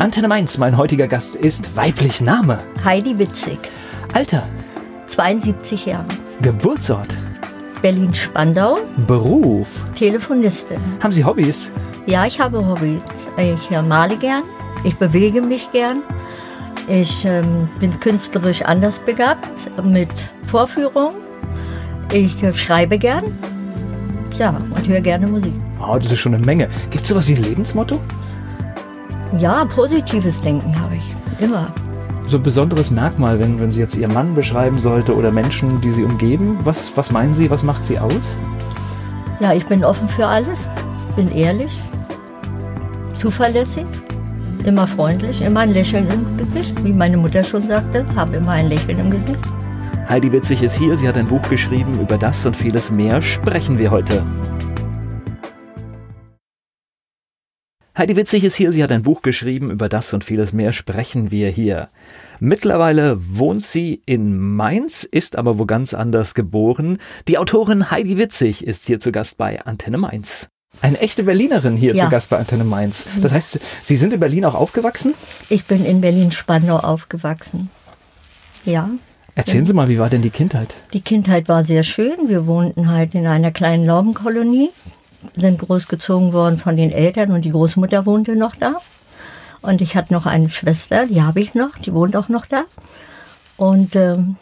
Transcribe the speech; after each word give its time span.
Antenne 0.00 0.28
Mainz, 0.28 0.58
mein 0.58 0.76
heutiger 0.76 1.08
Gast 1.08 1.34
ist 1.34 1.74
weiblich 1.74 2.20
Name. 2.20 2.60
Heidi 2.84 3.18
Witzig. 3.18 3.58
Alter. 4.12 4.44
72 5.08 5.86
Jahre. 5.86 6.06
Geburtsort. 6.40 7.16
Berlin-Spandau. 7.82 8.78
Beruf. 9.08 9.66
Telefonistin. 9.96 10.80
Haben 11.02 11.12
Sie 11.12 11.24
Hobbys? 11.24 11.68
Ja, 12.06 12.26
ich 12.26 12.38
habe 12.38 12.64
Hobbys. 12.64 13.00
Ich 13.38 13.72
äh, 13.72 13.82
male 13.82 14.16
gern. 14.16 14.44
Ich 14.84 14.96
bewege 14.96 15.42
mich 15.42 15.68
gern. 15.72 16.04
Ich 16.86 17.24
ähm, 17.24 17.68
bin 17.80 17.98
künstlerisch 17.98 18.62
anders 18.62 19.00
begabt 19.00 19.48
mit 19.82 20.10
Vorführung. 20.46 21.14
Ich 22.12 22.40
äh, 22.44 22.54
schreibe 22.54 22.98
gern. 22.98 23.36
Ja, 24.38 24.50
und 24.50 24.86
höre 24.86 25.00
gerne 25.00 25.26
Musik. 25.26 25.54
Oh, 25.84 25.98
das 25.98 26.12
ist 26.12 26.20
schon 26.20 26.34
eine 26.36 26.46
Menge. 26.46 26.68
Gibt 26.90 27.02
es 27.02 27.08
sowas 27.08 27.26
wie 27.26 27.34
ein 27.34 27.42
Lebensmotto? 27.42 27.98
Ja, 29.36 29.64
positives 29.66 30.40
Denken 30.40 30.80
habe 30.80 30.96
ich. 30.96 31.44
Immer. 31.44 31.70
So 32.26 32.38
ein 32.38 32.42
besonderes 32.42 32.90
Merkmal, 32.90 33.38
wenn, 33.38 33.60
wenn 33.60 33.70
sie 33.70 33.80
jetzt 33.80 33.96
Ihren 33.96 34.12
Mann 34.14 34.34
beschreiben 34.34 34.78
sollte 34.78 35.14
oder 35.14 35.30
Menschen, 35.30 35.80
die 35.80 35.90
Sie 35.90 36.04
umgeben. 36.04 36.58
Was, 36.64 36.96
was 36.96 37.10
meinen 37.10 37.34
Sie, 37.34 37.50
was 37.50 37.62
macht 37.62 37.84
Sie 37.84 37.98
aus? 37.98 38.36
Ja, 39.40 39.52
ich 39.52 39.66
bin 39.66 39.84
offen 39.84 40.08
für 40.08 40.26
alles, 40.26 40.68
bin 41.14 41.30
ehrlich, 41.30 41.78
zuverlässig, 43.14 43.86
immer 44.64 44.86
freundlich, 44.86 45.42
immer 45.42 45.60
ein 45.60 45.72
Lächeln 45.72 46.08
im 46.08 46.36
Gesicht, 46.36 46.82
wie 46.84 46.92
meine 46.92 47.16
Mutter 47.16 47.44
schon 47.44 47.68
sagte, 47.68 48.04
habe 48.16 48.36
immer 48.36 48.52
ein 48.52 48.68
Lächeln 48.68 48.98
im 48.98 49.10
Gesicht. 49.10 49.38
Heidi 50.08 50.32
Witzig 50.32 50.62
ist 50.62 50.76
hier, 50.76 50.96
sie 50.96 51.06
hat 51.06 51.16
ein 51.18 51.26
Buch 51.26 51.46
geschrieben, 51.48 52.00
über 52.00 52.16
das 52.18 52.44
und 52.46 52.56
vieles 52.56 52.90
mehr 52.90 53.20
sprechen 53.20 53.78
wir 53.78 53.90
heute. 53.90 54.24
Heidi 57.98 58.14
Witzig 58.14 58.44
ist 58.44 58.54
hier, 58.54 58.70
sie 58.70 58.84
hat 58.84 58.92
ein 58.92 59.02
Buch 59.02 59.22
geschrieben, 59.22 59.72
über 59.72 59.88
das 59.88 60.14
und 60.14 60.22
vieles 60.22 60.52
mehr 60.52 60.72
sprechen 60.72 61.32
wir 61.32 61.48
hier. 61.50 61.88
Mittlerweile 62.38 63.16
wohnt 63.18 63.66
sie 63.66 64.02
in 64.06 64.38
Mainz, 64.38 65.02
ist 65.02 65.34
aber 65.34 65.58
wo 65.58 65.66
ganz 65.66 65.94
anders 65.94 66.34
geboren. 66.34 66.98
Die 67.26 67.38
Autorin 67.38 67.90
Heidi 67.90 68.16
Witzig 68.16 68.64
ist 68.64 68.86
hier 68.86 69.00
zu 69.00 69.10
Gast 69.10 69.36
bei 69.36 69.66
Antenne 69.66 69.98
Mainz. 69.98 70.48
Eine 70.80 71.00
echte 71.00 71.24
Berlinerin 71.24 71.74
hier 71.74 71.92
ja. 71.96 72.04
zu 72.04 72.10
Gast 72.10 72.30
bei 72.30 72.38
Antenne 72.38 72.62
Mainz. 72.62 73.04
Das 73.20 73.32
heißt, 73.32 73.58
Sie 73.82 73.96
sind 73.96 74.12
in 74.12 74.20
Berlin 74.20 74.44
auch 74.44 74.54
aufgewachsen? 74.54 75.14
Ich 75.48 75.64
bin 75.64 75.84
in 75.84 76.00
Berlin-Spandau 76.00 76.76
aufgewachsen. 76.76 77.68
Ja. 78.64 78.90
Erzählen 79.34 79.64
Sie 79.64 79.72
mal, 79.72 79.88
wie 79.88 79.98
war 79.98 80.08
denn 80.08 80.22
die 80.22 80.30
Kindheit? 80.30 80.72
Die 80.92 81.00
Kindheit 81.00 81.48
war 81.48 81.64
sehr 81.64 81.82
schön. 81.82 82.28
Wir 82.28 82.46
wohnten 82.46 82.92
halt 82.92 83.16
in 83.16 83.26
einer 83.26 83.50
kleinen 83.50 83.84
Laubenkolonie 83.84 84.70
sind 85.34 85.60
großgezogen 85.60 86.32
worden 86.32 86.58
von 86.58 86.76
den 86.76 86.90
Eltern 86.90 87.32
und 87.32 87.44
die 87.44 87.50
Großmutter 87.50 88.06
wohnte 88.06 88.36
noch 88.36 88.56
da. 88.56 88.80
Und 89.60 89.80
ich 89.80 89.96
hatte 89.96 90.14
noch 90.14 90.26
eine 90.26 90.48
Schwester, 90.48 91.06
die 91.06 91.22
habe 91.22 91.40
ich 91.40 91.54
noch, 91.54 91.76
die 91.78 91.92
wohnt 91.92 92.16
auch 92.16 92.28
noch 92.28 92.46
da. 92.46 92.64
Und 93.56 93.96
ähm, 93.96 94.36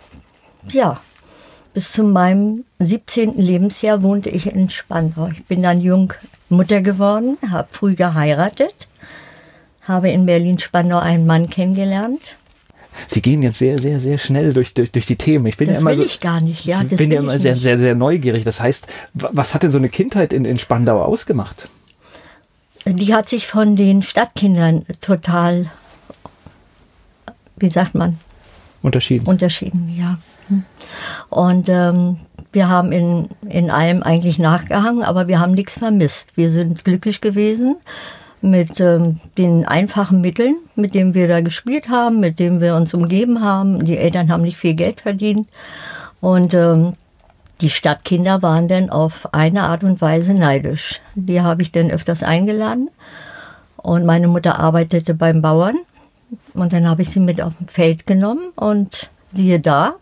ja, 0.71 1.01
bis 1.73 1.93
zu 1.93 2.05
meinem 2.05 2.65
17. 2.79 3.37
Lebensjahr 3.37 4.03
wohnte 4.03 4.29
ich 4.29 4.47
in 4.47 4.69
Spandau. 4.69 5.29
Ich 5.29 5.45
bin 5.47 5.63
dann 5.63 5.81
jung 5.81 6.13
Mutter 6.49 6.83
geworden, 6.83 7.39
habe 7.51 7.69
früh 7.71 7.95
geheiratet, 7.95 8.89
habe 9.83 10.11
in 10.11 10.27
Berlin-Spandau 10.27 10.99
einen 10.99 11.27
Mann 11.27 11.49
kennengelernt 11.49 12.37
Sie 13.07 13.23
gehen 13.23 13.43
jetzt 13.43 13.59
sehr, 13.59 13.79
sehr, 13.79 14.01
sehr 14.01 14.19
schnell 14.19 14.53
durch, 14.53 14.75
durch, 14.75 14.91
durch 14.91 15.07
die 15.07 15.17
Themen. 15.17 15.47
Ich 15.47 15.57
bin 15.57 15.69
das 15.69 15.77
ja 15.77 15.81
immer 15.81 15.91
will 15.91 15.99
so, 15.99 16.05
ich 16.05 16.21
gar 16.21 16.41
nicht, 16.41 16.65
ja. 16.65 16.83
Ich 16.83 16.97
bin 16.97 17.11
ja 17.11 17.21
immer 17.21 17.39
sehr, 17.39 17.57
sehr, 17.57 17.79
sehr 17.79 17.95
neugierig. 17.95 18.45
Das 18.45 18.61
heißt, 18.61 18.87
was 19.15 19.55
hat 19.55 19.63
denn 19.63 19.71
so 19.71 19.79
eine 19.79 19.89
Kindheit 19.89 20.33
in, 20.33 20.45
in 20.45 20.59
Spandau 20.59 21.03
ausgemacht? 21.03 21.71
Die 22.85 23.15
hat 23.15 23.29
sich 23.29 23.47
von 23.47 23.77
den 23.77 24.03
Stadtkindern 24.03 24.85
total, 25.01 25.71
wie 27.57 27.71
sagt 27.71 27.95
man? 27.95 28.19
Unterschieden. 28.83 29.27
Unterschieden, 29.27 29.93
ja. 29.97 30.19
Und 31.29 31.69
ähm, 31.69 32.19
wir 32.53 32.69
haben 32.69 32.93
in, 32.93 33.29
in 33.49 33.71
allem 33.71 34.03
eigentlich 34.03 34.39
nachgehangen, 34.39 35.03
aber 35.03 35.27
wir 35.27 35.41
haben 35.41 35.53
nichts 35.53 35.79
vermisst. 35.79 36.37
Wir 36.37 36.51
sind 36.51 36.85
glücklich 36.85 37.21
gewesen 37.21 37.77
mit 38.47 38.81
ähm, 38.81 39.21
den 39.37 39.67
einfachen 39.67 40.21
Mitteln, 40.21 40.57
mit 40.75 40.95
denen 40.95 41.15
wir 41.15 41.29
da 41.29 41.41
gespielt 41.41 41.89
haben, 41.89 42.21
mit 42.21 42.39
denen 42.39 42.61
wir 42.61 42.77
uns 42.77 42.95
umgeben 42.95 43.43
haben. 43.43 43.85
Die 43.85 43.99
Eltern 43.99 44.31
haben 44.31 44.43
nicht 44.43 44.57
viel 44.57 44.75
Geld 44.75 45.03
verdient. 45.03 45.49
Und 46.21 46.55
ähm, 46.55 46.95
die 47.61 47.71
Stadtkinder 47.71 48.43
waren 48.43 48.69
dann 48.69 48.91
auf 48.91 49.35
eine 49.35 49.65
Art 49.65 49.83
und 49.83 50.01
Weise 50.01 50.35
neidisch. 50.35 51.01
Die 51.15 51.41
habe 51.41 51.63
ich 51.63 51.73
dann 51.73 51.91
öfters 51.91 52.23
eingeladen. 52.23 52.89
Und 53.77 54.07
meine 54.07 54.29
Mutter 54.29 54.59
arbeitete 54.59 55.15
beim 55.15 55.43
Bauern. 55.43 55.77
Und 56.55 56.73
dann 56.73 56.89
habe 56.89 57.03
ich 57.03 57.11
sie 57.11 57.21
mit 57.21 57.43
auf 57.43 57.55
dem 57.59 57.69
Feld 57.69 58.07
genommen 58.07 58.53
und 58.57 59.11
siehe 59.33 59.61
da, 59.61 59.95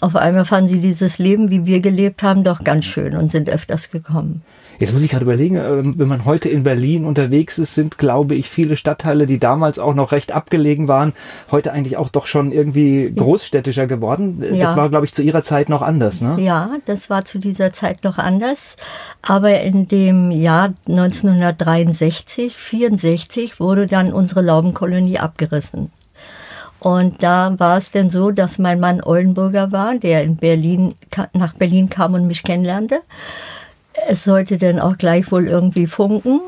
auf 0.00 0.16
einmal 0.16 0.44
fanden 0.44 0.68
sie 0.68 0.80
dieses 0.80 1.18
Leben, 1.18 1.50
wie 1.50 1.66
wir 1.66 1.80
gelebt 1.80 2.22
haben, 2.22 2.44
doch 2.44 2.62
ganz 2.64 2.84
schön 2.84 3.16
und 3.16 3.32
sind 3.32 3.48
öfters 3.48 3.90
gekommen. 3.90 4.42
Jetzt 4.84 4.92
muss 4.92 5.02
ich 5.02 5.10
gerade 5.10 5.24
überlegen, 5.24 5.56
ähm, 5.56 5.94
wenn 5.96 6.08
man 6.08 6.26
heute 6.26 6.50
in 6.50 6.62
Berlin 6.62 7.06
unterwegs 7.06 7.56
ist, 7.56 7.74
sind, 7.74 7.96
glaube 7.96 8.34
ich, 8.34 8.50
viele 8.50 8.76
Stadtteile, 8.76 9.24
die 9.24 9.38
damals 9.38 9.78
auch 9.78 9.94
noch 9.94 10.12
recht 10.12 10.32
abgelegen 10.32 10.88
waren, 10.88 11.14
heute 11.50 11.72
eigentlich 11.72 11.96
auch 11.96 12.10
doch 12.10 12.26
schon 12.26 12.52
irgendwie 12.52 13.10
großstädtischer 13.16 13.86
geworden. 13.86 14.44
Ja. 14.52 14.66
Das 14.66 14.76
war, 14.76 14.90
glaube 14.90 15.06
ich, 15.06 15.14
zu 15.14 15.22
ihrer 15.22 15.42
Zeit 15.42 15.70
noch 15.70 15.80
anders, 15.80 16.20
ne? 16.20 16.36
Ja, 16.38 16.76
das 16.84 17.08
war 17.08 17.24
zu 17.24 17.38
dieser 17.38 17.72
Zeit 17.72 18.04
noch 18.04 18.18
anders. 18.18 18.76
Aber 19.22 19.58
in 19.62 19.88
dem 19.88 20.30
Jahr 20.30 20.74
1963, 20.86 22.58
64 22.58 23.60
wurde 23.60 23.86
dann 23.86 24.12
unsere 24.12 24.42
Laubenkolonie 24.42 25.18
abgerissen. 25.18 25.90
Und 26.84 27.22
da 27.22 27.58
war 27.58 27.78
es 27.78 27.90
denn 27.90 28.10
so, 28.10 28.30
dass 28.30 28.58
mein 28.58 28.78
Mann 28.78 29.02
Oldenburger 29.02 29.72
war, 29.72 29.94
der 29.94 30.22
in 30.22 30.36
Berlin, 30.36 30.94
nach 31.32 31.54
Berlin 31.54 31.88
kam 31.88 32.12
und 32.12 32.26
mich 32.26 32.42
kennenlernte. 32.42 33.00
Es 34.08 34.24
sollte 34.24 34.58
dann 34.58 34.80
auch 34.80 34.98
gleich 34.98 35.30
wohl 35.30 35.46
irgendwie 35.46 35.86
funken. 35.86 36.40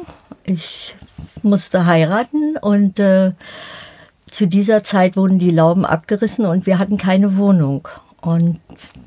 Ich 0.45 0.97
musste 1.43 1.87
heiraten 1.87 2.57
und 2.61 2.99
äh, 2.99 3.33
zu 4.31 4.47
dieser 4.47 4.83
Zeit 4.83 5.17
wurden 5.17 5.39
die 5.39 5.51
Lauben 5.51 5.87
abgerissen 5.87 6.47
und 6.47 6.67
wir 6.67 6.79
hatten 6.79 6.99
keine 6.99 7.37
Wohnung. 7.37 7.89
Und 8.21 8.61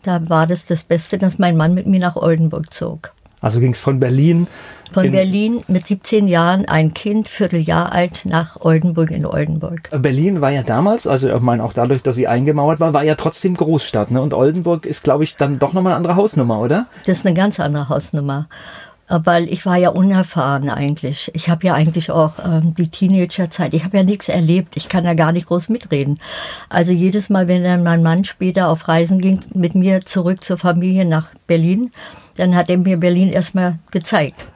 da 0.04 0.30
war 0.30 0.48
das 0.48 0.66
das 0.66 0.84
Beste, 0.84 1.18
dass 1.18 1.38
mein 1.38 1.58
Mann 1.58 1.74
mit 1.74 1.86
mir 1.86 2.00
nach 2.00 2.16
Oldenburg 2.16 2.74
zog. 2.74 3.12
Also 3.42 3.60
ging 3.60 3.74
es 3.74 3.80
von 3.80 4.00
Berlin. 4.00 4.48
Von 4.92 5.12
Berlin 5.12 5.64
mit 5.68 5.88
17 5.88 6.28
Jahren 6.28 6.66
ein 6.66 6.94
Kind, 6.94 7.28
Vierteljahr 7.28 7.92
alt, 7.92 8.22
nach 8.26 8.60
Oldenburg 8.62 9.12
in 9.12 9.26
Oldenburg. 9.26 9.90
Berlin 9.92 10.42
war 10.42 10.50
ja 10.50 10.64
damals, 10.64 11.06
also 11.06 11.30
ich 11.30 11.40
meine 11.42 11.64
auch 11.64 11.74
dadurch, 11.74 12.02
dass 12.02 12.16
sie 12.16 12.28
eingemauert 12.28 12.80
war, 12.80 12.94
war 12.94 13.04
ja 13.04 13.16
trotzdem 13.16 13.56
Großstadt. 13.56 14.10
Ne? 14.10 14.22
Und 14.22 14.34
Oldenburg 14.34 14.86
ist, 14.86 15.04
glaube 15.04 15.24
ich, 15.24 15.36
dann 15.36 15.60
doch 15.60 15.74
nochmal 15.74 15.92
eine 15.92 15.98
andere 15.98 16.16
Hausnummer, 16.16 16.60
oder? 16.60 16.88
Das 17.06 17.20
ist 17.20 17.26
eine 17.26 17.36
ganz 17.36 17.60
andere 17.60 17.90
Hausnummer. 17.90 18.48
Weil 19.12 19.52
ich 19.52 19.66
war 19.66 19.76
ja 19.76 19.90
unerfahren 19.90 20.70
eigentlich. 20.70 21.32
Ich 21.34 21.50
habe 21.50 21.66
ja 21.66 21.74
eigentlich 21.74 22.12
auch 22.12 22.34
ähm, 22.46 22.76
die 22.76 22.90
Teenagerzeit, 22.90 23.74
ich 23.74 23.84
habe 23.84 23.98
ja 23.98 24.04
nichts 24.04 24.30
erlebt. 24.30 24.78
Ich 24.78 24.88
kann 24.88 25.04
ja 25.04 25.16
gar 25.16 25.32
nicht 25.32 25.48
groß 25.48 25.70
mitreden. 25.70 26.20
Also 26.70 26.92
jedes 26.92 27.28
Mal, 27.28 27.48
wenn 27.48 27.64
dann 27.64 27.82
mein 27.82 28.04
Mann 28.04 28.24
später 28.24 28.70
auf 28.70 28.88
Reisen 28.88 29.20
ging, 29.20 29.40
mit 29.56 29.74
mir 29.74 30.02
zurück 30.02 30.44
zur 30.44 30.60
Familie 30.60 31.06
nach 31.06 31.30
Berlin, 31.48 31.90
dann 32.40 32.56
hat 32.56 32.70
er 32.70 32.78
mir 32.78 32.98
Berlin 32.98 33.30
erstmal 33.30 33.80
gezeigt. 33.92 34.48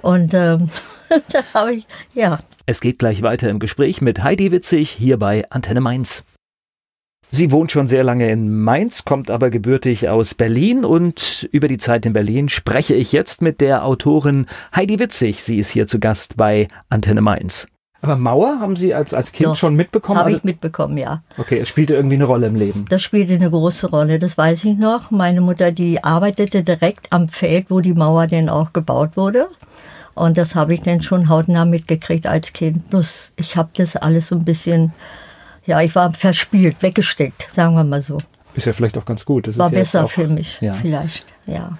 Und 0.00 0.32
ähm, 0.34 0.68
da 1.32 1.42
habe 1.52 1.74
ich, 1.74 1.86
ja. 2.14 2.38
Es 2.66 2.80
geht 2.80 2.98
gleich 2.98 3.22
weiter 3.22 3.48
im 3.48 3.58
Gespräch 3.58 4.00
mit 4.00 4.22
Heidi 4.22 4.52
Witzig 4.52 4.90
hier 4.90 5.18
bei 5.18 5.44
Antenne 5.50 5.80
Mainz. 5.80 6.24
Sie 7.30 7.50
wohnt 7.50 7.72
schon 7.72 7.86
sehr 7.86 8.04
lange 8.04 8.30
in 8.30 8.62
Mainz, 8.62 9.04
kommt 9.04 9.30
aber 9.30 9.50
gebürtig 9.50 10.08
aus 10.08 10.34
Berlin 10.34 10.84
und 10.84 11.46
über 11.52 11.68
die 11.68 11.76
Zeit 11.76 12.06
in 12.06 12.14
Berlin 12.14 12.48
spreche 12.48 12.94
ich 12.94 13.12
jetzt 13.12 13.42
mit 13.42 13.60
der 13.60 13.84
Autorin 13.84 14.46
Heidi 14.74 14.98
Witzig. 14.98 15.42
Sie 15.42 15.58
ist 15.58 15.70
hier 15.70 15.86
zu 15.86 15.98
Gast 15.98 16.38
bei 16.38 16.68
Antenne 16.88 17.20
Mainz. 17.20 17.66
Aber 18.00 18.16
Mauer 18.16 18.60
haben 18.60 18.76
Sie 18.76 18.94
als, 18.94 19.12
als 19.12 19.32
Kind 19.32 19.48
Doch, 19.48 19.56
schon 19.56 19.74
mitbekommen? 19.74 20.18
Habe 20.18 20.26
also, 20.26 20.38
ich 20.38 20.44
mitbekommen, 20.44 20.98
ja. 20.98 21.22
Okay, 21.36 21.58
es 21.58 21.68
spielte 21.68 21.94
irgendwie 21.94 22.14
eine 22.14 22.24
Rolle 22.24 22.46
im 22.46 22.54
Leben. 22.54 22.84
Das 22.88 23.02
spielte 23.02 23.34
eine 23.34 23.50
große 23.50 23.90
Rolle, 23.90 24.20
das 24.20 24.38
weiß 24.38 24.64
ich 24.64 24.76
noch. 24.76 25.10
Meine 25.10 25.40
Mutter, 25.40 25.72
die 25.72 26.04
arbeitete 26.04 26.62
direkt 26.62 27.12
am 27.12 27.28
Feld, 27.28 27.66
wo 27.70 27.80
die 27.80 27.94
Mauer 27.94 28.28
denn 28.28 28.48
auch 28.48 28.72
gebaut 28.72 29.16
wurde. 29.16 29.48
Und 30.14 30.38
das 30.38 30.54
habe 30.54 30.74
ich 30.74 30.82
dann 30.82 31.02
schon 31.02 31.28
hautnah 31.28 31.64
mitgekriegt 31.64 32.26
als 32.26 32.52
Kind. 32.52 32.88
Bloß 32.90 33.32
ich 33.36 33.56
habe 33.56 33.70
das 33.76 33.96
alles 33.96 34.28
so 34.28 34.36
ein 34.36 34.44
bisschen, 34.44 34.92
ja, 35.64 35.80
ich 35.80 35.94
war 35.94 36.12
verspielt, 36.12 36.76
weggesteckt, 36.80 37.48
sagen 37.52 37.74
wir 37.74 37.84
mal 37.84 38.02
so. 38.02 38.18
Ist 38.54 38.66
ja 38.66 38.72
vielleicht 38.72 38.96
auch 38.98 39.04
ganz 39.04 39.24
gut. 39.24 39.48
Das 39.48 39.58
war 39.58 39.70
besser 39.70 40.04
auch, 40.04 40.10
für 40.10 40.28
mich, 40.28 40.60
ja. 40.60 40.72
vielleicht, 40.72 41.26
ja. 41.46 41.78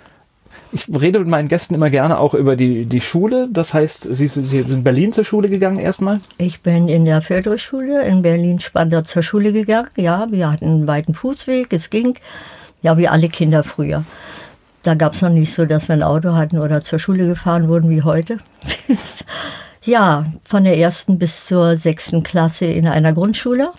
Ich 0.73 0.87
rede 0.89 1.19
mit 1.19 1.29
meinen 1.29 1.49
Gästen 1.49 1.75
immer 1.75 1.91
gerne 1.91 2.19
auch 2.19 2.35
über 2.35 2.57
die, 2.57 2.87
die 2.87 3.01
Schule. 3.01 3.49
Das 3.51 3.73
heißt, 3.73 4.09
Sie, 4.11 4.29
Sie 4.29 4.45
sind 4.45 4.71
in 4.71 4.85
Berlin 4.85 5.13
zur 5.13 5.25
Schule 5.25 5.49
gegangen 5.49 5.79
erstmal? 5.79 6.21
Ich 6.37 6.63
bin 6.63 6.89
in 6.89 7.05
der 7.05 7.23
Förderschule 7.23 8.03
in 8.05 8.23
Berlin-Spandau 8.23 9.03
zur 9.03 9.23
Schule 9.23 9.53
gegangen. 9.53 9.89
Ja, 9.97 10.27
wir 10.31 10.51
hatten 10.51 10.67
einen 10.67 10.87
weiten 10.87 11.15
Fußweg, 11.15 11.73
es 11.73 11.91
ging. 11.91 12.19
Ja, 12.83 12.99
wie 12.99 13.09
alle 13.09 13.29
Kinder 13.29 13.65
früher. 13.65 14.05
Da 14.83 14.95
gab 14.95 15.15
es 15.15 15.23
noch 15.23 15.31
nicht 15.31 15.53
so, 15.53 15.65
dass 15.65 15.89
wir 15.89 15.95
ein 15.95 16.03
Auto 16.03 16.35
hatten 16.35 16.59
oder 16.59 16.81
zur 16.81 16.99
Schule 16.99 17.27
gefahren 17.27 17.69
wurden 17.69 17.91
wie 17.91 18.03
heute. 18.03 18.39
Ja, 19.89 20.25
von 20.45 20.65
der 20.65 20.77
ersten 20.77 21.19
bis 21.19 21.47
zur 21.47 21.79
sechsten 21.79 22.23
Klasse 22.23 22.67
in 22.67 22.87
einer 22.87 23.15
Grundschule. 23.15 23.73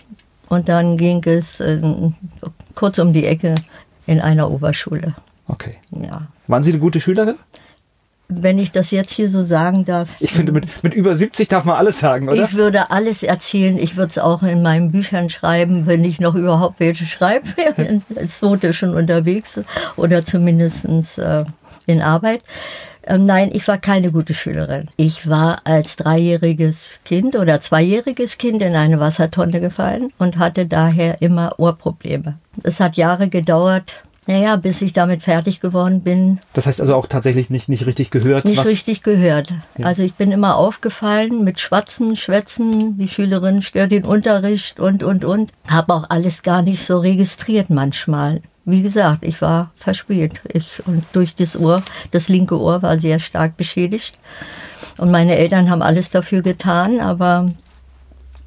Und 0.48 0.68
dann 0.68 0.96
ging 0.96 1.22
es 1.24 1.60
äh, 1.60 1.80
kurz 2.74 2.98
um 2.98 3.12
die 3.12 3.26
Ecke 3.26 3.54
in 4.06 4.20
einer 4.20 4.50
Oberschule. 4.50 5.14
Okay. 5.50 5.76
Ja. 5.90 6.28
Waren 6.46 6.62
Sie 6.62 6.70
eine 6.72 6.80
gute 6.80 7.00
Schülerin? 7.00 7.36
Wenn 8.28 8.60
ich 8.60 8.70
das 8.70 8.92
jetzt 8.92 9.12
hier 9.12 9.28
so 9.28 9.44
sagen 9.44 9.84
darf. 9.84 10.10
Ich 10.20 10.32
finde, 10.32 10.52
mit, 10.52 10.84
mit 10.84 10.94
über 10.94 11.16
70 11.16 11.48
darf 11.48 11.64
man 11.64 11.76
alles 11.76 11.98
sagen, 11.98 12.28
oder? 12.28 12.44
Ich 12.44 12.54
würde 12.54 12.92
alles 12.92 13.24
erzählen. 13.24 13.76
Ich 13.76 13.96
würde 13.96 14.10
es 14.10 14.18
auch 14.18 14.44
in 14.44 14.62
meinen 14.62 14.92
Büchern 14.92 15.30
schreiben, 15.30 15.86
wenn 15.86 16.04
ich 16.04 16.20
noch 16.20 16.36
überhaupt 16.36 16.78
welche 16.78 17.06
schreibe. 17.06 17.48
Als 18.16 18.40
Note 18.40 18.72
schon 18.72 18.94
unterwegs 18.94 19.60
oder 19.96 20.24
zumindest 20.24 20.84
äh, 21.18 21.44
in 21.86 22.00
Arbeit. 22.00 22.44
Ähm, 23.06 23.24
nein, 23.24 23.50
ich 23.52 23.66
war 23.66 23.78
keine 23.78 24.12
gute 24.12 24.34
Schülerin. 24.34 24.88
Ich 24.96 25.28
war 25.28 25.62
als 25.64 25.96
dreijähriges 25.96 27.00
Kind 27.04 27.34
oder 27.34 27.60
zweijähriges 27.60 28.38
Kind 28.38 28.62
in 28.62 28.76
eine 28.76 29.00
Wassertonne 29.00 29.60
gefallen 29.60 30.12
und 30.18 30.38
hatte 30.38 30.66
daher 30.66 31.22
immer 31.22 31.58
Ohrprobleme. 31.58 32.38
Es 32.62 32.78
hat 32.78 32.96
Jahre 32.96 33.28
gedauert, 33.28 34.02
naja, 34.30 34.54
bis 34.56 34.80
ich 34.80 34.92
damit 34.92 35.22
fertig 35.22 35.60
geworden 35.60 36.02
bin. 36.02 36.38
Das 36.52 36.66
heißt 36.66 36.80
also 36.80 36.94
auch 36.94 37.06
tatsächlich 37.06 37.50
nicht, 37.50 37.68
nicht 37.68 37.86
richtig 37.86 38.10
gehört? 38.10 38.44
Nicht 38.44 38.64
richtig 38.64 39.02
gehört. 39.02 39.52
Ja. 39.76 39.86
Also 39.86 40.02
ich 40.02 40.14
bin 40.14 40.30
immer 40.30 40.56
aufgefallen 40.56 41.42
mit 41.42 41.58
Schwatzen, 41.58 42.14
Schwätzen, 42.14 42.96
die 42.96 43.08
Schülerin 43.08 43.60
stört 43.60 43.90
den 43.90 44.04
Unterricht 44.04 44.78
und, 44.78 45.02
und, 45.02 45.24
und. 45.24 45.52
Habe 45.68 45.94
auch 45.94 46.04
alles 46.10 46.42
gar 46.42 46.62
nicht 46.62 46.84
so 46.86 46.98
registriert 46.98 47.70
manchmal. 47.70 48.40
Wie 48.64 48.82
gesagt, 48.82 49.24
ich 49.24 49.42
war 49.42 49.72
verspielt. 49.74 50.40
Ich, 50.52 50.86
und 50.86 51.04
durch 51.12 51.34
das 51.34 51.58
Ohr, 51.58 51.82
das 52.12 52.28
linke 52.28 52.60
Ohr 52.60 52.82
war 52.82 53.00
sehr 53.00 53.18
stark 53.18 53.56
beschädigt. 53.56 54.18
Und 54.96 55.10
meine 55.10 55.36
Eltern 55.36 55.70
haben 55.70 55.82
alles 55.82 56.10
dafür 56.10 56.42
getan, 56.42 57.00
aber 57.00 57.50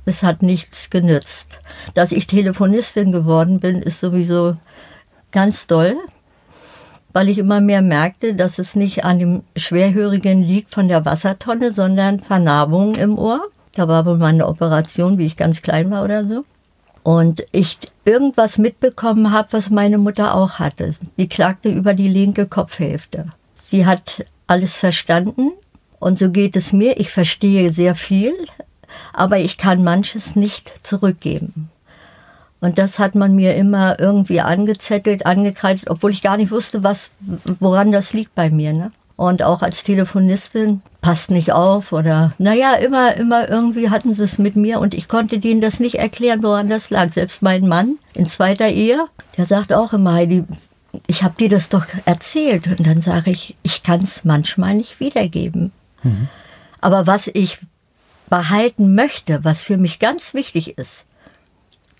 es 0.05 0.23
hat 0.23 0.43
nichts 0.43 0.89
genützt. 0.89 1.49
Dass 1.93 2.13
ich 2.13 2.27
Telefonistin 2.27 3.11
geworden 3.11 3.59
bin, 3.59 3.81
ist 3.81 3.99
sowieso 3.99 4.55
ganz 5.33 5.67
doll, 5.67 5.97
weil 7.11 7.27
ich 7.27 7.37
immer 7.37 7.59
mehr 7.59 7.81
merkte, 7.81 8.33
dass 8.33 8.57
es 8.57 8.75
nicht 8.75 9.03
an 9.03 9.19
dem 9.19 9.43
Schwerhörigen 9.57 10.41
liegt 10.41 10.73
von 10.73 10.87
der 10.87 11.03
Wassertonne, 11.03 11.73
sondern 11.73 12.21
Vernarbungen 12.21 12.95
im 12.95 13.19
Ohr. 13.19 13.41
Da 13.75 13.87
war 13.87 14.05
wohl 14.05 14.17
mal 14.17 14.27
eine 14.27 14.47
Operation, 14.47 15.17
wie 15.17 15.25
ich 15.25 15.35
ganz 15.35 15.61
klein 15.61 15.91
war 15.91 16.03
oder 16.03 16.25
so. 16.25 16.45
Und 17.03 17.43
ich 17.51 17.79
irgendwas 18.05 18.57
mitbekommen 18.57 19.31
habe, 19.31 19.49
was 19.51 19.69
meine 19.69 19.97
Mutter 19.97 20.35
auch 20.35 20.59
hatte. 20.59 20.95
Sie 21.17 21.27
klagte 21.27 21.69
über 21.69 21.93
die 21.93 22.07
linke 22.07 22.47
Kopfhälfte. 22.47 23.25
Sie 23.61 23.85
hat 23.85 24.25
alles 24.47 24.77
verstanden 24.77 25.51
und 25.99 26.19
so 26.19 26.29
geht 26.29 26.55
es 26.55 26.71
mir. 26.71 26.99
Ich 26.99 27.11
verstehe 27.11 27.73
sehr 27.73 27.95
viel, 27.95 28.33
aber 29.11 29.39
ich 29.39 29.57
kann 29.57 29.83
manches 29.83 30.35
nicht 30.35 30.71
zurückgeben. 30.83 31.69
Und 32.63 32.77
das 32.77 32.97
hat 32.97 33.13
man 33.13 33.35
mir 33.35 33.57
immer 33.57 33.99
irgendwie 33.99 34.39
angezettelt, 34.39 35.25
angekreidet, 35.25 35.89
obwohl 35.89 36.11
ich 36.11 36.21
gar 36.21 36.37
nicht 36.37 36.49
wusste, 36.49 36.81
was, 36.81 37.11
woran 37.59 37.91
das 37.91 38.13
liegt 38.13 38.35
bei 38.35 38.49
mir. 38.49 38.71
Ne? 38.71 38.93
Und 39.17 39.43
auch 39.43 39.61
als 39.61 39.83
Telefonistin 39.83 40.81
passt 41.01 41.29
nicht 41.29 41.51
auf 41.51 41.91
oder 41.91 42.31
naja, 42.37 42.75
immer, 42.75 43.17
immer 43.17 43.49
irgendwie 43.49 43.89
hatten 43.89 44.13
sie 44.13 44.23
es 44.23 44.37
mit 44.37 44.55
mir 44.55 44.79
und 44.79 44.93
ich 44.93 45.09
konnte 45.09 45.39
denen 45.39 45.59
das 45.59 45.81
nicht 45.81 45.95
erklären, 45.95 46.41
woran 46.41 46.69
das 46.69 46.89
lag. 46.89 47.11
Selbst 47.11 47.41
mein 47.41 47.67
Mann 47.67 47.97
in 48.13 48.27
zweiter 48.27 48.69
Ehe, 48.69 49.07
der 49.35 49.45
sagt 49.45 49.73
auch 49.73 49.91
immer, 49.91 50.13
Heidi, 50.13 50.45
ich 51.05 51.21
habe 51.21 51.35
dir 51.37 51.49
das 51.49 51.67
doch 51.67 51.85
erzählt. 52.05 52.67
Und 52.67 52.87
dann 52.87 53.01
sage 53.01 53.31
ich, 53.31 53.57
ich 53.63 53.83
kann 53.83 54.03
es 54.03 54.23
manchmal 54.23 54.75
nicht 54.75 55.01
wiedergeben. 55.01 55.73
Mhm. 56.01 56.29
Aber 56.79 57.07
was 57.07 57.27
ich 57.27 57.59
behalten 58.29 58.95
möchte, 58.95 59.43
was 59.43 59.61
für 59.61 59.77
mich 59.77 59.99
ganz 59.99 60.33
wichtig 60.33 60.77
ist, 60.77 61.03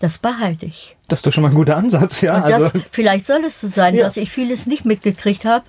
das 0.04 0.18
behalte 0.18 0.66
ich. 0.66 0.96
Das 1.08 1.20
ist 1.20 1.26
doch 1.26 1.32
schon 1.32 1.42
mal 1.42 1.48
ein 1.48 1.54
guter 1.54 1.78
Ansatz, 1.78 2.20
ja. 2.20 2.38
Das, 2.46 2.62
also, 2.62 2.78
vielleicht 2.92 3.24
soll 3.24 3.42
es 3.42 3.58
so 3.58 3.68
sein, 3.68 3.94
ja. 3.94 4.04
dass 4.04 4.18
ich 4.18 4.30
vieles 4.30 4.66
nicht 4.66 4.84
mitgekriegt 4.84 5.46
habe, 5.46 5.64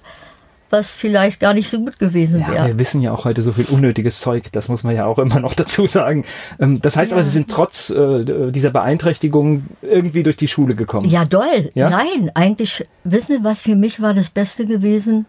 was 0.69 0.93
vielleicht 0.93 1.39
gar 1.39 1.53
nicht 1.53 1.69
so 1.69 1.79
gut 1.79 1.99
gewesen 1.99 2.41
wäre. 2.41 2.53
Ja, 2.53 2.67
wir 2.67 2.77
wissen 2.77 2.99
ja 2.99 3.13
auch 3.13 3.23
heute 3.23 3.41
so 3.41 3.53
viel 3.53 3.63
unnötiges 3.69 4.19
Zeug, 4.19 4.51
das 4.51 4.67
muss 4.67 4.83
man 4.83 4.93
ja 4.93 5.05
auch 5.05 5.19
immer 5.19 5.39
noch 5.39 5.53
dazu 5.55 5.87
sagen. 5.87 6.25
Ähm, 6.59 6.81
das 6.81 6.97
heißt 6.97 7.11
ja. 7.11 7.15
aber, 7.15 7.23
Sie 7.23 7.29
sind 7.29 7.49
trotz 7.49 7.91
äh, 7.91 8.51
dieser 8.51 8.71
Beeinträchtigung 8.71 9.67
irgendwie 9.81 10.23
durch 10.23 10.35
die 10.35 10.49
Schule 10.49 10.75
gekommen. 10.75 11.07
Ja, 11.09 11.23
doll. 11.23 11.71
Ja? 11.73 11.89
Nein, 11.89 12.29
eigentlich, 12.33 12.85
wissen 13.05 13.37
Sie, 13.37 13.43
was 13.45 13.61
für 13.61 13.77
mich 13.77 14.01
war 14.01 14.13
das 14.13 14.29
Beste 14.29 14.65
gewesen? 14.65 15.27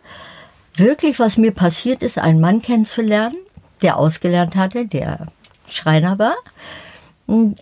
Wirklich, 0.74 1.20
was 1.20 1.36
mir 1.36 1.52
passiert 1.52 2.02
ist, 2.02 2.18
einen 2.18 2.40
Mann 2.40 2.60
kennenzulernen, 2.60 3.36
der 3.82 3.98
ausgelernt 3.98 4.56
hatte, 4.56 4.84
der 4.84 5.28
Schreiner 5.68 6.18
war 6.18 6.34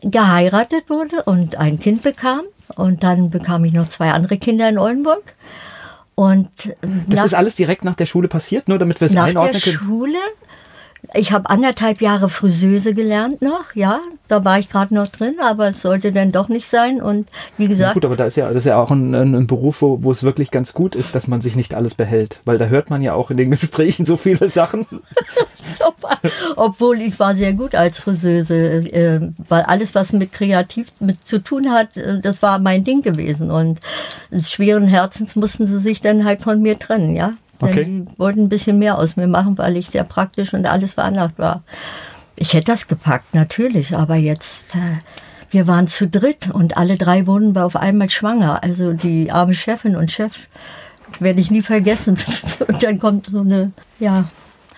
geheiratet 0.02 0.88
wurde 0.88 1.22
und 1.24 1.56
ein 1.56 1.78
Kind 1.78 2.02
bekam. 2.02 2.42
Und 2.76 3.02
dann 3.02 3.30
bekam 3.30 3.64
ich 3.64 3.72
noch 3.72 3.88
zwei 3.88 4.10
andere 4.10 4.38
Kinder 4.38 4.68
in 4.68 4.78
Oldenburg. 4.78 5.34
Und 6.14 6.48
das 6.60 7.16
nach, 7.16 7.24
ist 7.26 7.34
alles 7.34 7.56
direkt 7.56 7.84
nach 7.84 7.96
der 7.96 8.06
Schule 8.06 8.28
passiert, 8.28 8.68
nur 8.68 8.78
damit 8.78 9.00
wir 9.00 9.06
es 9.06 9.16
einordnen 9.16 9.34
können? 9.34 9.52
Nach 9.52 9.60
der 9.60 9.70
Schule 9.70 10.18
ich 11.14 11.32
habe 11.32 11.48
anderthalb 11.48 12.00
Jahre 12.00 12.28
Friseuse 12.28 12.92
gelernt 12.92 13.40
noch, 13.40 13.74
ja, 13.74 14.00
da 14.26 14.44
war 14.44 14.58
ich 14.58 14.68
gerade 14.68 14.94
noch 14.94 15.08
drin, 15.08 15.36
aber 15.40 15.68
es 15.68 15.82
sollte 15.82 16.12
dann 16.12 16.32
doch 16.32 16.48
nicht 16.48 16.68
sein. 16.68 17.00
Und 17.00 17.28
wie 17.56 17.68
gesagt. 17.68 17.90
Ja 17.90 17.94
gut, 17.94 18.04
aber 18.04 18.16
da 18.16 18.26
ist 18.26 18.36
ja, 18.36 18.48
das 18.48 18.58
ist 18.58 18.66
ja 18.66 18.76
auch 18.76 18.90
ein, 18.90 19.14
ein, 19.14 19.46
Beruf, 19.46 19.82
wo, 19.82 20.02
wo 20.02 20.10
es 20.10 20.22
wirklich 20.22 20.50
ganz 20.50 20.72
gut 20.72 20.94
ist, 20.94 21.14
dass 21.14 21.28
man 21.28 21.40
sich 21.40 21.56
nicht 21.56 21.74
alles 21.74 21.94
behält. 21.94 22.40
Weil 22.44 22.58
da 22.58 22.66
hört 22.66 22.90
man 22.90 23.02
ja 23.02 23.14
auch 23.14 23.30
in 23.30 23.36
den 23.36 23.50
Gesprächen 23.54 24.06
so 24.06 24.16
viele 24.16 24.48
Sachen. 24.48 24.86
Super. 25.78 26.18
Obwohl 26.56 27.00
ich 27.00 27.18
war 27.18 27.34
sehr 27.34 27.52
gut 27.52 27.74
als 27.74 27.98
Friseuse, 27.98 28.54
äh, 28.54 29.20
weil 29.48 29.62
alles, 29.62 29.94
was 29.94 30.12
mit 30.12 30.32
kreativ 30.32 30.88
mit 31.00 31.26
zu 31.26 31.38
tun 31.38 31.70
hat, 31.70 31.96
äh, 31.96 32.20
das 32.20 32.42
war 32.42 32.58
mein 32.58 32.84
Ding 32.84 33.02
gewesen. 33.02 33.50
Und 33.50 33.80
schweren 34.46 34.86
Herzens 34.86 35.36
mussten 35.36 35.66
sie 35.66 35.78
sich 35.78 36.00
dann 36.00 36.24
halt 36.24 36.42
von 36.42 36.60
mir 36.60 36.78
trennen, 36.78 37.14
ja. 37.14 37.32
Okay. 37.60 37.84
Die 37.84 38.18
wollten 38.18 38.44
ein 38.44 38.48
bisschen 38.48 38.78
mehr 38.78 38.98
aus 38.98 39.16
mir 39.16 39.26
machen, 39.26 39.56
weil 39.58 39.76
ich 39.76 39.88
sehr 39.88 40.04
praktisch 40.04 40.54
und 40.54 40.66
alles 40.66 40.92
veranlagt 40.92 41.38
war. 41.38 41.62
Ich 42.36 42.52
hätte 42.52 42.72
das 42.72 42.88
gepackt, 42.88 43.34
natürlich, 43.34 43.94
aber 43.94 44.16
jetzt, 44.16 44.64
äh, 44.74 44.98
wir 45.50 45.68
waren 45.68 45.86
zu 45.86 46.08
dritt 46.08 46.50
und 46.50 46.76
alle 46.76 46.96
drei 46.96 47.26
wurden 47.26 47.56
auf 47.56 47.76
einmal 47.76 48.10
schwanger. 48.10 48.62
Also 48.64 48.92
die 48.92 49.30
arme 49.30 49.54
Chefin 49.54 49.94
und 49.94 50.10
Chef 50.10 50.48
werde 51.20 51.40
ich 51.40 51.50
nie 51.50 51.62
vergessen. 51.62 52.18
Und 52.66 52.82
dann 52.82 52.98
kommt 52.98 53.26
so 53.26 53.40
eine, 53.40 53.70
ja, 54.00 54.24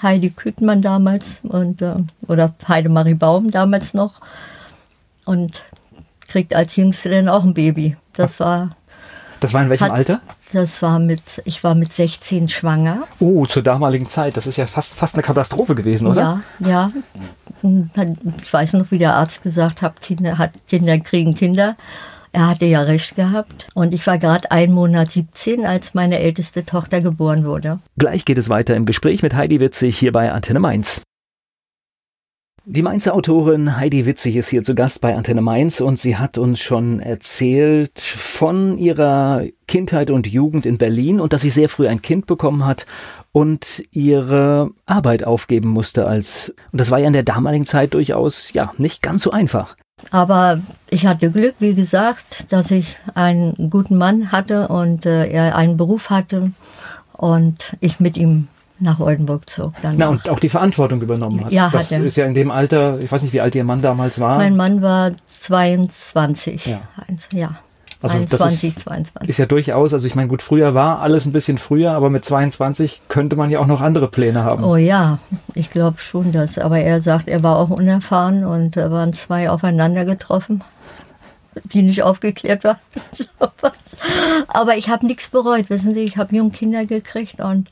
Heidi 0.02 0.31
Kütenmann 0.31 0.82
damals 0.82 1.38
und, 1.43 1.81
äh, 1.82 1.94
oder 2.29 2.55
Heidemarie 2.69 3.14
Baum 3.14 3.50
damals 3.50 3.94
noch 3.94 4.20
und 5.24 5.62
kriegt 6.29 6.55
als 6.55 6.77
Jüngste 6.77 7.10
dann 7.10 7.29
auch 7.29 7.44
ein 7.44 7.55
Baby. 7.55 7.96
Das 8.12 8.41
war. 8.41 8.77
Das 9.41 9.53
war 9.53 9.62
in 9.62 9.70
welchem 9.70 9.84
hat, 9.84 9.93
Alter? 9.93 10.20
Das 10.56 10.81
war 10.81 10.98
mit, 10.98 11.43
ich 11.44 11.63
war 11.65 11.75
mit 11.75 11.93
16 11.93 12.48
schwanger. 12.48 13.03
Oh, 13.20 13.44
zur 13.44 13.63
damaligen 13.63 14.08
Zeit. 14.08 14.39
Das 14.39 14.46
ist 14.46 14.56
ja 14.56 14.67
fast, 14.67 14.94
fast 14.94 15.15
eine 15.15 15.22
Katastrophe 15.22 15.75
gewesen, 15.75 16.06
oder? 16.06 16.43
Ja, 16.60 16.91
ja. 17.63 17.82
Ich 18.43 18.51
weiß 18.51 18.72
noch, 18.72 18.91
wie 18.91 18.96
der 18.96 19.17
Arzt 19.17 19.43
gesagt 19.43 19.82
hat, 19.82 20.01
Kinder, 20.01 20.39
hat, 20.39 20.53
Kinder 20.67 20.98
kriegen 20.98 21.34
Kinder. 21.34 21.77
Er 22.32 22.48
hatte 22.48 22.65
ja 22.65 22.81
recht 22.81 23.17
gehabt. 23.17 23.69
Und 23.75 23.93
ich 23.93 24.06
war 24.06 24.17
gerade 24.17 24.51
ein 24.51 24.72
Monat 24.72 25.13
17, 25.13 25.67
als 25.67 25.93
meine 25.93 26.20
älteste 26.20 26.65
Tochter 26.65 27.03
geboren 27.03 27.44
wurde. 27.44 27.79
Gleich 27.98 28.25
geht 28.25 28.39
es 28.39 28.48
weiter 28.48 28.75
im 28.77 28.86
Gespräch 28.86 29.22
mit 29.22 29.34
Heidi 29.34 29.60
Witzig 29.60 29.98
hier 29.98 30.13
bei 30.13 30.32
Antenne 30.32 30.60
Mainz. 30.60 31.03
Die 32.69 32.82
Mainzer 32.82 33.15
Autorin 33.15 33.77
Heidi 33.77 34.06
Witzig 34.06 34.35
ist 34.35 34.49
hier 34.49 34.65
zu 34.65 34.75
Gast 34.75 35.01
bei 35.01 35.15
Antenne 35.15 35.41
Mainz 35.41 35.81
und 35.81 36.01
sie 36.01 36.17
hat 36.17 36.37
uns 36.37 36.58
schon 36.58 36.99
erzählt 36.99 38.01
von 38.01 38.77
ihrer 38.77 39.44
Kindheit 39.69 40.11
und 40.11 40.27
Jugend 40.27 40.67
in 40.67 40.77
Berlin 40.77 41.20
und 41.20 41.32
dass 41.32 41.43
sie 41.43 41.51
sehr 41.51 41.69
früh 41.69 41.87
ein 41.87 42.03
Kind 42.03 42.27
bekommen 42.27 42.67
hat 42.67 42.85
und 43.31 43.85
ihre 43.93 44.73
Arbeit 44.85 45.23
aufgeben 45.23 45.69
musste 45.69 46.08
als 46.08 46.53
und 46.73 46.81
das 46.81 46.91
war 46.91 46.99
ja 46.99 47.06
in 47.06 47.13
der 47.13 47.23
damaligen 47.23 47.67
Zeit 47.67 47.94
durchaus 47.94 48.53
ja 48.53 48.73
nicht 48.79 49.01
ganz 49.01 49.23
so 49.23 49.31
einfach. 49.31 49.77
Aber 50.11 50.61
ich 50.91 51.06
hatte 51.06 51.31
Glück, 51.31 51.55
wie 51.61 51.77
gesagt, 51.77 52.53
dass 52.53 52.73
ich 52.73 52.96
einen 53.15 53.70
guten 53.70 53.96
Mann 53.96 54.32
hatte 54.32 54.67
und 54.67 55.06
äh, 55.06 55.29
er 55.29 55.55
einen 55.55 55.77
Beruf 55.77 56.11
hatte 56.11 56.51
und 57.17 57.77
ich 57.79 58.01
mit 58.01 58.17
ihm 58.17 58.49
nach 58.79 59.01
Oldenburg 59.01 59.49
zog. 59.49 59.73
Dann 59.83 59.97
Na, 59.97 60.09
und 60.09 60.29
auch 60.29 60.39
die 60.39 60.49
Verantwortung 60.49 61.01
übernommen 61.01 61.45
hat. 61.45 61.53
Ja, 61.53 61.71
das 61.71 61.91
hat 61.91 61.99
er. 61.99 62.05
ist 62.05 62.17
ja 62.17 62.27
in 62.27 62.35
dem 62.35 62.51
Alter, 62.51 63.01
ich 63.01 63.11
weiß 63.11 63.23
nicht, 63.23 63.33
wie 63.33 63.41
alt 63.41 63.55
Ihr 63.55 63.65
Mann 63.65 63.81
damals 63.81 64.21
war. 64.21 64.37
Mein 64.37 64.56
Mann 64.56 64.83
war 64.83 65.13
22. 65.27 66.67
Ja. 66.67 66.81
ja. 67.33 67.59
Also 68.03 68.17
21, 68.17 68.77
ist, 68.77 68.79
22. 68.81 69.29
Ist 69.29 69.39
ja 69.39 69.47
durchaus, 69.47 69.95
also 69.95 70.06
ich 70.06 70.15
meine, 70.15 70.29
gut, 70.29 70.43
früher 70.43 70.75
war 70.75 71.01
alles 71.01 71.25
ein 71.25 71.33
bisschen 71.33 71.56
früher, 71.56 71.93
aber 71.93 72.11
mit 72.11 72.25
22 72.25 73.03
könnte 73.09 73.37
man 73.37 73.51
ja 73.51 73.59
auch 73.59 73.67
noch 73.67 73.81
andere 73.81 74.09
Pläne 74.09 74.45
haben. 74.45 74.65
Oh 74.65 74.77
ja, 74.77 75.19
ich 75.55 75.71
glaube 75.71 75.99
schon 75.99 76.31
das. 76.31 76.59
Aber 76.59 76.79
er 76.79 77.01
sagt, 77.01 77.29
er 77.29 77.43
war 77.43 77.56
auch 77.56 77.71
unerfahren 77.71 78.45
und 78.45 78.77
da 78.77 78.91
waren 78.91 79.15
zwei 79.15 79.49
aufeinander 79.49 80.05
getroffen, 80.05 80.63
die 81.65 81.83
nicht 81.83 82.03
aufgeklärt 82.03 82.65
waren. 82.65 82.79
aber 84.49 84.77
ich 84.77 84.91
habe 84.91 85.06
nichts 85.06 85.31
bereut, 85.31 85.71
wissen 85.71 85.95
Sie, 85.95 86.01
ich 86.01 86.19
habe 86.19 86.37
junge 86.37 86.51
Kinder 86.51 86.85
gekriegt 86.85 87.41
und 87.41 87.71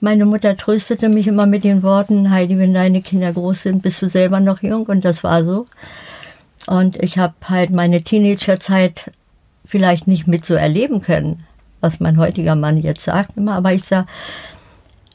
Meine 0.00 0.26
Mutter 0.26 0.56
tröstete 0.56 1.08
mich 1.08 1.26
immer 1.26 1.46
mit 1.46 1.64
den 1.64 1.82
Worten, 1.82 2.30
Heidi, 2.30 2.58
wenn 2.58 2.74
deine 2.74 3.00
Kinder 3.00 3.32
groß 3.32 3.62
sind, 3.62 3.82
bist 3.82 4.02
du 4.02 4.08
selber 4.08 4.40
noch 4.40 4.62
jung. 4.62 4.84
Und 4.86 5.04
das 5.04 5.24
war 5.24 5.42
so. 5.42 5.66
Und 6.66 7.02
ich 7.02 7.18
habe 7.18 7.34
halt 7.48 7.70
meine 7.70 8.02
Teenagerzeit 8.02 9.10
vielleicht 9.64 10.06
nicht 10.06 10.26
mit 10.26 10.44
so 10.44 10.54
erleben 10.54 11.00
können, 11.00 11.44
was 11.80 12.00
mein 12.00 12.18
heutiger 12.18 12.54
Mann 12.54 12.76
jetzt 12.76 13.04
sagt 13.04 13.36
immer. 13.36 13.54
Aber 13.54 13.72
ich 13.72 13.84
sage, 13.84 14.06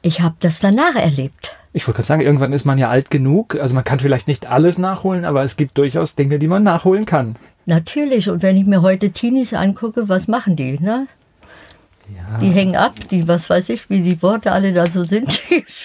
ich 0.02 0.22
habe 0.22 0.36
das 0.40 0.60
danach 0.60 0.96
erlebt. 0.96 1.56
Ich 1.74 1.88
wollte 1.88 1.98
gerade 1.98 2.08
sagen, 2.08 2.22
irgendwann 2.22 2.52
ist 2.52 2.66
man 2.66 2.78
ja 2.78 2.90
alt 2.90 3.10
genug. 3.10 3.56
Also 3.56 3.74
man 3.74 3.84
kann 3.84 4.00
vielleicht 4.00 4.28
nicht 4.28 4.48
alles 4.48 4.78
nachholen, 4.78 5.26
aber 5.26 5.44
es 5.44 5.56
gibt 5.56 5.78
durchaus 5.78 6.16
Dinge, 6.16 6.40
die 6.40 6.48
man 6.48 6.64
nachholen 6.64 7.06
kann. 7.06 7.36
Natürlich. 7.66 8.30
Und 8.30 8.42
wenn 8.42 8.58
ich 8.58 8.66
mir 8.66 8.82
heute 8.82 9.12
Teenies 9.12 9.54
angucke, 9.54 10.10
was 10.10 10.28
machen 10.28 10.56
die? 10.56 10.80
Ne? 10.80 11.08
Ja. 12.16 12.38
Die 12.40 12.50
hängen 12.50 12.76
ab, 12.76 12.94
die, 13.10 13.28
was 13.28 13.50
weiß 13.50 13.70
ich, 13.70 13.90
wie 13.90 14.02
die 14.02 14.22
Worte 14.22 14.52
alle 14.52 14.74
da 14.74 14.86
so 14.86 15.04
sind. 15.04 15.42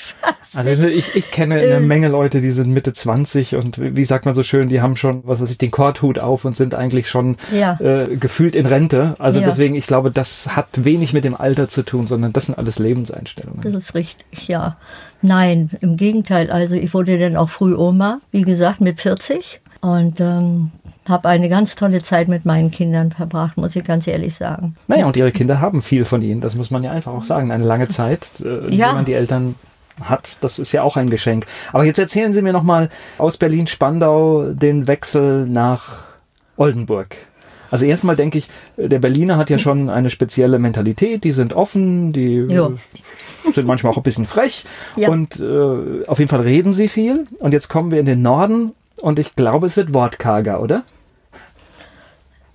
also 0.55 0.87
ich, 0.87 1.15
ich 1.15 1.31
kenne 1.31 1.57
eine 1.57 1.65
äh, 1.65 1.81
Menge 1.81 2.09
Leute, 2.09 2.41
die 2.41 2.51
sind 2.51 2.71
Mitte 2.71 2.93
20 2.93 3.57
und 3.57 3.79
wie 3.79 4.05
sagt 4.05 4.25
man 4.25 4.35
so 4.35 4.43
schön, 4.43 4.69
die 4.69 4.81
haben 4.81 4.97
schon, 4.97 5.23
was 5.25 5.41
weiß 5.41 5.51
ich, 5.51 5.59
den 5.59 5.71
Korthut 5.71 6.19
auf 6.19 6.45
und 6.45 6.57
sind 6.57 6.75
eigentlich 6.75 7.09
schon 7.09 7.37
ja. 7.53 7.79
äh, 7.81 8.17
gefühlt 8.17 8.57
in 8.57 8.67
Rente. 8.67 9.15
Also 9.19 9.41
ja. 9.41 9.47
deswegen, 9.47 9.75
ich 9.75 9.87
glaube, 9.87 10.11
das 10.11 10.57
hat 10.57 10.85
wenig 10.85 11.13
mit 11.13 11.25
dem 11.25 11.35
Alter 11.35 11.69
zu 11.69 11.83
tun, 11.83 12.07
sondern 12.07 12.33
das 12.33 12.47
sind 12.47 12.59
alles 12.59 12.79
Lebenseinstellungen. 12.79 13.61
Das 13.63 13.75
ist 13.75 13.95
richtig, 13.95 14.49
ja. 14.49 14.77
Nein, 15.23 15.71
im 15.81 15.97
Gegenteil. 15.97 16.51
Also 16.51 16.75
ich 16.75 16.93
wurde 16.95 17.19
dann 17.19 17.37
auch 17.37 17.51
früh 17.51 17.75
Oma, 17.75 18.21
wie 18.31 18.43
gesagt, 18.43 18.81
mit 18.81 19.01
40. 19.01 19.61
Und 19.81 20.21
ähm, 20.21 20.71
habe 21.09 21.29
eine 21.29 21.49
ganz 21.49 21.77
tolle 21.77 22.03
Zeit 22.03 22.29
mit 22.29 22.45
meinen 22.45 22.71
Kindern 22.71 23.11
verbracht, 23.11 23.57
muss 23.57 23.77
ich 23.77 23.85
ganz 23.85 24.07
ehrlich 24.07 24.35
sagen. 24.35 24.75
Naja, 24.89 25.07
und 25.07 25.17
ihre 25.17 25.33
Kinder 25.33 25.61
haben 25.61 25.83
viel 25.83 26.05
von 26.05 26.23
ihnen, 26.23 26.41
das 26.41 26.55
muss 26.55 26.71
man 26.71 26.83
ja 26.83 26.91
einfach 26.91 27.13
auch 27.13 27.25
sagen. 27.25 27.51
Eine 27.51 27.65
lange 27.65 27.89
Zeit, 27.89 28.27
äh, 28.41 28.75
ja. 28.75 28.89
wenn 28.89 28.95
man 28.97 29.05
die 29.05 29.15
Eltern 29.15 29.55
hat, 30.01 30.39
das 30.41 30.59
ist 30.59 30.73
ja 30.73 30.83
auch 30.83 30.97
ein 30.97 31.11
Geschenk. 31.11 31.47
Aber 31.73 31.85
jetzt 31.85 31.99
erzählen 31.99 32.33
Sie 32.33 32.43
mir 32.43 32.53
nochmal 32.53 32.91
aus 33.19 33.37
Berlin-Spandau 33.37 34.53
den 34.53 34.89
Wechsel 34.89 35.47
nach 35.47 36.05
Oldenburg. 36.57 37.17
Also 37.71 37.85
erstmal 37.85 38.17
denke 38.17 38.39
ich, 38.39 38.49
der 38.77 38.99
Berliner 38.99 39.37
hat 39.37 39.51
ja 39.51 39.59
schon 39.59 39.91
eine 39.91 40.11
spezielle 40.11 40.59
Mentalität, 40.59 41.25
die 41.25 41.33
sind 41.33 41.55
offen, 41.55 42.13
die 42.13 42.37
jo. 42.37 42.79
sind 43.53 43.67
manchmal 43.67 43.93
auch 43.93 43.97
ein 43.97 44.03
bisschen 44.03 44.25
frech 44.25 44.65
ja. 44.97 45.09
und 45.09 45.41
äh, 45.41 46.07
auf 46.07 46.19
jeden 46.19 46.29
Fall 46.29 46.41
reden 46.41 46.73
sie 46.73 46.89
viel. 46.89 47.27
Und 47.41 47.53
jetzt 47.53 47.69
kommen 47.69 47.91
wir 47.91 47.99
in 47.99 48.07
den 48.07 48.23
Norden 48.23 48.73
und 49.01 49.19
ich 49.19 49.35
glaube, 49.35 49.67
es 49.67 49.77
wird 49.77 49.95
wortkarger, 49.95 50.61
oder? 50.63 50.85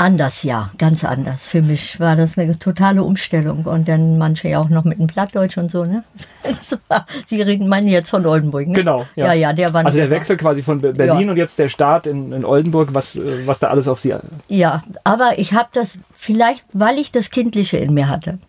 Anders, 0.02 0.42
ja, 0.42 0.72
ganz 0.80 1.04
anders. 1.04 1.48
Für 1.48 1.62
mich 1.62 2.00
war 2.00 2.16
das 2.16 2.36
eine 2.36 2.58
totale 2.58 3.04
Umstellung. 3.04 3.66
Und 3.66 3.88
dann 3.88 4.18
manche 4.18 4.50
ja 4.50 4.58
auch 4.58 4.70
noch 4.70 4.84
mit 4.84 4.98
dem 4.98 5.06
Plattdeutsch 5.06 5.60
und 5.60 5.70
so, 5.70 5.86
ne? 5.86 6.04
Sie 7.28 7.40
reden, 7.40 7.68
meinen 7.68 7.88
jetzt 7.88 8.10
von 8.10 8.26
Oldenburg, 8.26 8.66
ne? 8.66 8.74
Genau, 8.74 9.06
ja. 9.16 9.28
ja, 9.28 9.34
ja 9.34 9.54
der 9.54 9.72
war 9.76 9.86
also 9.86 10.00
der 10.00 10.10
Wechsel 10.10 10.38
quasi 10.38 10.64
von 10.64 10.82
Berlin 10.82 11.22
ja. 11.22 11.30
und 11.30 11.38
jetzt 11.38 11.60
der 11.60 11.70
Start 11.70 12.08
in, 12.08 12.32
in, 12.32 12.46
Oldenburg, 12.46 12.96
was, 12.96 13.20
was 13.46 13.60
da 13.60 13.68
alles 13.68 13.88
auf 13.88 14.00
Sie. 14.00 14.16
Ja, 14.48 14.82
aber 15.04 15.38
ich 15.38 15.54
habe 15.54 15.70
das, 15.72 16.00
vielleicht, 16.16 16.64
weil 16.74 16.98
ich 16.98 17.12
das 17.12 17.30
Kindliche 17.30 17.78
in 17.78 17.94
mir 17.94 18.10
hatte, 18.10 18.40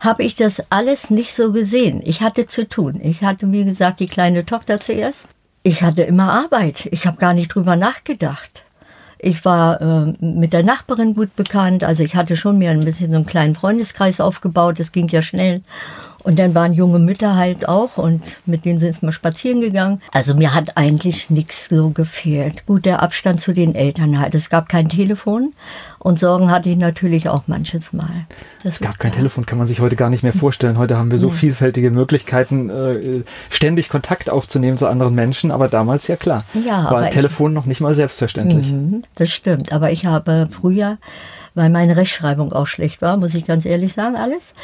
habe 0.00 0.24
ich 0.24 0.34
das 0.34 0.60
alles 0.70 1.10
nicht 1.10 1.36
so 1.36 1.52
gesehen. 1.52 2.00
Ich 2.04 2.20
hatte 2.20 2.48
zu 2.48 2.68
tun. 2.68 2.98
Ich 3.00 3.22
hatte, 3.22 3.52
wie 3.52 3.64
gesagt, 3.64 4.00
die 4.00 4.08
kleine 4.08 4.44
Tochter 4.44 4.78
zuerst. 4.78 5.28
Ich 5.62 5.82
hatte 5.82 6.02
immer 6.02 6.32
Arbeit. 6.32 6.88
Ich 6.90 7.06
habe 7.06 7.18
gar 7.18 7.32
nicht 7.32 7.54
drüber 7.54 7.76
nachgedacht. 7.76 8.65
Ich 9.18 9.44
war 9.44 9.80
äh, 9.80 10.14
mit 10.20 10.52
der 10.52 10.62
Nachbarin 10.62 11.14
gut 11.14 11.34
bekannt, 11.36 11.84
also 11.84 12.02
ich 12.02 12.14
hatte 12.16 12.36
schon 12.36 12.58
mir 12.58 12.70
ein 12.70 12.84
bisschen 12.84 13.10
so 13.10 13.16
einen 13.16 13.26
kleinen 13.26 13.54
Freundeskreis 13.54 14.20
aufgebaut, 14.20 14.78
das 14.78 14.92
ging 14.92 15.08
ja 15.08 15.22
schnell. 15.22 15.62
Und 16.26 16.40
dann 16.40 16.56
waren 16.56 16.72
junge 16.72 16.98
Mütter 16.98 17.36
halt 17.36 17.68
auch 17.68 17.98
und 17.98 18.20
mit 18.46 18.64
denen 18.64 18.80
sind 18.80 19.00
wir 19.00 19.12
spazieren 19.12 19.60
gegangen. 19.60 20.00
Also 20.12 20.34
mir 20.34 20.54
hat 20.54 20.76
eigentlich 20.76 21.30
nichts 21.30 21.68
so 21.68 21.90
gefehlt. 21.90 22.66
Gut, 22.66 22.84
der 22.84 23.00
Abstand 23.00 23.40
zu 23.40 23.52
den 23.52 23.76
Eltern 23.76 24.18
halt. 24.18 24.34
Es 24.34 24.50
gab 24.50 24.68
kein 24.68 24.88
Telefon 24.88 25.52
und 26.00 26.18
Sorgen 26.18 26.50
hatte 26.50 26.68
ich 26.68 26.78
natürlich 26.78 27.28
auch 27.28 27.44
manches 27.46 27.92
Mal. 27.92 28.26
Das 28.64 28.74
es 28.74 28.80
gab 28.80 28.98
kein 28.98 29.12
klar. 29.12 29.20
Telefon, 29.20 29.46
kann 29.46 29.56
man 29.56 29.68
sich 29.68 29.78
heute 29.78 29.94
gar 29.94 30.10
nicht 30.10 30.24
mehr 30.24 30.32
vorstellen. 30.32 30.78
Heute 30.78 30.96
haben 30.96 31.12
wir 31.12 31.20
so 31.20 31.28
ja. 31.28 31.34
vielfältige 31.34 31.92
Möglichkeiten, 31.92 32.70
äh, 32.70 33.22
ständig 33.48 33.88
Kontakt 33.88 34.28
aufzunehmen 34.28 34.78
zu 34.78 34.88
anderen 34.88 35.14
Menschen, 35.14 35.52
aber 35.52 35.68
damals 35.68 36.08
ja 36.08 36.16
klar. 36.16 36.44
Ja, 36.54 36.90
war 36.90 37.08
Telefon 37.08 37.52
noch 37.52 37.66
nicht 37.66 37.80
mal 37.80 37.94
selbstverständlich. 37.94 38.72
Mhm, 38.72 39.04
das 39.14 39.30
stimmt, 39.30 39.72
aber 39.72 39.92
ich 39.92 40.06
habe 40.06 40.48
früher 40.50 40.98
weil 41.56 41.70
meine 41.70 41.96
Rechtschreibung 41.96 42.52
auch 42.52 42.66
schlecht 42.66 43.02
war, 43.02 43.16
muss 43.16 43.34
ich 43.34 43.46
ganz 43.46 43.64
ehrlich 43.64 43.94
sagen, 43.94 44.14
alles. 44.14 44.54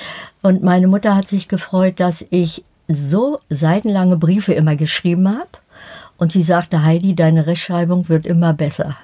Und 0.42 0.62
meine 0.62 0.86
Mutter 0.86 1.16
hat 1.16 1.26
sich 1.26 1.48
gefreut, 1.48 1.94
dass 1.98 2.24
ich 2.30 2.62
so 2.86 3.40
seitenlange 3.48 4.16
Briefe 4.16 4.52
immer 4.52 4.76
geschrieben 4.76 5.28
habe. 5.28 5.48
Und 6.18 6.30
sie 6.30 6.42
sagte, 6.42 6.84
Heidi, 6.84 7.16
deine 7.16 7.46
Rechtschreibung 7.46 8.08
wird 8.08 8.26
immer 8.26 8.52
besser. 8.52 8.96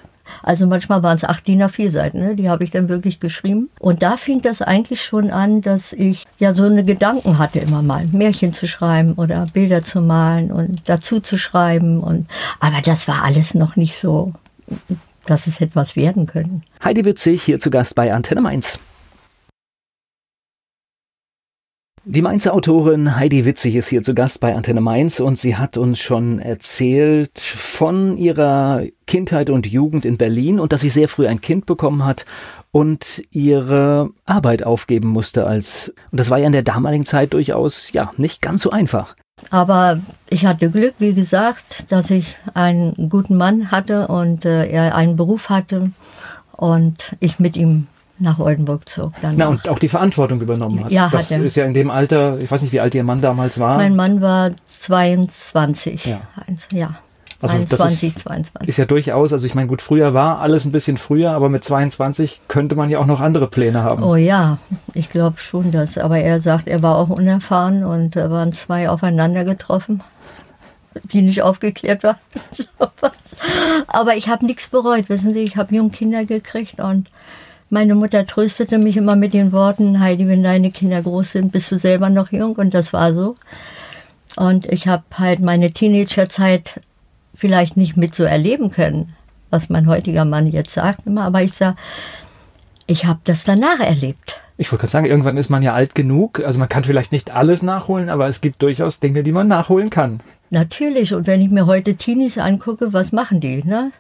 Also 0.42 0.66
manchmal 0.66 1.02
waren 1.02 1.16
es 1.16 1.24
acht 1.24 1.46
DIN 1.46 1.62
A4 1.62 1.90
Seiten, 1.90 2.20
ne? 2.20 2.36
die 2.36 2.50
habe 2.50 2.62
ich 2.62 2.70
dann 2.70 2.88
wirklich 2.88 3.18
geschrieben. 3.18 3.70
Und 3.80 4.02
da 4.02 4.18
fing 4.18 4.42
das 4.42 4.60
eigentlich 4.62 5.02
schon 5.02 5.30
an, 5.30 5.62
dass 5.62 5.92
ich 5.94 6.26
ja 6.38 6.52
so 6.54 6.64
eine 6.64 6.84
Gedanken 6.84 7.38
hatte 7.38 7.58
immer 7.58 7.82
mal, 7.82 8.06
Märchen 8.12 8.52
zu 8.52 8.66
schreiben 8.66 9.14
oder 9.14 9.46
Bilder 9.52 9.82
zu 9.82 10.02
malen 10.02 10.52
und 10.52 10.82
dazu 10.88 11.20
zu 11.20 11.38
schreiben. 11.38 12.00
Und, 12.00 12.28
aber 12.60 12.82
das 12.84 13.08
war 13.08 13.24
alles 13.24 13.54
noch 13.54 13.76
nicht 13.76 13.98
so 13.98 14.32
dass 15.30 15.46
es 15.46 15.60
etwas 15.60 15.96
werden 15.96 16.26
können. 16.26 16.62
Heidi 16.82 17.04
Witzig 17.04 17.42
hier 17.42 17.58
zu 17.58 17.70
Gast 17.70 17.94
bei 17.94 18.12
Antenne 18.12 18.40
Mainz. 18.40 18.78
Die 22.10 22.22
Mainzer 22.22 22.54
Autorin 22.54 23.16
Heidi 23.16 23.44
Witzig 23.44 23.76
ist 23.76 23.88
hier 23.88 24.02
zu 24.02 24.14
Gast 24.14 24.40
bei 24.40 24.54
Antenne 24.54 24.80
Mainz 24.80 25.20
und 25.20 25.38
sie 25.38 25.56
hat 25.56 25.76
uns 25.76 25.98
schon 25.98 26.38
erzählt 26.38 27.38
von 27.38 28.16
ihrer 28.16 28.84
Kindheit 29.06 29.50
und 29.50 29.66
Jugend 29.66 30.06
in 30.06 30.16
Berlin 30.16 30.58
und 30.58 30.72
dass 30.72 30.80
sie 30.80 30.88
sehr 30.88 31.08
früh 31.08 31.26
ein 31.26 31.42
Kind 31.42 31.66
bekommen 31.66 32.06
hat 32.06 32.24
und 32.70 33.22
ihre 33.30 34.08
Arbeit 34.24 34.64
aufgeben 34.64 35.08
musste 35.08 35.46
als, 35.46 35.92
und 36.10 36.18
das 36.18 36.30
war 36.30 36.38
ja 36.38 36.46
in 36.46 36.52
der 36.52 36.62
damaligen 36.62 37.04
Zeit 37.04 37.34
durchaus, 37.34 37.92
ja, 37.92 38.12
nicht 38.16 38.40
ganz 38.40 38.62
so 38.62 38.70
einfach. 38.70 39.14
Aber 39.50 40.00
ich 40.28 40.46
hatte 40.46 40.70
Glück, 40.70 40.94
wie 40.98 41.14
gesagt, 41.14 41.90
dass 41.90 42.10
ich 42.10 42.36
einen 42.54 43.08
guten 43.08 43.36
Mann 43.36 43.70
hatte 43.70 44.08
und 44.08 44.44
äh, 44.44 44.66
er 44.66 44.94
einen 44.94 45.16
Beruf 45.16 45.50
hatte 45.50 45.90
und 46.56 47.16
ich 47.20 47.38
mit 47.38 47.56
ihm 47.56 47.86
nach 48.18 48.38
Oldenburg 48.38 48.88
zog. 48.88 49.12
Dann 49.22 49.36
Na, 49.36 49.48
und 49.48 49.68
auch 49.68 49.78
die 49.78 49.88
Verantwortung 49.88 50.40
übernommen 50.40 50.84
hat. 50.84 50.92
Ja, 50.92 51.08
das 51.08 51.30
hat 51.30 51.38
er. 51.38 51.44
ist 51.44 51.56
ja 51.56 51.64
in 51.64 51.74
dem 51.74 51.90
Alter, 51.90 52.38
ich 52.38 52.50
weiß 52.50 52.62
nicht, 52.62 52.72
wie 52.72 52.80
alt 52.80 52.94
Ihr 52.94 53.04
Mann 53.04 53.20
damals 53.20 53.58
war. 53.58 53.76
Mein 53.76 53.96
Mann 53.96 54.20
war 54.20 54.50
22. 54.66 56.04
Ja. 56.04 56.20
ja. 56.72 56.98
Also 57.40 57.54
21, 57.54 58.16
ist, 58.16 58.18
22. 58.24 58.68
Ist 58.68 58.78
ja 58.78 58.84
durchaus, 58.84 59.32
also 59.32 59.46
ich 59.46 59.54
meine, 59.54 59.68
gut, 59.68 59.80
früher 59.80 60.12
war 60.12 60.40
alles 60.40 60.64
ein 60.64 60.72
bisschen 60.72 60.96
früher, 60.96 61.32
aber 61.32 61.48
mit 61.48 61.62
22 61.62 62.40
könnte 62.48 62.74
man 62.74 62.90
ja 62.90 62.98
auch 62.98 63.06
noch 63.06 63.20
andere 63.20 63.46
Pläne 63.46 63.84
haben. 63.84 64.02
Oh 64.02 64.16
ja, 64.16 64.58
ich 64.94 65.08
glaube 65.08 65.38
schon 65.38 65.70
das. 65.70 65.98
Aber 65.98 66.18
er 66.18 66.42
sagt, 66.42 66.66
er 66.66 66.82
war 66.82 66.96
auch 66.96 67.10
unerfahren 67.10 67.84
und 67.84 68.16
da 68.16 68.28
waren 68.30 68.50
zwei 68.50 68.88
aufeinander 68.88 69.44
getroffen, 69.44 70.02
die 71.04 71.22
nicht 71.22 71.42
aufgeklärt 71.42 72.02
waren. 72.02 72.16
aber 73.86 74.16
ich 74.16 74.28
habe 74.28 74.44
nichts 74.44 74.68
bereut, 74.68 75.08
wissen 75.08 75.32
Sie, 75.32 75.40
ich 75.40 75.56
habe 75.56 75.76
junge 75.76 75.90
Kinder 75.90 76.24
gekriegt 76.24 76.80
und 76.80 77.08
meine 77.70 77.94
Mutter 77.94 78.26
tröstete 78.26 78.78
mich 78.78 78.96
immer 78.96 79.14
mit 79.14 79.32
den 79.32 79.52
Worten, 79.52 80.00
Heidi, 80.00 80.26
wenn 80.26 80.42
deine 80.42 80.72
Kinder 80.72 81.02
groß 81.02 81.32
sind, 81.32 81.52
bist 81.52 81.70
du 81.70 81.78
selber 81.78 82.10
noch 82.10 82.32
jung 82.32 82.56
und 82.56 82.74
das 82.74 82.92
war 82.92 83.12
so. 83.12 83.36
Und 84.36 84.66
ich 84.66 84.88
habe 84.88 85.04
halt 85.18 85.40
meine 85.40 85.72
Teenagerzeit 85.72 86.80
vielleicht 87.38 87.76
nicht 87.76 87.96
mit 87.96 88.14
so 88.14 88.24
erleben 88.24 88.70
können, 88.70 89.14
was 89.48 89.70
mein 89.70 89.86
heutiger 89.86 90.24
Mann 90.24 90.46
jetzt 90.46 90.74
sagt 90.74 91.06
immer, 91.06 91.22
aber 91.22 91.42
ich 91.42 91.52
sage, 91.52 91.76
ich 92.86 93.06
habe 93.06 93.20
das 93.24 93.44
danach 93.44 93.78
erlebt. 93.78 94.40
Ich 94.56 94.72
wollte 94.72 94.80
gerade 94.80 94.90
sagen, 94.90 95.06
irgendwann 95.06 95.36
ist 95.36 95.50
man 95.50 95.62
ja 95.62 95.72
alt 95.72 95.94
genug. 95.94 96.40
Also 96.44 96.58
man 96.58 96.68
kann 96.68 96.82
vielleicht 96.82 97.12
nicht 97.12 97.30
alles 97.30 97.62
nachholen, 97.62 98.10
aber 98.10 98.26
es 98.26 98.40
gibt 98.40 98.60
durchaus 98.60 98.98
Dinge, 98.98 99.22
die 99.22 99.30
man 99.30 99.46
nachholen 99.46 99.88
kann. 99.88 100.20
Natürlich. 100.50 101.14
Und 101.14 101.28
wenn 101.28 101.40
ich 101.40 101.50
mir 101.50 101.66
heute 101.66 101.94
Teenies 101.94 102.38
angucke, 102.38 102.92
was 102.92 103.12
machen 103.12 103.38
die? 103.38 103.62
Ne? 103.62 103.92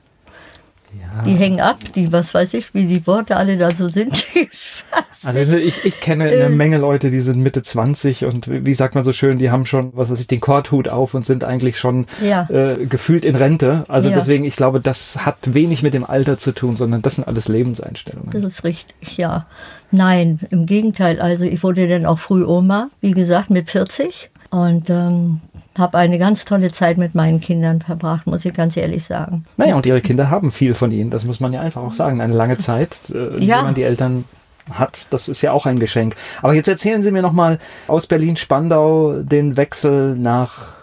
Ja. 0.98 1.22
Die 1.22 1.34
hängen 1.34 1.60
ab, 1.60 1.76
die, 1.94 2.12
was 2.12 2.32
weiß 2.32 2.54
ich, 2.54 2.72
wie 2.74 2.86
die 2.86 3.06
Worte 3.06 3.36
alle 3.36 3.56
da 3.56 3.70
so 3.70 3.88
sind. 3.88 4.26
also 5.24 5.56
ich, 5.56 5.84
ich 5.84 6.00
kenne 6.00 6.24
eine 6.24 6.34
äh. 6.34 6.48
Menge 6.48 6.78
Leute, 6.78 7.10
die 7.10 7.20
sind 7.20 7.40
Mitte 7.40 7.62
20 7.62 8.24
und 8.24 8.48
wie 8.48 8.74
sagt 8.74 8.94
man 8.94 9.04
so 9.04 9.12
schön, 9.12 9.38
die 9.38 9.50
haben 9.50 9.66
schon, 9.66 9.92
was 9.94 10.10
weiß 10.10 10.20
ich, 10.20 10.26
den 10.26 10.40
Korthut 10.40 10.88
auf 10.88 11.14
und 11.14 11.26
sind 11.26 11.44
eigentlich 11.44 11.78
schon 11.78 12.06
ja. 12.22 12.48
äh, 12.50 12.86
gefühlt 12.86 13.24
in 13.24 13.36
Rente. 13.36 13.84
Also 13.88 14.08
ja. 14.08 14.16
deswegen, 14.16 14.44
ich 14.44 14.56
glaube, 14.56 14.80
das 14.80 15.24
hat 15.24 15.54
wenig 15.54 15.82
mit 15.82 15.94
dem 15.94 16.04
Alter 16.04 16.38
zu 16.38 16.52
tun, 16.52 16.76
sondern 16.76 17.02
das 17.02 17.16
sind 17.16 17.26
alles 17.26 17.48
Lebenseinstellungen. 17.48 18.30
Das 18.30 18.44
ist 18.44 18.64
richtig, 18.64 19.18
ja. 19.18 19.46
Nein, 19.90 20.40
im 20.50 20.66
Gegenteil. 20.66 21.20
Also 21.20 21.44
ich 21.44 21.62
wurde 21.62 21.88
dann 21.88 22.06
auch 22.06 22.18
früh 22.18 22.44
Oma, 22.44 22.90
wie 23.00 23.12
gesagt, 23.12 23.50
mit 23.50 23.70
40. 23.70 24.30
Und 24.50 24.88
ähm, 24.88 25.40
habe 25.78 25.98
eine 25.98 26.18
ganz 26.18 26.44
tolle 26.44 26.70
Zeit 26.72 26.98
mit 26.98 27.14
meinen 27.14 27.40
Kindern 27.40 27.80
verbracht, 27.80 28.26
muss 28.26 28.44
ich 28.44 28.52
ganz 28.54 28.76
ehrlich 28.76 29.04
sagen. 29.04 29.44
Naja, 29.56 29.76
und 29.76 29.86
ihre 29.86 30.00
Kinder 30.00 30.30
haben 30.30 30.50
viel 30.50 30.74
von 30.74 30.90
ihnen, 30.92 31.10
das 31.10 31.24
muss 31.24 31.40
man 31.40 31.52
ja 31.52 31.60
einfach 31.60 31.82
auch 31.82 31.92
sagen. 31.92 32.20
Eine 32.20 32.34
lange 32.34 32.58
Zeit, 32.58 33.10
äh, 33.10 33.42
ja. 33.42 33.58
wenn 33.58 33.64
man 33.66 33.74
die 33.74 33.82
Eltern 33.84 34.24
hat. 34.70 35.06
Das 35.10 35.28
ist 35.28 35.40
ja 35.42 35.52
auch 35.52 35.66
ein 35.66 35.78
Geschenk. 35.78 36.14
Aber 36.42 36.54
jetzt 36.54 36.68
erzählen 36.68 37.02
Sie 37.02 37.10
mir 37.10 37.22
nochmal 37.22 37.58
aus 37.86 38.06
Berlin-Spandau 38.06 39.22
den 39.22 39.56
Wechsel 39.56 40.14
nach 40.16 40.74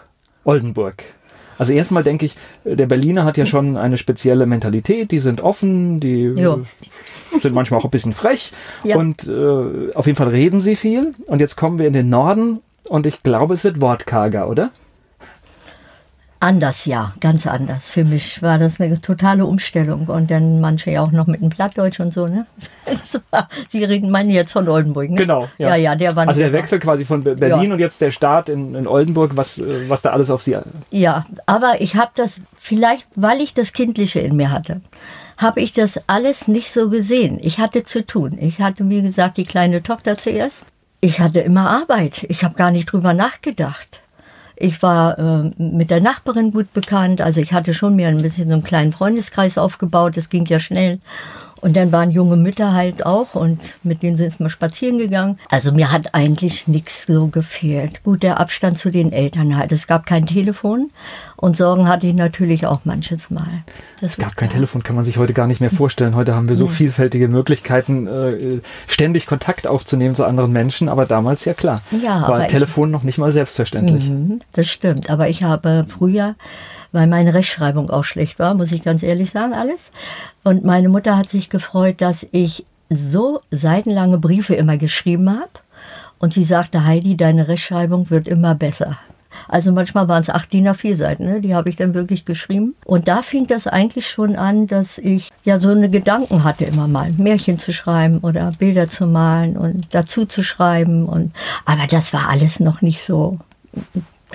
Oldenburg. 0.44 1.04
Also 1.58 1.72
erstmal 1.72 2.02
denke 2.02 2.26
ich, 2.26 2.36
der 2.64 2.86
Berliner 2.86 3.24
hat 3.24 3.36
ja 3.38 3.46
schon 3.46 3.76
eine 3.76 3.96
spezielle 3.96 4.44
Mentalität, 4.46 5.10
die 5.10 5.20
sind 5.20 5.40
offen, 5.40 6.00
die 6.00 6.24
Jo. 6.24 6.66
sind 7.40 7.54
manchmal 7.54 7.80
auch 7.80 7.84
ein 7.84 7.90
bisschen 7.90 8.12
frech 8.12 8.52
Ja. 8.84 8.96
und 8.96 9.26
äh, 9.26 9.92
auf 9.94 10.06
jeden 10.06 10.16
Fall 10.16 10.28
reden 10.28 10.60
sie 10.60 10.76
viel. 10.76 11.14
Und 11.26 11.40
jetzt 11.40 11.56
kommen 11.56 11.78
wir 11.78 11.86
in 11.86 11.94
den 11.94 12.10
Norden 12.10 12.60
und 12.88 13.06
ich 13.06 13.22
glaube, 13.22 13.54
es 13.54 13.64
wird 13.64 13.80
wortkarger, 13.80 14.48
oder? 14.48 14.70
Anders, 16.46 16.84
ja, 16.84 17.12
ganz 17.20 17.44
anders. 17.46 17.90
Für 17.90 18.04
mich 18.04 18.40
war 18.40 18.58
das 18.58 18.80
eine 18.80 19.00
totale 19.00 19.44
Umstellung. 19.46 20.06
Und 20.06 20.30
dann 20.30 20.60
manche 20.60 20.92
ja 20.92 21.00
auch 21.02 21.10
noch 21.10 21.26
mit 21.26 21.40
dem 21.42 21.48
Plattdeutsch 21.48 21.98
und 21.98 22.14
so, 22.14 22.28
ne? 22.28 22.46
War- 23.30 23.48
Sie 23.68 23.82
reden, 23.82 24.10
meinen 24.10 24.30
jetzt 24.30 24.52
von 24.52 24.68
Oldenburg, 24.68 25.10
ne? 25.10 25.16
Genau. 25.16 25.48
Ja, 25.58 25.74
ja, 25.74 25.96
der 25.96 26.14
war 26.14 26.28
Also 26.28 26.40
der. 26.40 26.52
Wechsel 26.52 26.78
quasi 26.78 27.04
von 27.04 27.24
Be- 27.24 27.34
Berlin 27.34 27.68
Ja. 27.68 27.72
und 27.74 27.80
jetzt 27.80 28.00
der 28.00 28.12
Start 28.12 28.48
in, 28.48 28.76
in 28.76 28.86
Oldenburg, 28.86 29.36
was, 29.36 29.58
äh, 29.58 29.88
was 29.88 30.02
da 30.02 30.10
alles 30.10 30.30
auf 30.30 30.40
sie. 30.40 30.56
Ja, 30.92 31.24
aber 31.46 31.80
ich 31.80 31.96
habe 31.96 32.12
das, 32.14 32.40
vielleicht 32.56 33.06
weil 33.16 33.40
ich 33.40 33.52
das 33.52 33.72
Kindliche 33.72 34.20
in 34.20 34.36
mir 34.36 34.52
hatte, 34.52 34.80
habe 35.38 35.60
ich 35.60 35.72
das 35.72 36.00
alles 36.06 36.46
nicht 36.46 36.72
so 36.72 36.90
gesehen. 36.90 37.38
Ich 37.42 37.58
hatte 37.58 37.82
zu 37.84 38.06
tun. 38.06 38.38
Ich 38.40 38.60
hatte, 38.60 38.88
wie 38.88 39.02
gesagt, 39.02 39.36
die 39.36 39.44
kleine 39.44 39.82
Tochter 39.82 40.14
zuerst. 40.14 40.62
Ich 41.00 41.18
hatte 41.20 41.40
immer 41.40 41.68
Arbeit. 41.68 42.24
Ich 42.28 42.44
habe 42.44 42.54
gar 42.54 42.70
nicht 42.70 42.92
drüber 42.92 43.14
nachgedacht. 43.14 44.00
Ich 44.56 44.82
war 44.82 45.18
äh, 45.18 45.50
mit 45.62 45.90
der 45.90 46.00
Nachbarin 46.00 46.50
gut 46.50 46.72
bekannt. 46.72 47.20
Also 47.20 47.40
ich 47.40 47.52
hatte 47.52 47.74
schon 47.74 47.94
mir 47.94 48.08
ein 48.08 48.22
bisschen 48.22 48.48
so 48.48 48.54
einen 48.54 48.64
kleinen 48.64 48.92
Freundeskreis 48.92 49.58
aufgebaut. 49.58 50.16
Das 50.16 50.30
ging 50.30 50.46
ja 50.46 50.58
schnell. 50.58 50.98
Und 51.66 51.74
dann 51.74 51.90
waren 51.90 52.12
junge 52.12 52.36
Mütter 52.36 52.74
halt 52.74 53.04
auch 53.04 53.34
und 53.34 53.60
mit 53.82 54.00
denen 54.04 54.16
sind 54.16 54.38
wir 54.38 54.50
spazieren 54.50 54.98
gegangen. 54.98 55.36
Also 55.50 55.72
mir 55.72 55.90
hat 55.90 56.14
eigentlich 56.14 56.68
nichts 56.68 57.06
so 57.08 57.26
gefehlt. 57.26 58.04
Gut, 58.04 58.22
der 58.22 58.38
Abstand 58.38 58.78
zu 58.78 58.88
den 58.90 59.10
Eltern 59.10 59.56
halt. 59.56 59.72
Es 59.72 59.88
gab 59.88 60.06
kein 60.06 60.26
Telefon 60.26 60.90
und 61.34 61.56
Sorgen 61.56 61.88
hatte 61.88 62.06
ich 62.06 62.14
natürlich 62.14 62.66
auch 62.66 62.82
manches 62.84 63.30
Mal. 63.30 63.64
Das 64.00 64.12
Es 64.12 64.18
gab 64.18 64.36
kein 64.36 64.48
Telefon, 64.50 64.84
kann 64.84 64.94
man 64.94 65.04
sich 65.04 65.18
heute 65.18 65.32
gar 65.32 65.48
nicht 65.48 65.60
mehr 65.60 65.72
vorstellen. 65.72 66.14
Heute 66.14 66.36
haben 66.36 66.48
wir 66.48 66.54
so 66.54 66.68
vielfältige 66.68 67.26
Möglichkeiten, 67.26 68.06
äh, 68.06 68.60
ständig 68.86 69.26
Kontakt 69.26 69.66
aufzunehmen 69.66 70.14
zu 70.14 70.24
anderen 70.24 70.52
Menschen, 70.52 70.88
aber 70.88 71.04
damals 71.04 71.44
ja 71.46 71.52
klar. 71.54 71.82
Ja, 71.90 72.28
war 72.28 72.42
ich- 72.44 72.46
Telefon 72.52 72.92
noch 72.92 73.02
nicht 73.02 73.18
mal 73.18 73.32
selbstverständlich. 73.32 74.08
Mhm, 74.08 74.38
Das 74.52 74.68
stimmt, 74.68 75.10
aber 75.10 75.28
ich 75.28 75.42
habe 75.42 75.84
früher, 75.88 76.36
weil 76.96 77.06
meine 77.08 77.34
Rechtschreibung 77.34 77.90
auch 77.90 78.04
schlecht 78.04 78.38
war, 78.38 78.54
muss 78.54 78.72
ich 78.72 78.82
ganz 78.82 79.02
ehrlich 79.02 79.30
sagen, 79.30 79.52
alles. 79.52 79.90
Und 80.44 80.64
meine 80.64 80.88
Mutter 80.88 81.18
hat 81.18 81.28
sich 81.28 81.50
gefreut, 81.50 82.00
dass 82.00 82.26
ich 82.32 82.64
so 82.88 83.40
seitenlange 83.50 84.16
Briefe 84.16 84.54
immer 84.54 84.78
geschrieben 84.78 85.28
habe. 85.28 85.50
Und 86.18 86.32
sie 86.32 86.44
sagte, 86.44 86.86
Heidi, 86.86 87.14
deine 87.14 87.48
Rechtschreibung 87.48 88.08
wird 88.08 88.26
immer 88.26 88.54
besser. 88.54 88.98
Also 89.46 89.72
manchmal 89.72 90.08
waren 90.08 90.22
es 90.22 90.30
acht 90.30 90.50
DIN 90.54 90.66
A4 90.66 90.96
Seiten, 90.96 91.26
ne? 91.26 91.42
die 91.42 91.54
habe 91.54 91.68
ich 91.68 91.76
dann 91.76 91.92
wirklich 91.92 92.24
geschrieben. 92.24 92.74
Und 92.86 93.08
da 93.08 93.20
fing 93.20 93.46
das 93.46 93.66
eigentlich 93.66 94.08
schon 94.08 94.34
an, 94.34 94.66
dass 94.66 94.96
ich 94.96 95.28
ja 95.44 95.60
so 95.60 95.68
eine 95.68 95.90
Gedanken 95.90 96.44
hatte 96.44 96.64
immer 96.64 96.88
mal, 96.88 97.12
Märchen 97.18 97.58
zu 97.58 97.74
schreiben 97.74 98.20
oder 98.20 98.52
Bilder 98.58 98.88
zu 98.88 99.06
malen 99.06 99.58
und 99.58 99.88
dazu 99.94 100.24
zu 100.24 100.42
schreiben. 100.42 101.04
Und, 101.04 101.32
aber 101.66 101.86
das 101.86 102.14
war 102.14 102.30
alles 102.30 102.58
noch 102.58 102.80
nicht 102.80 103.04
so, 103.04 103.38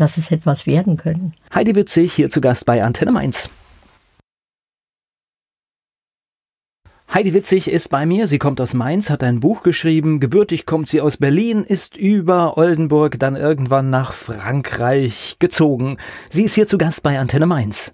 dass 0.01 0.17
es 0.17 0.31
etwas 0.31 0.65
werden 0.67 0.98
können. 0.98 1.34
Heidi 1.53 1.75
Witzig 1.75 2.12
hier 2.13 2.29
zu 2.29 2.41
Gast 2.41 2.65
bei 2.65 2.84
Antenne 2.84 3.12
Mainz. 3.12 3.50
Heidi 7.13 7.34
Witzig 7.34 7.70
ist 7.70 7.89
bei 7.89 8.05
mir. 8.05 8.27
Sie 8.27 8.39
kommt 8.39 8.62
aus 8.62 8.74
Mainz, 8.74 9.10
hat 9.10 9.22
ein 9.22 9.41
Buch 9.41 9.63
geschrieben. 9.63 10.20
Gebürtig 10.22 10.65
kommt 10.65 10.88
sie 10.88 11.01
aus 11.01 11.17
Berlin, 11.17 11.63
ist 11.65 11.98
über 11.98 12.58
Oldenburg 12.58 13.20
dann 13.20 13.36
irgendwann 13.36 13.89
nach 13.89 14.13
Frankreich 14.13 15.36
gezogen. 15.39 15.98
Sie 16.29 16.43
ist 16.43 16.55
hier 16.55 16.67
zu 16.67 16.77
Gast 16.77 17.03
bei 17.03 17.20
Antenne 17.20 17.48
Mainz. 17.48 17.93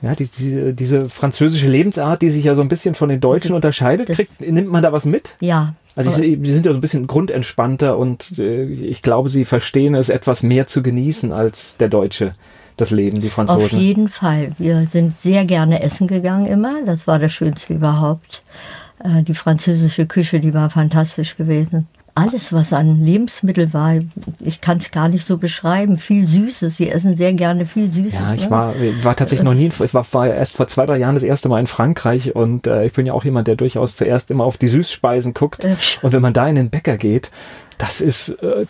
Ja, 0.00 0.14
die, 0.14 0.26
die, 0.26 0.72
diese 0.72 1.10
französische 1.10 1.66
Lebensart, 1.66 2.22
die 2.22 2.30
sich 2.30 2.44
ja 2.44 2.54
so 2.54 2.62
ein 2.62 2.68
bisschen 2.68 2.94
von 2.94 3.10
den 3.10 3.20
Deutschen 3.20 3.54
unterscheidet, 3.54 4.08
das- 4.08 4.16
kriegt, 4.16 4.40
nimmt 4.40 4.68
man 4.68 4.82
da 4.82 4.92
was 4.92 5.04
mit? 5.04 5.36
Ja. 5.40 5.74
Also 5.96 6.10
sie, 6.10 6.38
sie 6.42 6.52
sind 6.52 6.66
ja 6.66 6.72
so 6.72 6.78
ein 6.78 6.80
bisschen 6.80 7.06
grundentspannter 7.06 7.96
und 7.96 8.38
äh, 8.38 8.64
ich 8.64 9.02
glaube, 9.02 9.28
sie 9.28 9.44
verstehen 9.44 9.94
es 9.94 10.08
etwas 10.08 10.42
mehr 10.42 10.66
zu 10.66 10.82
genießen 10.82 11.32
als 11.32 11.76
der 11.76 11.88
Deutsche, 11.88 12.32
das 12.76 12.90
Leben, 12.90 13.20
die 13.20 13.28
Auf 13.28 13.34
Franzosen. 13.34 13.78
jeden 13.78 14.08
Fall. 14.08 14.52
Wir 14.58 14.86
sind 14.90 15.20
sehr 15.20 15.44
gerne 15.44 15.82
essen 15.82 16.08
gegangen 16.08 16.46
immer. 16.46 16.84
Das 16.84 17.06
war 17.06 17.18
das 17.20 17.32
Schönste 17.32 17.74
überhaupt. 17.74 18.42
Äh, 19.04 19.22
Die 19.22 19.34
französische 19.34 20.06
Küche, 20.06 20.40
die 20.40 20.52
war 20.54 20.68
fantastisch 20.70 21.36
gewesen. 21.36 21.86
Alles, 22.16 22.52
was 22.52 22.72
an 22.72 23.04
Lebensmittel 23.04 23.74
war, 23.74 23.96
ich 24.38 24.60
kann 24.60 24.78
es 24.78 24.92
gar 24.92 25.08
nicht 25.08 25.26
so 25.26 25.36
beschreiben. 25.36 25.98
Viel 25.98 26.28
Süßes. 26.28 26.76
Sie 26.76 26.88
essen 26.88 27.16
sehr 27.16 27.32
gerne 27.32 27.66
viel 27.66 27.92
Süßes. 27.92 28.20
Ja, 28.20 28.34
ich 28.34 28.44
ne? 28.44 28.50
war, 28.50 28.74
war 29.02 29.16
tatsächlich 29.16 29.44
noch 29.44 29.54
nie, 29.54 29.66
ich 29.66 29.94
war, 29.94 30.06
war 30.12 30.28
erst 30.28 30.56
vor 30.56 30.68
zwei, 30.68 30.86
drei 30.86 30.98
Jahren 30.98 31.16
das 31.16 31.24
erste 31.24 31.48
Mal 31.48 31.58
in 31.58 31.66
Frankreich 31.66 32.36
und 32.36 32.68
äh, 32.68 32.84
ich 32.86 32.92
bin 32.92 33.04
ja 33.04 33.14
auch 33.14 33.24
jemand, 33.24 33.48
der 33.48 33.56
durchaus 33.56 33.96
zuerst 33.96 34.30
immer 34.30 34.44
auf 34.44 34.58
die 34.58 34.68
Süßspeisen 34.68 35.34
guckt. 35.34 35.64
Äh, 35.64 35.74
Und 36.02 36.12
wenn 36.12 36.22
man 36.22 36.32
da 36.32 36.46
in 36.46 36.54
den 36.54 36.70
Bäcker 36.70 36.98
geht, 36.98 37.32
das 37.78 38.00
ist, 38.00 38.28
äh, 38.42 38.66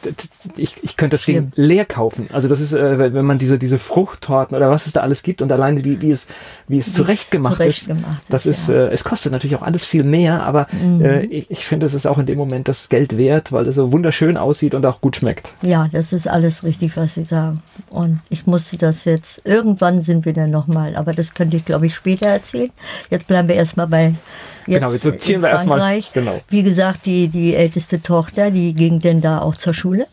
ich, 0.56 0.76
ich 0.82 0.96
könnte 0.96 1.16
das 1.16 1.24
Ding 1.26 1.52
leer 1.54 1.84
kaufen. 1.84 2.28
Also 2.32 2.48
das 2.48 2.60
ist, 2.60 2.72
äh, 2.72 2.98
wenn- 2.98 3.24
man 3.24 3.38
diese, 3.38 3.58
diese 3.58 3.78
Fruchttorten 3.78 4.56
oder 4.56 4.70
was 4.70 4.86
es 4.86 4.92
da 4.92 5.00
alles 5.00 5.22
gibt 5.22 5.40
und 5.42 5.50
alleine 5.50 5.84
wie, 5.84 6.00
wie 6.02 6.10
es, 6.10 6.26
wie 6.68 6.78
es 6.78 6.92
zurechtgemacht 6.92 7.54
ist, 7.60 7.84
zurechtgemacht 7.86 8.22
das 8.28 8.44
ist, 8.46 8.68
ja. 8.68 8.74
Mhm. 8.74 8.80
äh, 8.80 8.92
es 8.92 9.04
kostet 9.04 9.32
natürlich 9.32 9.56
auch 9.56 9.62
alles 9.62 9.84
viel 9.84 10.04
mehr, 10.04 10.42
aber 10.42 10.66
äh, 11.00 11.24
ich, 11.26 11.50
ich 11.50 11.64
finde, 11.66 11.86
es 11.86 11.94
ist 11.94 12.06
auch 12.06 12.18
in 12.18 12.26
dem 12.26 12.38
Moment 12.38 12.68
das 12.68 12.88
Geld 12.88 13.16
wert, 13.16 13.52
weil 13.52 13.66
es 13.66 13.76
so 13.76 13.92
wunderschön 13.92 14.36
aussieht 14.36 14.74
und 14.74 14.84
auch 14.86 15.00
gut 15.00 15.16
schmeckt. 15.16 15.52
Ja, 15.62 15.88
das 15.92 16.12
ist 16.12 16.28
alles 16.28 16.62
richtig, 16.64 16.96
was 16.96 17.14
Sie 17.14 17.24
sagen. 17.24 17.62
Und 17.90 18.20
ich 18.28 18.46
musste 18.46 18.76
das 18.76 19.04
jetzt, 19.04 19.40
irgendwann 19.44 20.02
sind 20.02 20.24
wir 20.24 20.32
dann 20.32 20.50
nochmal, 20.50 20.96
aber 20.96 21.12
das 21.12 21.34
könnte 21.34 21.56
ich, 21.56 21.64
glaube 21.64 21.86
ich, 21.86 21.94
später 21.94 22.26
erzählen. 22.26 22.70
Jetzt 23.10 23.26
bleiben 23.26 23.48
wir 23.48 23.54
erstmal 23.54 23.86
bei. 23.86 24.14
Jetzt 24.66 24.80
Genau, 24.80 24.92
jetzt 24.92 25.02
sortieren 25.02 25.42
wir 25.42 25.50
erstmal- 25.50 26.00
genau. 26.12 26.40
Wie 26.48 26.62
gesagt, 26.62 27.06
die, 27.06 27.28
die 27.28 27.54
älteste 27.54 28.02
Tochter, 28.02 28.50
die 28.50 28.74
ging 28.74 29.00
denn 29.00 29.20
da 29.20 29.40
auch 29.40 29.56
zur 29.56 29.74
Schule. 29.74 30.06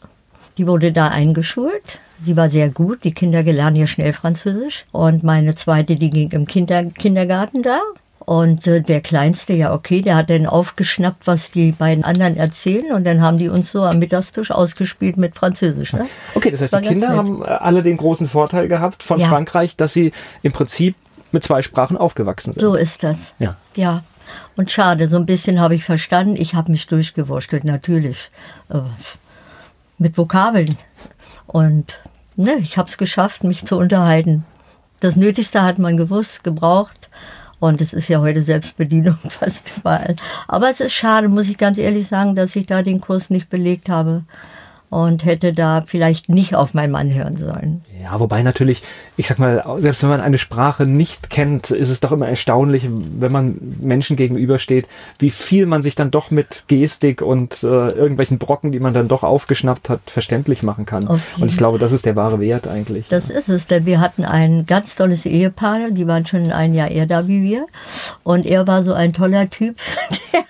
Die 0.57 0.67
wurde 0.67 0.91
da 0.91 1.07
eingeschult. 1.07 1.97
Sie 2.23 2.37
war 2.37 2.49
sehr 2.49 2.69
gut. 2.69 3.03
Die 3.03 3.13
Kinder 3.13 3.41
lernen 3.43 3.77
ja 3.77 3.87
schnell 3.87 4.13
Französisch. 4.13 4.85
Und 4.91 5.23
meine 5.23 5.55
zweite, 5.55 5.95
die 5.95 6.09
ging 6.09 6.29
im 6.31 6.45
Kinder, 6.45 6.83
Kindergarten 6.85 7.63
da. 7.63 7.79
Und 8.19 8.67
äh, 8.67 8.81
der 8.81 9.01
Kleinste, 9.01 9.53
ja 9.53 9.73
okay, 9.73 10.01
der 10.01 10.15
hat 10.15 10.29
dann 10.29 10.45
aufgeschnappt, 10.45 11.25
was 11.25 11.49
die 11.49 11.71
beiden 11.71 12.03
anderen 12.03 12.37
erzählen. 12.37 12.91
Und 12.93 13.05
dann 13.05 13.21
haben 13.21 13.39
die 13.39 13.49
uns 13.49 13.71
so 13.71 13.83
am 13.83 13.97
Mittagstisch 13.97 14.51
ausgespielt 14.51 15.17
mit 15.17 15.35
Französisch. 15.35 15.93
Ne? 15.93 16.05
Okay, 16.35 16.51
das 16.51 16.61
heißt, 16.61 16.73
War 16.73 16.81
die 16.81 16.89
Kinder 16.89 17.07
nett. 17.09 17.17
haben 17.17 17.41
äh, 17.41 17.45
alle 17.47 17.81
den 17.81 17.97
großen 17.97 18.27
Vorteil 18.27 18.67
gehabt 18.67 19.01
von 19.01 19.19
Ja. 19.19 19.27
Frankreich, 19.29 19.75
dass 19.75 19.93
sie 19.93 20.11
im 20.43 20.51
Prinzip 20.51 20.95
mit 21.31 21.43
zwei 21.43 21.61
Sprachen 21.63 21.97
aufgewachsen 21.97 22.53
sind. 22.53 22.61
So 22.61 22.75
ist 22.75 23.03
das. 23.03 23.15
Ja. 23.39 23.55
Ja. 23.75 24.03
Und 24.55 24.71
schade, 24.71 25.09
so 25.09 25.17
ein 25.17 25.25
bisschen 25.25 25.59
habe 25.59 25.75
ich 25.75 25.83
verstanden. 25.83 26.35
Ich 26.35 26.55
habe 26.55 26.71
mich 26.71 26.87
durchgewurschtelt, 26.87 27.63
natürlich. 27.63 28.29
Äh, 28.69 28.81
mit 29.97 30.17
Vokabeln. 30.17 30.75
Und 31.47 31.93
ne, 32.35 32.55
ich 32.55 32.77
habe 32.77 32.89
es 32.89 32.97
geschafft, 32.97 33.43
mich 33.43 33.65
zu 33.65 33.77
unterhalten. 33.77 34.45
Das 34.99 35.15
Nötigste 35.15 35.63
hat 35.63 35.79
man 35.79 35.97
gewusst, 35.97 36.43
gebraucht. 36.43 37.09
Und 37.59 37.79
es 37.79 37.93
ist 37.93 38.07
ja 38.07 38.19
heute 38.19 38.41
Selbstbedienung 38.41 39.17
fast 39.29 39.71
überall. 39.77 40.15
Aber 40.47 40.69
es 40.69 40.79
ist 40.79 40.93
schade, 40.93 41.29
muss 41.29 41.47
ich 41.47 41.57
ganz 41.57 41.77
ehrlich 41.77 42.07
sagen, 42.07 42.35
dass 42.35 42.55
ich 42.55 42.65
da 42.65 42.81
den 42.81 43.01
Kurs 43.01 43.29
nicht 43.29 43.49
belegt 43.49 43.89
habe. 43.89 44.23
Und 44.89 45.23
hätte 45.23 45.53
da 45.53 45.83
vielleicht 45.87 46.27
nicht 46.27 46.53
auf 46.53 46.73
meinen 46.73 46.91
Mann 46.91 47.13
hören 47.13 47.37
sollen. 47.37 47.85
Ja, 48.01 48.19
wobei 48.19 48.41
natürlich, 48.41 48.81
ich 49.15 49.27
sag 49.27 49.37
mal, 49.37 49.63
selbst 49.77 50.01
wenn 50.01 50.09
man 50.09 50.21
eine 50.21 50.37
Sprache 50.37 50.85
nicht 50.85 51.29
kennt, 51.29 51.71
ist 51.71 51.89
es 51.89 51.99
doch 51.99 52.11
immer 52.11 52.27
erstaunlich, 52.27 52.87
wenn 52.89 53.31
man 53.31 53.57
Menschen 53.81 54.15
gegenübersteht, 54.15 54.87
wie 55.19 55.29
viel 55.29 55.65
man 55.65 55.83
sich 55.83 55.95
dann 55.95 56.09
doch 56.09 56.31
mit 56.31 56.63
Gestik 56.67 57.21
und 57.21 57.61
äh, 57.63 57.67
irgendwelchen 57.67 58.39
Brocken, 58.39 58.71
die 58.71 58.79
man 58.79 58.93
dann 58.93 59.07
doch 59.07 59.23
aufgeschnappt 59.23 59.89
hat, 59.89 59.99
verständlich 60.07 60.63
machen 60.63 60.85
kann. 60.85 61.07
Und 61.07 61.21
ich 61.45 61.57
glaube, 61.57 61.77
das 61.77 61.91
ist 61.91 62.05
der 62.05 62.15
wahre 62.15 62.39
Wert 62.39 62.67
eigentlich. 62.67 63.07
Das 63.09 63.29
ist 63.29 63.49
es, 63.49 63.67
denn 63.67 63.85
wir 63.85 63.99
hatten 63.99 64.25
ein 64.25 64.65
ganz 64.65 64.95
tolles 64.95 65.25
Ehepaar, 65.25 65.91
die 65.91 66.07
waren 66.07 66.25
schon 66.25 66.51
ein 66.51 66.73
Jahr 66.73 66.89
eher 66.89 67.05
da 67.05 67.27
wie 67.27 67.43
wir. 67.43 67.67
Und 68.23 68.45
er 68.47 68.65
war 68.67 68.83
so 68.83 68.93
ein 68.93 69.13
toller 69.13 69.49
Typ, 69.49 69.75
der, 70.33 70.41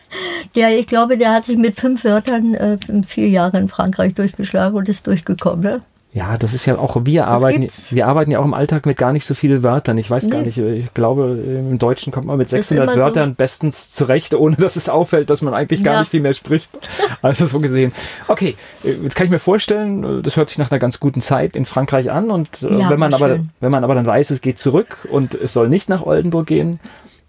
der 0.55 0.79
ich 0.79 0.87
glaube, 0.87 1.17
der 1.17 1.33
hat 1.33 1.45
sich 1.45 1.57
mit 1.57 1.79
fünf 1.79 2.03
Wörtern 2.05 2.53
äh, 2.53 2.77
vier 3.05 3.27
Jahre 3.27 3.57
in 3.57 3.67
Frankreich 3.67 4.13
durchgeschlagen 4.13 4.77
und 4.77 4.87
ist 4.87 5.07
durchgekommen. 5.07 5.63
Ne? 5.63 5.81
Ja, 6.13 6.37
das 6.37 6.53
ist 6.53 6.65
ja 6.65 6.77
auch, 6.77 6.97
wir 7.05 7.27
arbeiten, 7.29 7.61
gibt's. 7.61 7.95
wir 7.95 8.05
arbeiten 8.05 8.31
ja 8.31 8.39
auch 8.39 8.43
im 8.43 8.53
Alltag 8.53 8.85
mit 8.85 8.97
gar 8.97 9.13
nicht 9.13 9.25
so 9.25 9.33
vielen 9.33 9.63
Wörtern. 9.63 9.97
Ich 9.97 10.11
weiß 10.11 10.29
gar 10.29 10.39
Nee. 10.39 10.47
nicht, 10.47 10.57
ich 10.57 10.93
glaube, 10.93 11.39
im 11.45 11.79
Deutschen 11.79 12.11
kommt 12.11 12.27
man 12.27 12.37
mit 12.37 12.47
Ist 12.47 12.67
600 12.67 12.83
immer 12.83 12.93
so. 12.95 12.99
Wörtern 12.99 13.35
bestens 13.35 13.91
zurecht, 13.93 14.33
ohne 14.33 14.57
dass 14.57 14.75
es 14.75 14.89
auffällt, 14.89 15.29
dass 15.29 15.41
man 15.41 15.53
eigentlich 15.53 15.85
gar 15.85 15.93
Ja. 15.93 15.99
nicht 16.01 16.09
viel 16.09 16.19
mehr 16.19 16.33
spricht. 16.33 16.69
Also 17.21 17.45
so 17.45 17.59
gesehen. 17.59 17.91
Okay, 18.27 18.55
äh, 18.83 18.91
jetzt 19.03 19.15
kann 19.15 19.25
ich 19.25 19.31
mir 19.31 19.37
vorstellen, 19.39 20.19
äh, 20.19 20.21
das 20.21 20.35
hört 20.37 20.49
sich 20.49 20.57
nach 20.57 20.71
einer 20.71 20.79
ganz 20.79 20.99
guten 20.99 21.21
Zeit 21.21 21.55
in 21.55 21.65
Frankreich 21.65 22.09
an 22.11 22.31
und 22.31 22.61
äh, 22.63 22.75
Ja, 22.79 22.89
wenn 22.89 22.99
man 22.99 23.13
aber, 23.13 23.27
schön. 23.29 23.49
wenn 23.59 23.71
man 23.71 23.83
aber 23.83 23.93
dann 23.95 24.05
weiß, 24.05 24.31
es 24.31 24.41
geht 24.41 24.57
zurück 24.59 25.07
und 25.11 25.33
es 25.35 25.53
soll 25.53 25.69
nicht 25.69 25.87
nach 25.87 26.01
Oldenburg 26.05 26.47
gehen, 26.47 26.79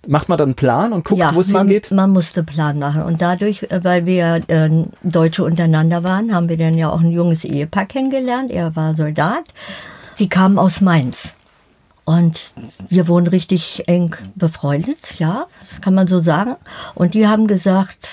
Macht 0.07 0.29
man 0.29 0.37
dann 0.39 0.49
einen 0.49 0.55
Plan 0.57 0.93
und 0.93 1.05
guckt, 1.05 1.21
ja, 1.21 1.35
wo 1.35 1.41
es 1.41 1.49
man, 1.49 1.69
hingeht? 1.69 1.91
man 1.93 2.11
musste 2.11 2.43
Plan 2.43 2.79
machen. 2.79 3.03
Und 3.03 3.23
dadurch, 3.23 3.63
äh, 3.65 3.85
weil 3.85 4.05
wir 4.05 4.41
äh, 4.49 4.71
Deutsche 5.03 5.45
untereinander 5.45 6.03
waren, 6.03 6.35
haben 6.35 6.49
wir 6.49 6.57
dann 6.57 6.77
ja 6.77 6.91
auch 6.91 7.01
ein 7.01 7.13
junges 7.13 7.45
Ehepaar 7.45 7.87
kennengelernt. 7.87 8.51
Er 8.51 8.75
war 8.75 8.95
Soldat. 8.95 9.45
Sie 10.17 10.29
kamen 10.29 10.59
aus 10.59 10.81
Mainz. 10.81 11.35
Und 12.05 12.53
wir 12.89 13.07
wurden 13.07 13.29
richtig 13.29 13.85
eng 13.87 14.17
befreundet, 14.35 15.19
ja, 15.19 15.47
das 15.61 15.81
kann 15.81 15.95
man 15.95 16.09
so 16.09 16.21
sagen. 16.21 16.57
Und 16.95 17.15
die 17.15 17.29
haben 17.29 17.47
gesagt, 17.47 18.09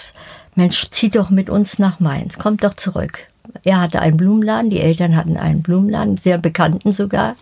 Mensch, 0.54 0.90
zieh 0.92 1.10
doch 1.10 1.32
mit 1.32 1.50
uns 1.50 1.80
nach 1.80 2.00
Mainz, 2.00 2.38
kommt 2.38 2.64
doch 2.64 2.76
zurück. 2.76 3.20
Er 3.64 3.82
hatte 3.82 4.00
einen 4.00 4.18
Blumenladen, 4.18 4.70
die 4.70 4.80
Eltern 4.80 5.16
hatten 5.16 5.38
einen 5.38 5.64
Blumenladen, 5.64 6.18
sehr 6.18 6.38
bekannten 6.38 6.94
sogar 6.94 7.36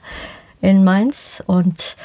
in 0.62 0.86
Mainz. 0.86 1.44
Und 1.46 1.98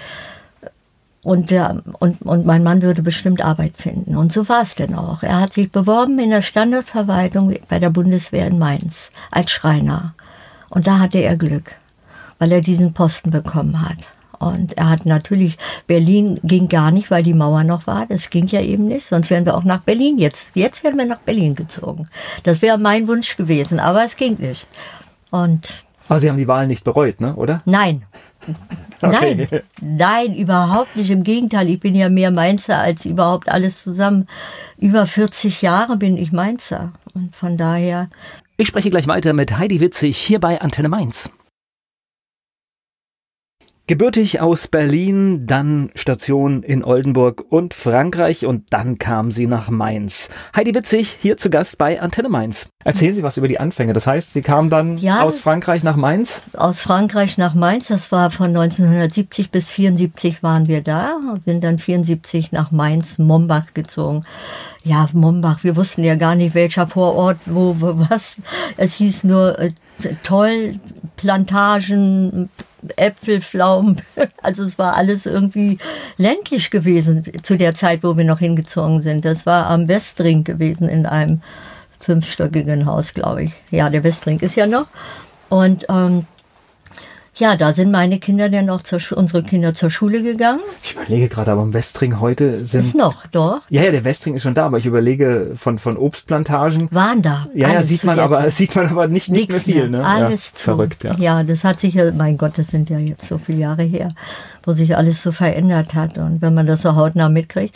und, 1.25 1.53
und, 2.01 2.23
und 2.23 2.47
mein 2.47 2.65
Mann 2.65 2.83
würde 2.83 3.03
bestimmt 3.03 3.43
Arbeit 3.43 3.77
finden. 3.77 4.17
Und 4.17 4.33
so 4.33 4.49
war 4.49 4.63
es 4.63 4.75
denn 4.75 4.95
auch. 4.95 5.23
Er 5.23 5.41
hat 5.41 5.53
sich 5.53 5.71
beworben 5.71 6.19
in 6.19 6.31
der 6.31 6.43
Standardverwaltung 6.43 7.55
bei 7.69 7.79
der 7.79 7.91
Bundeswehr 7.91 8.49
in 8.49 8.59
Mainz 8.59 9.13
als 9.31 9.53
Schreiner. 9.53 10.15
Und 10.71 10.87
da 10.87 10.99
hatte 10.99 11.19
er 11.19 11.37
Glück, 11.37 11.77
weil 12.39 12.51
er 12.51 12.61
diesen 12.61 12.93
Posten 12.93 13.31
bekommen 13.31 13.81
hat. 13.89 13.99
Und 14.41 14.77
er 14.77 14.91
hat 14.91 15.07
natürlich, 15.07 15.57
Berlin 15.87 16.41
ging 16.43 16.69
gar 16.69 16.91
nicht, 16.91 17.13
weil 17.13 17.23
die 17.23 17.35
Mauer 17.35 17.63
noch 17.63 17.87
war. 17.87 18.07
Das 18.07 18.29
ging 18.29 18.49
ja 18.49 18.61
eben 18.61 18.89
nicht. 18.89 19.07
Sonst 19.07 19.31
wären 19.31 19.47
wir 19.47 19.57
auch 19.57 19.63
nach 19.63 19.83
Berlin. 19.83 20.19
Jetzt, 20.19 20.57
jetzt 20.57 20.83
wären 20.83 20.99
wir 20.99 21.07
nach 21.07 21.21
Berlin 21.21 21.55
gezogen. 21.55 22.07
Das 22.43 22.61
wäre 22.61 22.79
mein 22.79 23.07
Wunsch 23.07 23.37
gewesen, 23.37 23.79
aber 23.79 24.03
es 24.05 24.17
ging 24.17 24.39
nicht. 24.41 24.67
Und 25.31 25.85
aber 26.09 26.21
Sie 26.21 26.29
haben 26.29 26.37
die 26.37 26.49
Wahl 26.49 26.67
nicht 26.67 26.85
bereut, 26.85 27.21
ne? 27.21 27.35
oder? 27.37 27.63
Nein. 27.65 28.05
Okay. 29.05 29.49
Nein, 29.51 29.63
nein, 29.81 30.35
überhaupt 30.37 30.95
nicht. 30.95 31.11
Im 31.11 31.25
Gegenteil, 31.25 31.69
ich 31.69 31.81
bin 31.81 31.97
ja 31.97 32.09
mehr 32.09 32.31
Mainzer 32.31 32.79
als 32.79 33.05
überhaupt 33.05 33.49
alles 33.49 33.83
zusammen. 33.83 34.29
Über 34.79 35.07
40 35.07 35.61
Jahre 35.61 35.97
bin 35.97 36.17
ich 36.17 36.31
Mainzer. 36.31 36.93
Und 37.13 37.35
von 37.35 37.59
daher. 37.59 38.11
Ich 38.59 38.69
spreche 38.69 38.91
gleich 38.91 39.09
weiter 39.09 39.33
mit 39.33 39.59
Heidi 39.59 39.81
Witzig 39.81 40.17
hier 40.19 40.39
bei 40.39 40.61
Antenne 40.61 40.89
Mainz. 40.89 41.33
Gebürtig 43.89 44.41
aus 44.41 44.69
Berlin, 44.69 45.45
dann 45.49 45.91
Station 45.97 46.63
in 46.63 46.85
Oldenburg 46.85 47.45
und 47.51 47.75
Frankreich 47.75 48.47
und 48.47 48.73
dann 48.73 48.99
kam 48.99 49.33
sie 49.33 49.49
nach 49.49 49.71
Mainz. 49.71 50.31
Heidi 50.55 50.73
Witzig 50.73 51.19
hier 51.21 51.37
zu 51.37 51.51
Gast 51.51 51.79
bei 51.79 52.01
Antenne 52.01 52.29
Mainz. 52.29 52.69
Erzählen 52.85 53.17
Sie 53.17 53.25
was 53.25 53.37
über 53.39 53.49
die 53.49 53.59
Anfänge. 53.59 53.93
Das 53.93 54.07
heißt, 54.07 54.33
Sie 54.35 54.41
kamen 54.41 54.71
dann 54.71 54.99
Ja. 54.99 55.23
aus 55.23 55.41
Frankreich 55.41 55.83
nach 55.83 55.97
Mainz? 55.97 56.43
Aus 56.57 56.81
Frankreich 56.81 57.39
nach 57.39 57.55
Mainz, 57.55 57.89
das 57.89 58.13
war 58.13 58.31
von 58.31 58.51
1970 58.57 59.51
bis 59.51 59.73
74 59.73 60.45
waren 60.45 60.69
wir 60.69 60.81
da 60.83 61.17
und 61.33 61.45
sind 61.45 61.65
dann 61.65 61.81
74 61.81 62.53
nach 62.53 62.71
Mainz, 62.71 63.19
Mombach 63.19 63.75
gezogen. 63.75 64.23
Ja, 64.85 65.09
Mombach, 65.13 65.65
wir 65.65 65.75
wussten 65.75 66.05
ja 66.05 66.15
gar 66.15 66.37
nicht, 66.37 66.55
welcher 66.55 66.87
Vorort, 66.87 67.39
wo, 67.47 67.77
wo 67.81 67.99
was. 68.09 68.37
Es 68.77 68.95
hieß 68.95 69.25
nur 69.25 69.59
äh, 69.59 69.73
toll, 70.23 70.77
Plantagen, 71.17 72.49
Äpfel, 72.97 73.41
Pflaumen. 73.41 74.03
Also 74.43 74.65
es 74.65 74.77
war 74.77 74.97
alles 74.97 75.25
irgendwie 75.25 75.79
ländlich 76.17 76.71
gewesen 76.71 77.23
zu 77.43 77.57
der 77.57 77.77
Zeit, 77.77 78.03
wo 78.03 78.17
wir 78.17 78.25
noch 78.25 78.41
hingezogen 78.41 79.01
sind. 79.03 79.25
Das 79.25 79.47
war 79.47 79.67
am 79.67 79.87
Westring 79.87 80.43
gewesen 80.43 80.89
in 80.89 81.07
einem 81.07 81.43
fünfstöckigen 82.01 82.87
Haus, 82.87 83.15
glaube 83.15 83.45
ich. 83.45 83.53
Ja, 83.71 83.89
der 83.89 84.03
Westring 84.03 84.41
ist 84.41 84.57
ja 84.57 84.67
noch. 84.67 84.87
Und 85.49 85.87
ähm, 85.89 86.27
ja, 87.35 87.57
da 87.57 87.73
sind 87.73 87.91
meine 87.91 88.19
Kinder 88.19 88.51
dann 88.51 88.69
auch 88.69 88.83
zur 88.83 89.01
Schu- 89.01 89.15
unsere 89.15 89.43
Kinder 89.43 89.75
zur 89.75 89.91
Schule 89.91 90.23
gegangen. 90.23 90.61
Ich 90.83 90.95
überlege 90.95 91.29
gerade, 91.29 91.51
aber 91.53 91.63
im 91.63 91.73
Westring 91.73 92.21
heute 92.21 92.67
sind. 92.67 92.81
Ist 92.81 92.95
noch, 92.95 93.27
doch. 93.29 93.61
Ja, 93.71 93.83
ja, 93.83 93.91
der 93.91 94.05
Westring 94.05 94.35
ist 94.35 94.43
schon 94.43 94.53
da, 94.55 94.67
aber 94.67 94.77
ich 94.79 94.85
überlege 94.87 95.53
von, 95.57 95.79
von 95.79 95.97
Obstplantagen. 95.97 96.89
Waren 96.91 97.23
da. 97.23 97.47
Ja, 97.55 97.73
ja, 97.73 97.83
sieht 97.83 98.05
man 98.05 98.19
aber, 98.19 98.51
sieht 98.51 98.77
man 98.77 98.89
aber 98.89 99.09
nicht, 99.09 99.31
nicht 99.31 99.51
mehr 99.51 99.61
viel, 99.61 99.89
ne? 99.89 100.05
Alles 100.05 100.51
ja, 100.51 100.57
zu. 100.57 100.65
Verrückt, 100.65 101.05
ja. 101.05 101.15
Ja, 101.19 101.43
das 101.43 101.65
hat 101.65 101.81
sich 101.81 101.95
ja, 101.95 102.13
mein 102.13 102.37
Gott, 102.37 102.53
das 102.59 102.69
sind 102.69 102.91
ja 102.91 102.99
jetzt 102.99 103.27
so 103.27 103.39
viele 103.39 103.59
Jahre 103.61 103.83
her, 103.83 104.11
wo 104.65 104.75
sich 104.75 104.95
alles 104.97 105.23
so 105.23 105.33
verändert 105.33 105.95
hat 105.95 106.19
und 106.19 106.43
wenn 106.43 106.53
man 106.55 106.67
das 106.67 106.83
so 106.83 106.97
hautnah 106.97 107.31
mitkriegt. 107.31 107.75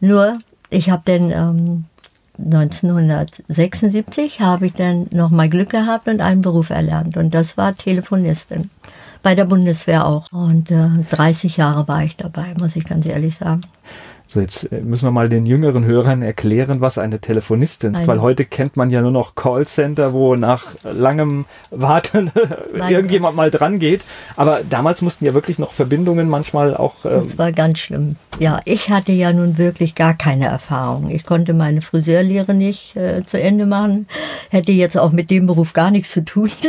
Nur, 0.00 0.34
ich 0.68 0.90
habe 0.90 1.02
dann 1.04 1.30
ähm, 1.30 1.84
1976 2.38 4.40
habe 4.40 4.66
ich 4.66 4.74
dann 4.74 5.06
noch 5.10 5.30
mal 5.30 5.48
Glück 5.48 5.70
gehabt 5.70 6.08
und 6.08 6.20
einen 6.20 6.40
Beruf 6.40 6.70
erlernt 6.70 7.16
und 7.16 7.34
das 7.34 7.56
war 7.56 7.74
Telefonistin. 7.74 8.70
Bei 9.22 9.34
der 9.34 9.46
Bundeswehr 9.46 10.06
auch. 10.06 10.30
Und 10.30 10.70
äh, 10.70 10.88
30 11.10 11.56
Jahre 11.56 11.88
war 11.88 12.04
ich 12.04 12.16
dabei, 12.16 12.54
muss 12.60 12.76
ich 12.76 12.84
ganz 12.84 13.06
ehrlich 13.06 13.36
sagen. 13.36 13.62
So, 14.36 14.42
jetzt 14.42 14.70
äh, 14.70 14.82
müssen 14.82 15.06
wir 15.06 15.12
mal 15.12 15.30
den 15.30 15.46
jüngeren 15.46 15.86
Hörern 15.86 16.20
erklären, 16.20 16.82
was 16.82 16.98
eine 16.98 17.20
Telefonistin 17.20 17.94
ist, 17.94 18.06
weil 18.06 18.20
heute 18.20 18.44
kennt 18.44 18.76
man 18.76 18.90
ja 18.90 19.00
nur 19.00 19.10
noch 19.10 19.34
Callcenter, 19.34 20.12
wo 20.12 20.36
nach 20.36 20.66
langem 20.84 21.46
Warten 21.70 22.30
irgendjemand 22.90 23.34
mal 23.34 23.50
dran 23.50 23.78
geht. 23.78 24.02
Aber 24.36 24.60
damals 24.68 25.00
mussten 25.00 25.24
ja 25.24 25.32
wirklich 25.32 25.58
noch 25.58 25.72
Verbindungen 25.72 26.28
manchmal 26.28 26.76
auch. 26.76 27.06
Ähm, 27.06 27.22
Das 27.24 27.38
war 27.38 27.50
ganz 27.52 27.78
schlimm. 27.78 28.16
Ja, 28.38 28.60
ich 28.66 28.90
hatte 28.90 29.12
ja 29.12 29.32
nun 29.32 29.56
wirklich 29.56 29.94
gar 29.94 30.12
keine 30.12 30.44
Erfahrung. 30.44 31.10
Ich 31.10 31.24
konnte 31.24 31.54
meine 31.54 31.80
Friseurlehre 31.80 32.52
nicht 32.52 32.94
äh, 32.94 33.24
zu 33.24 33.40
Ende 33.40 33.64
machen, 33.64 34.06
hätte 34.50 34.72
jetzt 34.72 34.98
auch 34.98 35.12
mit 35.12 35.30
dem 35.30 35.46
Beruf 35.46 35.72
gar 35.72 35.90
nichts 35.90 36.12
zu 36.12 36.22
tun. 36.22 36.50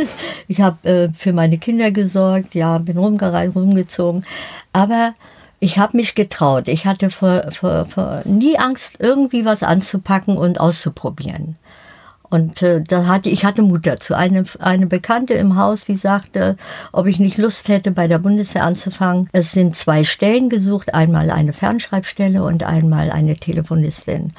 Ich 0.50 0.62
habe 0.62 0.88
äh, 0.88 1.08
für 1.14 1.34
meine 1.34 1.58
Kinder 1.58 1.90
gesorgt, 1.90 2.54
ja, 2.54 2.78
bin 2.78 2.96
rumgereist, 2.96 3.54
rumgezogen. 3.54 4.24
Aber 4.72 5.12
ich 5.60 5.78
habe 5.78 5.96
mich 5.96 6.14
getraut. 6.14 6.68
Ich 6.68 6.86
hatte 6.86 7.10
vor, 7.10 7.50
vor, 7.50 7.86
vor 7.86 8.22
nie 8.24 8.58
Angst, 8.58 8.96
irgendwie 9.00 9.44
was 9.44 9.62
anzupacken 9.62 10.36
und 10.36 10.60
auszuprobieren. 10.60 11.56
Und 12.30 12.62
äh, 12.62 12.82
da 12.82 13.06
hatte 13.06 13.30
ich 13.30 13.44
hatte 13.44 13.62
Mut 13.62 13.86
dazu. 13.86 14.14
Eine, 14.14 14.44
eine 14.58 14.86
Bekannte 14.86 15.34
im 15.34 15.56
Haus, 15.56 15.86
die 15.86 15.96
sagte, 15.96 16.56
ob 16.92 17.06
ich 17.06 17.18
nicht 17.18 17.38
Lust 17.38 17.68
hätte, 17.68 17.90
bei 17.90 18.06
der 18.06 18.18
Bundeswehr 18.18 18.64
anzufangen. 18.64 19.28
Es 19.32 19.52
sind 19.52 19.76
zwei 19.76 20.04
Stellen 20.04 20.50
gesucht, 20.50 20.92
einmal 20.94 21.30
eine 21.30 21.54
Fernschreibstelle 21.54 22.42
und 22.42 22.64
einmal 22.64 23.10
eine 23.10 23.36
Telefonistin. 23.36 24.32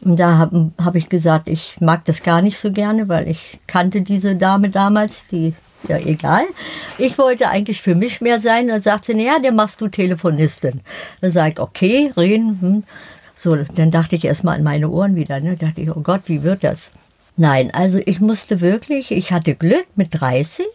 Und 0.00 0.18
da 0.18 0.38
habe 0.38 0.70
hab 0.82 0.94
ich 0.94 1.08
gesagt, 1.08 1.48
ich 1.48 1.76
mag 1.80 2.04
das 2.06 2.22
gar 2.22 2.40
nicht 2.40 2.58
so 2.58 2.72
gerne, 2.72 3.08
weil 3.08 3.28
ich 3.28 3.58
kannte 3.66 4.00
diese 4.02 4.36
Dame 4.36 4.70
damals, 4.70 5.26
die 5.30 5.54
ja 5.86 5.98
egal. 5.98 6.44
Ich 6.98 7.18
wollte 7.18 7.48
eigentlich 7.48 7.82
für 7.82 7.94
mich 7.94 8.20
mehr 8.20 8.40
sein. 8.40 8.68
Dann 8.68 8.82
sagt 8.82 9.04
sie, 9.04 9.14
naja, 9.14 9.38
dann 9.42 9.56
machst 9.56 9.80
du 9.80 9.88
Telefonistin. 9.88 10.80
Dann 11.20 11.30
sage 11.30 11.52
ich, 11.52 11.60
okay, 11.60 12.12
reden. 12.16 12.58
Hm. 12.60 12.84
So, 13.40 13.56
dann 13.56 13.90
dachte 13.90 14.16
ich 14.16 14.24
erst 14.24 14.44
mal 14.44 14.56
an 14.56 14.64
meine 14.64 14.88
Ohren 14.88 15.14
wieder. 15.14 15.40
Ne? 15.40 15.56
dachte 15.56 15.80
ich, 15.80 15.94
oh 15.94 16.00
Gott, 16.00 16.22
wie 16.26 16.42
wird 16.42 16.64
das? 16.64 16.90
Nein, 17.36 17.72
also 17.72 18.00
ich 18.04 18.20
musste 18.20 18.60
wirklich, 18.60 19.12
ich 19.12 19.30
hatte 19.30 19.54
Glück 19.54 19.86
mit 19.94 20.08
30 20.20 20.66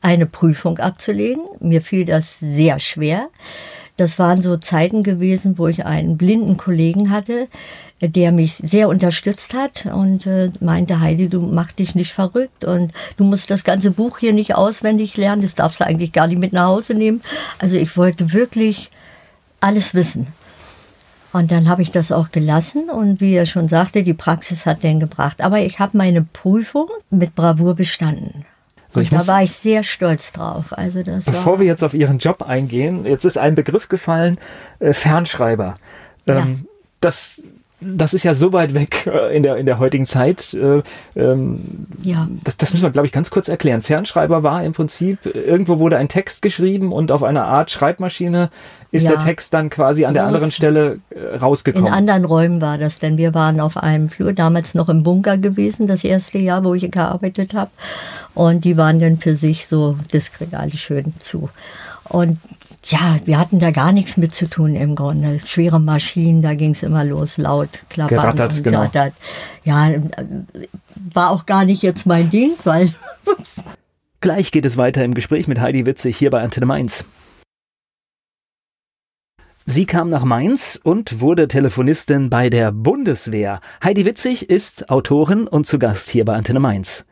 eine 0.00 0.26
Prüfung 0.26 0.78
abzulegen. 0.78 1.44
Mir 1.60 1.80
fiel 1.80 2.04
das 2.04 2.40
sehr 2.40 2.80
schwer. 2.80 3.28
Das 3.96 4.18
waren 4.18 4.42
so 4.42 4.56
Zeiten 4.56 5.02
gewesen, 5.02 5.58
wo 5.58 5.68
ich 5.68 5.84
einen 5.84 6.16
blinden 6.16 6.56
Kollegen 6.56 7.10
hatte, 7.10 7.48
der 8.00 8.32
mich 8.32 8.54
sehr 8.62 8.88
unterstützt 8.88 9.54
hat 9.54 9.86
und 9.86 10.26
äh, 10.26 10.50
meinte, 10.60 11.00
Heidi, 11.00 11.28
du 11.28 11.40
mach 11.40 11.72
dich 11.72 11.94
nicht 11.94 12.12
verrückt 12.12 12.64
und 12.64 12.92
du 13.16 13.24
musst 13.24 13.50
das 13.50 13.64
ganze 13.64 13.90
Buch 13.90 14.18
hier 14.18 14.32
nicht 14.32 14.54
auswendig 14.54 15.16
lernen, 15.16 15.42
das 15.42 15.54
darfst 15.54 15.80
du 15.80 15.86
eigentlich 15.86 16.12
gar 16.12 16.26
nicht 16.26 16.38
mit 16.38 16.52
nach 16.52 16.66
Hause 16.66 16.94
nehmen. 16.94 17.20
Also 17.58 17.76
ich 17.76 17.96
wollte 17.96 18.32
wirklich 18.32 18.90
alles 19.60 19.94
wissen. 19.94 20.28
Und 21.32 21.50
dann 21.50 21.68
habe 21.68 21.82
ich 21.82 21.90
das 21.90 22.10
auch 22.10 22.30
gelassen 22.30 22.88
und 22.88 23.20
wie 23.20 23.34
er 23.34 23.46
schon 23.46 23.68
sagte, 23.68 24.02
die 24.02 24.14
Praxis 24.14 24.64
hat 24.64 24.82
den 24.82 24.98
gebracht. 24.98 25.40
Aber 25.42 25.60
ich 25.60 25.78
habe 25.78 25.96
meine 25.96 26.22
Prüfung 26.22 26.88
mit 27.10 27.34
Bravour 27.34 27.74
bestanden. 27.74 28.46
So, 28.90 29.02
da 29.02 29.26
war 29.26 29.42
ich 29.42 29.52
sehr 29.52 29.82
stolz 29.82 30.32
drauf. 30.32 30.66
Also 30.70 31.02
das 31.02 31.26
Bevor 31.26 31.54
war, 31.54 31.60
wir 31.60 31.66
jetzt 31.66 31.84
auf 31.84 31.92
Ihren 31.92 32.18
Job 32.18 32.42
eingehen, 32.42 33.04
jetzt 33.04 33.24
ist 33.24 33.36
ein 33.36 33.54
Begriff 33.54 33.88
gefallen, 33.88 34.38
äh, 34.78 34.94
Fernschreiber. 34.94 35.74
Ähm, 36.26 36.66
Das, 37.00 37.42
das 37.80 38.12
ist 38.12 38.24
ja 38.24 38.34
so 38.34 38.52
weit 38.52 38.74
weg 38.74 39.06
äh, 39.06 39.36
in 39.36 39.42
der, 39.42 39.56
in 39.56 39.66
der 39.66 39.78
heutigen 39.78 40.06
Zeit. 40.06 40.52
Äh, 40.54 40.82
ähm, 41.14 41.86
ja. 42.02 42.28
das, 42.44 42.56
das 42.56 42.72
müssen 42.72 42.84
wir, 42.84 42.90
glaube 42.90 43.06
ich, 43.06 43.12
ganz 43.12 43.30
kurz 43.30 43.48
erklären. 43.48 43.82
Fernschreiber 43.82 44.42
war 44.42 44.64
im 44.64 44.72
Prinzip, 44.72 45.26
irgendwo 45.26 45.78
wurde 45.78 45.96
ein 45.96 46.08
Text 46.08 46.42
geschrieben 46.42 46.92
und 46.92 47.12
auf 47.12 47.22
einer 47.22 47.44
Art 47.44 47.70
Schreibmaschine 47.70 48.50
ist 48.90 49.04
Ja. 49.04 49.10
der 49.12 49.24
Text 49.24 49.54
dann 49.54 49.70
quasi 49.70 50.06
an 50.06 50.14
der 50.14 50.24
anderen 50.26 50.50
Stelle 50.50 50.98
äh, 51.10 51.34
In 51.34 51.40
rausgekommen. 51.40 51.92
anderen 51.92 52.24
Räumen 52.24 52.60
war 52.60 52.78
das, 52.78 52.98
denn 52.98 53.16
wir 53.16 53.34
waren 53.34 53.60
auf 53.60 53.76
einem 53.76 54.08
Flur, 54.08 54.32
damals 54.32 54.74
noch 54.74 54.88
im 54.88 55.02
Bunker 55.02 55.38
gewesen, 55.38 55.86
das 55.86 56.04
erste 56.04 56.38
Jahr, 56.38 56.64
wo 56.64 56.74
ich 56.74 56.90
gearbeitet 56.90 57.54
habe. 57.54 57.70
Und 58.34 58.64
die 58.64 58.76
waren 58.76 58.98
dann 58.98 59.18
für 59.18 59.34
sich 59.36 59.66
so 59.68 59.96
diskret 60.12 60.54
alles 60.54 60.80
schön 60.80 61.12
zu. 61.18 61.48
Und 62.04 62.38
ja, 62.88 63.18
wir 63.24 63.38
hatten 63.38 63.58
da 63.58 63.70
gar 63.70 63.92
nichts 63.92 64.16
mit 64.16 64.34
zu 64.34 64.48
tun 64.48 64.74
im 64.74 64.94
Grunde. 64.94 65.40
Schwere 65.44 65.78
Maschinen, 65.78 66.42
da 66.42 66.54
ging 66.54 66.72
es 66.72 66.82
immer 66.82 67.04
los, 67.04 67.36
laut, 67.36 67.68
klappern 67.88 68.18
Gerattert, 68.18 68.52
und 68.56 68.64
genau. 68.64 68.80
rattert. 68.80 69.14
Ja, 69.64 69.90
äh, 69.90 70.00
war 71.12 71.30
auch 71.30 71.46
gar 71.46 71.64
nicht 71.64 71.82
jetzt 71.82 72.06
mein 72.06 72.30
Ding, 72.30 72.52
weil 72.64 72.92
Gleich 74.20 74.50
geht 74.50 74.64
es 74.64 74.76
weiter 74.76 75.04
im 75.04 75.14
Gespräch 75.14 75.46
mit 75.46 75.60
Heidi 75.60 75.86
Witzig 75.86 76.16
hier 76.16 76.30
bei 76.30 76.42
Antenne 76.42 76.66
Mainz. 76.66 77.04
Sie 79.64 79.86
kam 79.86 80.08
nach 80.08 80.24
Mainz 80.24 80.80
und 80.82 81.20
wurde 81.20 81.46
Telefonistin 81.46 82.30
bei 82.30 82.50
der 82.50 82.72
Bundeswehr. 82.72 83.60
Heidi 83.84 84.06
Witzig 84.06 84.50
ist 84.50 84.90
Autorin 84.90 85.46
und 85.46 85.66
zu 85.66 85.78
Gast 85.78 86.08
hier 86.08 86.24
bei 86.24 86.34
Antenne 86.34 86.58
Mainz. 86.58 87.04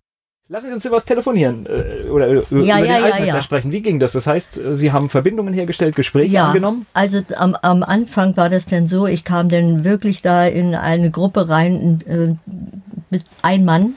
Sie 0.49 0.73
uns 0.73 0.85
über 0.85 0.97
das 0.97 1.05
Telefonieren 1.05 1.67
äh, 1.67 2.09
oder 2.09 2.29
äh, 2.29 2.35
Ja, 2.35 2.43
über 2.51 2.65
ja, 2.65 2.79
den 2.79 2.87
ja, 2.87 2.95
Alltag 3.05 3.27
ja. 3.27 3.35
da 3.35 3.43
sprechen. 3.43 3.73
Wie 3.73 3.83
ging 3.83 3.99
das? 3.99 4.13
Das 4.13 4.27
heißt, 4.29 4.59
äh, 4.59 4.77
Sie 4.77 4.93
haben 4.93 5.09
Verbindungen 5.09 5.53
hergestellt, 5.53 5.97
Gespräche 5.97 6.35
Ja, 6.35 6.47
angenommen? 6.49 6.87
also 6.95 7.21
am, 7.37 7.57
am 7.63 7.83
Anfang 7.83 8.37
war 8.37 8.49
das 8.49 8.65
denn 8.65 8.87
so, 8.87 9.07
ich 9.07 9.25
kam 9.25 9.49
dann 9.49 9.83
wirklich 9.85 10.23
da 10.23 10.47
in 10.47 10.75
eine 10.77 11.11
Gruppe 11.11 11.49
rein, 11.49 12.01
äh, 12.07 12.53
mit 13.11 13.25
ein 13.43 13.65
Mann 13.65 13.95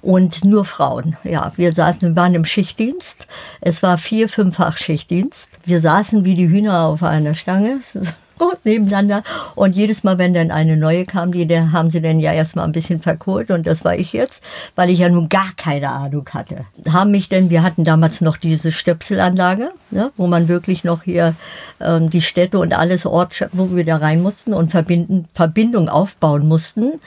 und 0.00 0.42
nur 0.44 0.64
Frauen. 0.64 1.16
Ja, 1.24 1.52
wir 1.56 1.72
saßen, 1.72 2.00
wir 2.00 2.16
waren 2.16 2.34
im 2.34 2.44
Schichtdienst. 2.46 3.26
Es 3.60 3.82
war 3.82 3.98
vier, 3.98 4.28
fünffach 4.28 4.78
Schichtdienst. 4.78 5.48
Wir 5.64 5.80
saßen 5.82 6.24
wie 6.24 6.34
die 6.34 6.48
Hühner 6.48 6.84
auf 6.84 7.02
einer 7.02 7.34
Stange. 7.34 7.80
nebeneinander 8.64 9.22
und 9.54 9.76
jedes 9.76 10.04
Mal, 10.04 10.18
wenn 10.18 10.34
dann 10.34 10.50
eine 10.50 10.76
neue 10.76 11.04
kam, 11.04 11.32
die 11.32 11.46
der 11.46 11.72
haben 11.72 11.90
sie 11.90 12.00
dann 12.00 12.20
ja 12.20 12.32
erstmal 12.32 12.64
ein 12.64 12.72
bisschen 12.72 13.00
verkohlt 13.00 13.50
und 13.50 13.66
das 13.66 13.84
war 13.84 13.96
ich 13.96 14.12
jetzt, 14.12 14.42
weil 14.76 14.90
ich 14.90 14.98
ja 14.98 15.08
nun 15.08 15.28
gar 15.28 15.48
keine 15.56 15.90
Ahnung 15.90 16.28
hatte. 16.32 16.64
Haben 16.90 17.10
mich 17.10 17.28
denn, 17.28 17.50
wir 17.50 17.62
hatten 17.62 17.84
damals 17.84 18.20
noch 18.20 18.36
diese 18.36 18.72
Stöpselanlage, 18.72 19.70
ne, 19.90 20.10
wo 20.16 20.26
man 20.26 20.48
wirklich 20.48 20.84
noch 20.84 21.02
hier 21.02 21.34
ähm, 21.80 22.10
die 22.10 22.22
Städte 22.22 22.58
und 22.58 22.72
alles 22.72 23.06
Ort, 23.06 23.48
wo 23.52 23.74
wir 23.74 23.84
da 23.84 23.96
rein 23.96 24.22
mussten 24.22 24.54
und 24.54 24.70
verbinden, 24.70 25.26
Verbindung 25.34 25.88
aufbauen 25.88 26.46
mussten. 26.46 27.00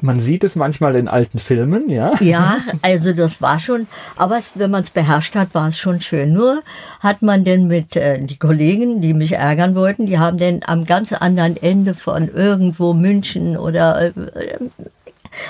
Man 0.00 0.20
sieht 0.20 0.44
es 0.44 0.56
manchmal 0.56 0.96
in 0.96 1.08
alten 1.08 1.38
Filmen, 1.38 1.88
ja? 1.88 2.12
Ja, 2.20 2.58
also 2.82 3.12
das 3.12 3.40
war 3.40 3.58
schon, 3.58 3.86
aber 4.16 4.38
es, 4.38 4.50
wenn 4.54 4.70
man 4.70 4.82
es 4.82 4.90
beherrscht 4.90 5.34
hat, 5.34 5.54
war 5.54 5.68
es 5.68 5.78
schon 5.78 6.00
schön. 6.00 6.32
Nur 6.32 6.62
hat 7.00 7.22
man 7.22 7.44
denn 7.44 7.66
mit 7.66 7.96
äh, 7.96 8.20
die 8.20 8.36
Kollegen, 8.36 9.00
die 9.00 9.14
mich 9.14 9.32
ärgern 9.32 9.74
wollten, 9.74 10.06
die 10.06 10.18
haben 10.18 10.36
denn 10.36 10.62
am 10.74 10.84
ganz 10.84 11.12
anderen 11.12 11.56
Ende 11.56 11.94
von 11.94 12.28
irgendwo 12.28 12.92
München 12.92 13.56
oder 13.56 14.06
äh, 14.06 14.12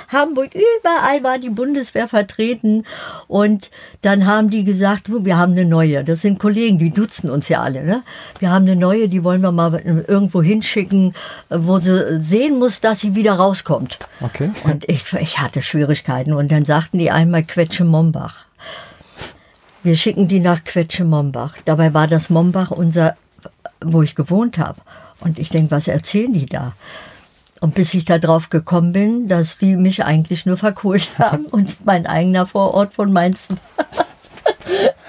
Hamburg, 0.08 0.50
überall 0.54 1.22
war 1.22 1.38
die 1.38 1.50
Bundeswehr 1.50 2.08
vertreten. 2.08 2.84
Und 3.28 3.70
dann 4.02 4.26
haben 4.26 4.50
die 4.50 4.64
gesagt, 4.64 5.04
wir 5.08 5.36
haben 5.36 5.52
eine 5.52 5.64
neue. 5.64 6.04
Das 6.04 6.22
sind 6.22 6.38
Kollegen, 6.38 6.78
die 6.78 6.90
duzen 6.90 7.30
uns 7.30 7.48
ja 7.48 7.62
alle. 7.62 7.84
Ne? 7.84 8.02
Wir 8.38 8.50
haben 8.50 8.64
eine 8.64 8.76
neue, 8.76 9.08
die 9.08 9.24
wollen 9.24 9.40
wir 9.40 9.52
mal 9.52 9.74
irgendwo 10.06 10.42
hinschicken, 10.42 11.14
wo 11.50 11.78
sie 11.78 12.22
sehen 12.22 12.58
muss, 12.58 12.80
dass 12.80 13.00
sie 13.00 13.14
wieder 13.14 13.32
rauskommt. 13.32 13.98
Okay. 14.20 14.50
Und 14.64 14.88
ich, 14.88 15.12
ich 15.14 15.38
hatte 15.38 15.62
Schwierigkeiten. 15.62 16.32
Und 16.32 16.50
dann 16.50 16.64
sagten 16.64 16.98
die 16.98 17.10
einmal 17.10 17.42
Quetsche 17.42 17.84
Mombach. 17.84 18.46
Wir 19.82 19.96
schicken 19.96 20.28
die 20.28 20.40
nach 20.40 20.64
Quetsche 20.64 21.04
Mombach. 21.04 21.56
Dabei 21.66 21.92
war 21.92 22.06
das 22.06 22.30
Mombach 22.30 22.70
unser, 22.70 23.16
wo 23.82 24.00
ich 24.02 24.14
gewohnt 24.14 24.56
habe. 24.56 24.80
Und 25.24 25.38
ich 25.38 25.48
denke, 25.48 25.70
was 25.70 25.88
erzählen 25.88 26.32
die 26.32 26.46
da? 26.46 26.74
Und 27.60 27.74
bis 27.74 27.94
ich 27.94 28.04
da 28.04 28.18
drauf 28.18 28.50
gekommen 28.50 28.92
bin, 28.92 29.26
dass 29.26 29.56
die 29.56 29.76
mich 29.76 30.04
eigentlich 30.04 30.44
nur 30.44 30.58
verkohlt 30.58 31.08
haben 31.18 31.46
und 31.46 31.84
mein 31.84 32.06
eigener 32.06 32.46
Vorort 32.46 32.94
von 32.94 33.12
Mainz 33.12 33.48
war, 33.48 34.06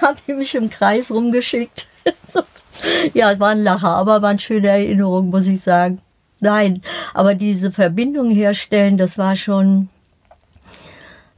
haben 0.00 0.18
die 0.26 0.32
mich 0.32 0.54
im 0.54 0.70
Kreis 0.70 1.10
rumgeschickt. 1.10 1.86
ja, 3.14 3.32
es 3.32 3.40
war 3.40 3.50
ein 3.50 3.62
Lacher, 3.62 3.90
aber 3.90 4.22
war 4.22 4.30
eine 4.30 4.38
schöne 4.38 4.68
Erinnerung, 4.68 5.30
muss 5.30 5.46
ich 5.46 5.62
sagen. 5.62 6.00
Nein, 6.40 6.82
aber 7.14 7.34
diese 7.34 7.72
Verbindung 7.72 8.30
herstellen, 8.30 8.98
das 8.98 9.16
war 9.16 9.36
schon, 9.36 9.88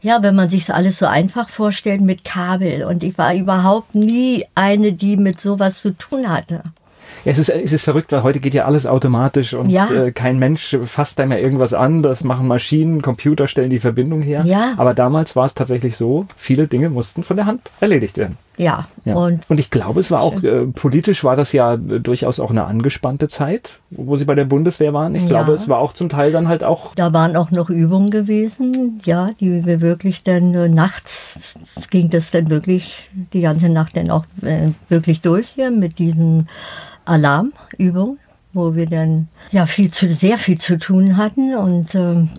ja, 0.00 0.22
wenn 0.22 0.34
man 0.34 0.50
sich 0.50 0.72
alles 0.72 0.98
so 0.98 1.06
einfach 1.06 1.48
vorstellt 1.48 2.00
mit 2.00 2.24
Kabel. 2.24 2.84
Und 2.84 3.02
ich 3.02 3.16
war 3.16 3.34
überhaupt 3.34 3.94
nie 3.94 4.44
eine, 4.54 4.92
die 4.92 5.16
mit 5.16 5.40
sowas 5.40 5.80
zu 5.80 5.96
tun 5.96 6.28
hatte. 6.28 6.62
Es 7.24 7.38
ist, 7.38 7.48
es 7.48 7.72
ist 7.72 7.83
verrückt, 7.83 8.12
weil 8.12 8.22
heute 8.22 8.40
geht 8.40 8.54
ja 8.54 8.64
alles 8.64 8.87
automatisch 8.87 9.54
und 9.54 9.70
Ja. 9.70 9.90
äh, 9.90 10.12
kein 10.12 10.38
Mensch 10.38 10.76
fasst 10.85 11.18
da 11.18 11.26
mehr 11.26 11.40
irgendwas 11.42 11.74
an. 11.74 12.02
Das 12.02 12.24
machen 12.24 12.46
Maschinen, 12.46 13.02
Computer 13.02 13.48
stellen 13.48 13.70
die 13.70 13.78
Verbindung 13.81 14.22
her. 14.22 14.42
Ja. 14.44 14.74
Aber 14.76 14.94
damals 14.94 15.37
war 15.37 15.46
es 15.46 15.54
tatsächlich 15.54 15.96
so, 15.96 16.26
viele 16.37 16.68
Dinge 16.68 16.88
mussten 16.90 17.22
von 17.24 17.37
der 17.37 17.46
Hand 17.46 17.62
erledigt 17.81 18.16
werden. 18.18 18.38
Ja, 18.57 18.88
Ja. 19.04 19.14
und 19.14 19.48
und 19.48 19.61
ich 19.61 19.70
glaube, 19.70 20.00
es 20.00 20.11
war 20.11 20.20
auch, 20.20 20.42
äh, 20.42 20.66
politisch 20.66 21.22
war 21.22 21.37
das 21.37 21.52
ja 21.52 21.74
äh, 21.74 22.00
durchaus 22.00 22.40
auch 22.40 22.50
eine 22.50 22.64
angespannte 22.64 23.28
Zeit, 23.28 23.78
wo 23.90 24.16
sie 24.16 24.24
bei 24.24 24.35
der 24.35 24.46
Bundeswehr 24.46 24.92
waren. 24.92 25.14
Ich 25.14 25.22
Ja. 25.22 25.28
glaube, 25.28 25.52
es 25.52 25.68
war 25.68 25.78
auch 25.78 25.92
zum 25.92 26.09
Teil 26.09 26.33
dann 26.33 26.48
halt 26.48 26.64
auch 26.64 26.92
Da 26.96 27.12
waren 27.12 27.37
auch 27.37 27.52
noch 27.52 27.70
Übungen 27.70 28.11
gewesen, 28.11 29.00
ja, 29.04 29.31
die 29.38 29.64
wir 29.64 29.81
wirklich 29.81 30.24
dann 30.24 30.54
äh, 30.54 30.68
nachts 30.68 31.38
ging 31.90 32.11
das 32.11 32.33
dann 32.33 32.50
wirklich 32.50 33.11
die 33.33 33.42
ganze 33.42 33.68
Nacht 33.68 33.96
dann 33.96 34.11
auch 34.11 34.24
äh, 34.42 34.70
wirklich 34.88 35.20
durch 35.20 35.48
hier 35.48 35.70
mit 35.70 36.00
diesen 36.00 36.48
Alarmübungen, 37.08 38.18
wo 38.52 38.74
wir 38.74 38.86
dann 38.86 39.28
ja 39.50 39.66
viel 39.66 39.90
zu 39.90 40.08
sehr 40.12 40.38
viel 40.38 40.58
zu 40.58 40.78
tun 40.78 41.16
hatten 41.16 41.56
und 41.56 41.94
ähm, 41.94 42.30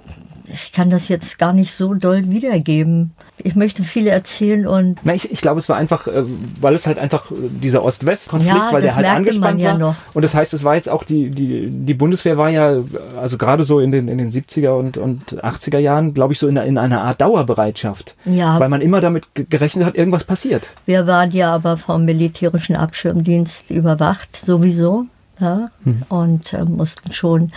ich 0.46 0.72
kann 0.72 0.90
das 0.90 1.08
jetzt 1.08 1.38
gar 1.38 1.54
nicht 1.54 1.74
so 1.74 1.94
doll 1.94 2.30
wiedergeben. 2.30 3.12
Ich 3.44 3.56
möchte 3.56 3.84
viel 3.84 4.08
erzählen 4.08 4.68
und 4.68 4.98
Na, 5.04 5.14
ich, 5.14 5.32
ich 5.32 5.42
glaube, 5.42 5.60
es 5.60 5.70
war 5.70 5.78
einfach, 5.78 6.08
äh, 6.08 6.24
weil 6.62 6.76
es 6.76 6.88
halt 6.88 6.98
einfach 7.00 7.32
äh, 7.32 7.36
dieser 7.50 7.84
Ost-West-Konflikt, 7.84 8.56
Ja, 8.56 8.70
weil 8.72 8.82
der 8.82 8.96
halt 8.96 9.08
angespannt 9.08 9.60
ja 9.62 9.72
war. 9.72 9.78
noch. 9.78 9.96
Und 10.14 10.24
das 10.24 10.34
heißt, 10.36 10.54
es 10.54 10.64
war 10.64 10.76
jetzt 10.76 10.90
auch 10.90 11.04
die, 11.04 11.30
die, 11.30 11.70
die 11.70 11.94
Bundeswehr 11.94 12.38
war 12.38 12.50
ja, 12.50 12.80
also 13.20 13.38
gerade 13.38 13.64
so 13.64 13.80
in 13.80 13.92
den, 13.92 14.08
in 14.08 14.18
den 14.18 14.30
70er 14.32 14.70
und, 14.78 14.98
und 14.98 15.44
80er 15.44 15.80
Jahren, 15.80 16.14
glaube 16.14 16.34
ich, 16.34 16.40
so 16.40 16.48
in, 16.48 16.58
einer- 16.58 16.68
in 16.68 16.78
einer 16.78 17.02
Art 17.02 17.22
Dauerbereitschaft. 17.22 18.16
Ja. 18.26 18.60
Weil 18.60 18.70
man 18.70 18.82
immer 18.82 19.02
damit 19.02 19.34
ge- 19.34 19.46
gerechnet 19.50 19.86
hat, 19.86 19.96
irgendwas 19.96 20.24
passiert. 20.24 20.70
Wir 20.86 21.08
waren 21.08 21.32
ja 21.32 21.54
aber 21.54 21.78
vom 21.78 22.06
militärischen 22.06 22.76
Abschirmdienst 22.76 23.70
überwacht, 23.72 24.36
sowieso. 24.46 25.06
Ja? 25.40 25.72
Und 26.10 26.54
äh, 26.54 26.64
mussten 26.66 27.14
schon, 27.14 27.52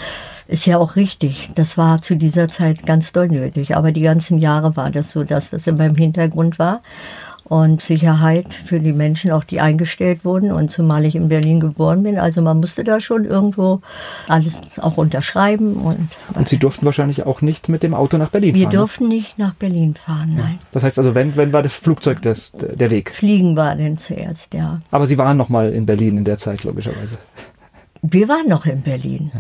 ist 0.48 0.66
ja 0.66 0.78
auch 0.78 0.96
richtig, 0.96 1.50
das 1.54 1.76
war 1.76 2.00
zu 2.02 2.16
dieser 2.16 2.48
Zeit 2.48 2.86
ganz 2.86 3.12
doll 3.12 3.28
nötig. 3.28 3.76
Aber 3.76 3.92
die 3.92 4.02
ganzen 4.02 4.38
Jahre 4.38 4.76
war 4.76 4.90
das 4.90 5.12
so, 5.12 5.24
dass 5.24 5.50
das 5.50 5.66
immer 5.66 5.86
im 5.86 5.96
Hintergrund 5.96 6.58
war. 6.58 6.80
Und 7.44 7.82
Sicherheit 7.82 8.46
für 8.54 8.78
die 8.78 8.94
Menschen, 8.94 9.30
auch 9.30 9.44
die 9.44 9.60
eingestellt 9.60 10.24
wurden. 10.24 10.52
Und 10.52 10.70
zumal 10.70 11.04
ich 11.04 11.16
in 11.16 11.28
Berlin 11.28 11.60
geboren 11.60 12.02
bin, 12.02 12.18
also 12.18 12.40
man 12.40 12.60
musste 12.60 12.82
da 12.82 12.98
schon 12.98 13.26
irgendwo 13.26 13.82
alles 14.26 14.56
auch 14.80 14.96
unterschreiben. 14.96 15.74
Und, 15.74 16.16
Und 16.34 16.48
sie 16.48 16.56
durften 16.56 16.86
wahrscheinlich 16.86 17.26
auch 17.26 17.42
nicht 17.42 17.68
mit 17.68 17.82
dem 17.82 17.92
Auto 17.92 18.16
nach 18.16 18.30
Berlin 18.30 18.54
wir 18.54 18.62
fahren. 18.62 18.72
ne? 18.72 18.78
durften 18.78 19.08
nicht 19.08 19.38
nach 19.38 19.52
Berlin 19.54 19.94
fahren, 19.94 20.34
nein. 20.36 20.60
Das 20.70 20.82
heißt 20.82 20.98
also, 20.98 21.14
wenn, 21.14 21.36
wenn 21.36 21.52
war 21.52 21.62
das 21.62 21.74
Flugzeug 21.74 22.22
das, 22.22 22.52
der 22.52 22.90
Weg. 22.90 23.10
Fliegen 23.10 23.54
war 23.54 23.74
denn 23.74 23.98
zuerst, 23.98 24.54
ja. 24.54 24.80
Aber 24.90 25.06
sie 25.06 25.18
waren 25.18 25.36
noch 25.36 25.50
mal 25.50 25.68
in 25.68 25.84
Berlin 25.84 26.16
in 26.16 26.24
der 26.24 26.38
Zeit, 26.38 26.64
logischerweise. 26.64 27.18
Wir 28.02 28.28
waren 28.28 28.48
noch 28.48 28.66
in 28.66 28.82
Berlin. 28.82 29.30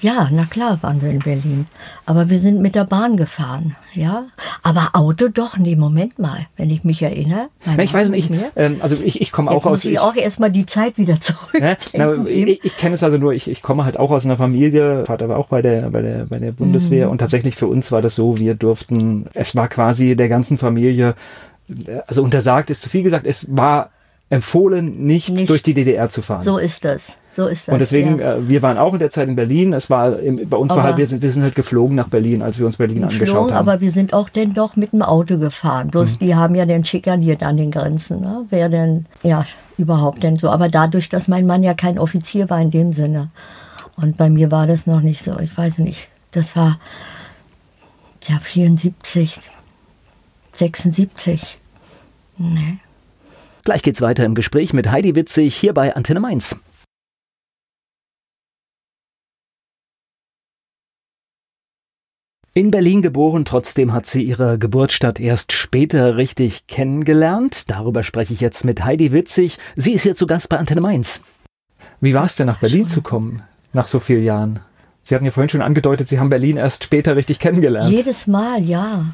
Ja. 0.00 0.28
na 0.32 0.44
klar 0.44 0.78
waren 0.82 1.02
wir 1.02 1.10
in 1.10 1.20
Berlin. 1.20 1.66
Aber 2.06 2.30
wir 2.30 2.38
sind 2.40 2.60
mit 2.60 2.74
der 2.74 2.84
Bahn 2.84 3.16
gefahren, 3.16 3.76
ja. 3.94 4.26
Aber 4.62 4.90
Auto 4.92 5.28
doch, 5.28 5.56
nee, 5.56 5.74
Moment 5.76 6.18
mal, 6.18 6.46
wenn 6.56 6.70
ich 6.70 6.84
mich 6.84 7.02
erinnere. 7.02 7.48
Na, 7.64 7.82
ich 7.82 7.92
weiß 7.92 8.10
nicht, 8.10 8.30
mehr. 8.30 8.50
ähm, 8.56 8.76
also 8.80 8.96
ich, 8.96 9.20
ich 9.20 9.32
komme 9.32 9.50
auch 9.50 9.66
aus... 9.66 9.70
muss 9.70 9.84
ich, 9.84 9.98
auch 9.98 10.14
erstmal 10.14 10.50
die 10.52 10.66
Zeit 10.66 10.98
wieder 10.98 11.20
zurück. 11.20 11.60
Ne? 11.60 11.76
Na, 11.94 12.24
ich 12.26 12.64
ich 12.64 12.76
kenne 12.76 12.94
es 12.94 13.02
also 13.02 13.18
nur, 13.18 13.32
ich, 13.32 13.48
ich 13.48 13.62
komme 13.62 13.84
halt 13.84 13.98
auch 13.98 14.10
aus 14.10 14.24
einer 14.24 14.36
Familie, 14.36 15.04
Vater 15.06 15.28
war 15.28 15.36
auch 15.36 15.48
bei 15.48 15.62
der, 15.62 15.90
bei 15.90 16.02
der, 16.02 16.26
bei 16.26 16.38
der 16.38 16.52
Bundeswehr 16.52 17.06
Mhm. 17.06 17.12
und 17.12 17.18
tatsächlich 17.18 17.56
für 17.56 17.66
uns 17.66 17.90
war 17.92 18.02
das 18.02 18.14
so, 18.14 18.36
wir 18.38 18.54
durften, 18.54 19.26
es 19.34 19.54
war 19.56 19.68
quasi 19.68 20.14
der 20.16 20.28
ganzen 20.28 20.58
Familie, 20.58 21.14
also 22.06 22.22
untersagt 22.22 22.70
ist 22.70 22.82
zu 22.82 22.88
viel 22.88 23.02
gesagt, 23.02 23.26
es 23.26 23.46
war 23.50 23.90
empfohlen, 24.30 25.04
nicht, 25.06 25.30
Nicht. 25.30 25.48
durch 25.50 25.62
die 25.62 25.74
DDR 25.74 26.08
zu 26.08 26.22
fahren. 26.22 26.42
So 26.42 26.58
ist 26.58 26.84
das. 26.84 27.14
So 27.38 27.46
ist 27.46 27.68
das. 27.68 27.72
und 27.72 27.78
deswegen, 27.78 28.18
ja. 28.18 28.34
äh, 28.34 28.48
wir 28.48 28.62
waren 28.62 28.78
auch 28.78 28.94
in 28.94 28.98
der 28.98 29.10
Zeit 29.10 29.28
in 29.28 29.36
Berlin. 29.36 29.72
Es 29.72 29.88
war 29.88 30.18
im, 30.18 30.48
bei 30.48 30.56
uns 30.56 30.70
war 30.70 30.78
Aber- 30.78 30.88
halt, 30.88 30.96
wir 30.96 31.06
sind, 31.06 31.22
wir 31.22 31.30
sind 31.30 31.44
halt 31.44 31.54
geflogen 31.54 31.94
nach 31.94 32.08
Berlin, 32.08 32.42
als 32.42 32.58
wir 32.58 32.66
uns 32.66 32.78
Berlin 32.78 33.04
angeschaut 33.04 33.20
geflogen, 33.20 33.54
haben. 33.54 33.68
aber 33.68 33.80
wir 33.80 33.92
sind 33.92 34.12
auch 34.12 34.28
denn 34.28 34.54
doch 34.54 34.74
mit 34.74 34.90
dem 34.92 35.02
Auto 35.02 35.38
gefahren. 35.38 35.86
Bloß 35.88 36.14
Mhm. 36.14 36.18
die 36.18 36.34
haben 36.34 36.54
ja 36.56 36.66
dann 36.66 36.84
schikaniert 36.84 37.44
an 37.44 37.56
den 37.56 37.70
Grenzen. 37.70 38.20
Ne? 38.22 38.44
Wer 38.50 38.68
denn, 38.68 39.06
ja, 39.22 39.44
überhaupt 39.76 40.24
denn 40.24 40.36
so. 40.36 40.50
Aber 40.50 40.66
dadurch, 40.68 41.08
dass 41.08 41.28
mein 41.28 41.46
Mann 41.46 41.62
ja 41.62 41.74
kein 41.74 41.96
Offizier 42.00 42.50
war 42.50 42.60
in 42.60 42.72
dem 42.72 42.92
Sinne. 42.92 43.30
Und 43.94 44.16
bei 44.16 44.28
mir 44.30 44.50
war 44.50 44.66
das 44.66 44.88
noch 44.88 45.00
nicht 45.00 45.22
so. 45.24 45.38
Ich 45.38 45.56
weiß 45.56 45.78
nicht. 45.78 46.08
Das 46.32 46.56
war, 46.56 46.80
ja, 48.26 48.40
74, 48.42 49.36
76. 50.52 51.58
Nee. 52.36 52.78
Gleich 53.64 53.82
geht's 53.82 54.00
weiter 54.00 54.24
im 54.24 54.34
Gespräch 54.34 54.72
mit 54.72 54.90
Heidi 54.90 55.14
Witzig 55.14 55.54
hier 55.54 55.74
bei 55.74 55.94
Antenne 55.94 56.20
Mainz. 56.20 56.56
In 62.58 62.72
Berlin 62.72 63.02
geboren, 63.02 63.44
trotzdem 63.44 63.92
hat 63.92 64.06
sie 64.06 64.24
ihre 64.24 64.58
Geburtsstadt 64.58 65.20
erst 65.20 65.52
später 65.52 66.16
richtig 66.16 66.66
kennengelernt. 66.66 67.70
Darüber 67.70 68.02
spreche 68.02 68.32
ich 68.32 68.40
jetzt 68.40 68.64
mit 68.64 68.84
Heidi 68.84 69.12
Witzig. 69.12 69.58
Sie 69.76 69.92
ist 69.92 70.02
hier 70.02 70.16
zu 70.16 70.26
Gast 70.26 70.48
bei 70.48 70.58
Antenne 70.58 70.80
Mainz. 70.80 71.22
Wie 72.00 72.14
war 72.14 72.24
es 72.24 72.34
denn, 72.34 72.48
nach 72.48 72.58
Berlin 72.58 72.88
zu 72.88 73.00
kommen, 73.00 73.44
nach 73.72 73.86
so 73.86 74.00
vielen 74.00 74.24
Jahren? 74.24 74.58
Sie 75.04 75.14
hatten 75.14 75.24
ja 75.24 75.30
vorhin 75.30 75.50
schon 75.50 75.62
angedeutet, 75.62 76.08
Sie 76.08 76.18
haben 76.18 76.30
Berlin 76.30 76.56
erst 76.56 76.82
später 76.82 77.14
richtig 77.14 77.38
kennengelernt. 77.38 77.92
Jedes 77.92 78.26
Mal, 78.26 78.60
ja. 78.60 79.04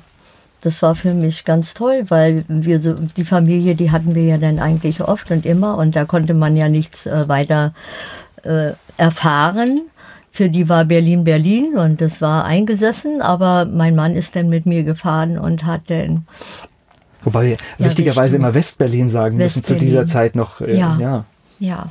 Das 0.63 0.81
war 0.81 0.95
für 0.95 1.13
mich 1.13 1.45
ganz 1.45 1.75
toll, 1.75 2.07
weil 2.09 2.47
wir 2.49 2.81
so, 2.81 2.95
die 2.95 3.25
Familie, 3.25 3.75
die 3.75 3.91
hatten 3.91 4.15
wir 4.15 4.25
ja 4.25 4.39
dann 4.39 4.59
eigentlich 4.59 5.03
oft 5.03 5.31
und 5.31 5.45
immer 5.45 5.77
und 5.77 5.97
da 5.97 6.07
konnte 6.07 6.33
man 6.33 6.57
ja 6.57 6.71
nichts 6.71 7.05
äh, 7.05 7.29
weiter 7.29 7.75
äh, 8.43 8.71
erfahren. 8.97 9.83
Für 10.35 10.51
die 10.51 10.68
war 10.68 10.85
Berlin 10.85 11.23
Berlin 11.23 11.77
und 11.79 12.01
das 12.01 12.20
war 12.20 12.44
eingesessen, 12.44 13.23
aber 13.23 13.66
mein 13.66 13.94
Mann 13.94 14.16
ist 14.16 14.35
dann 14.35 14.49
mit 14.49 14.66
mir 14.66 14.83
gefahren 14.83 15.38
und 15.38 15.64
hat 15.64 15.83
dann 15.87 16.27
Wobei 17.23 17.51
wir 17.51 17.57
Ja, 17.79 17.87
richtigerweise 17.87 18.35
immer 18.35 18.53
West-Berlin 18.53 19.09
sagen 19.09 19.37
müssen 19.37 19.62
zu 19.62 19.77
dieser 19.77 20.07
Zeit 20.07 20.35
noch. 20.35 20.61
Äh, 20.61 20.77
Ja. 20.77 20.99
ja. 20.99 21.25
ja. 21.61 21.87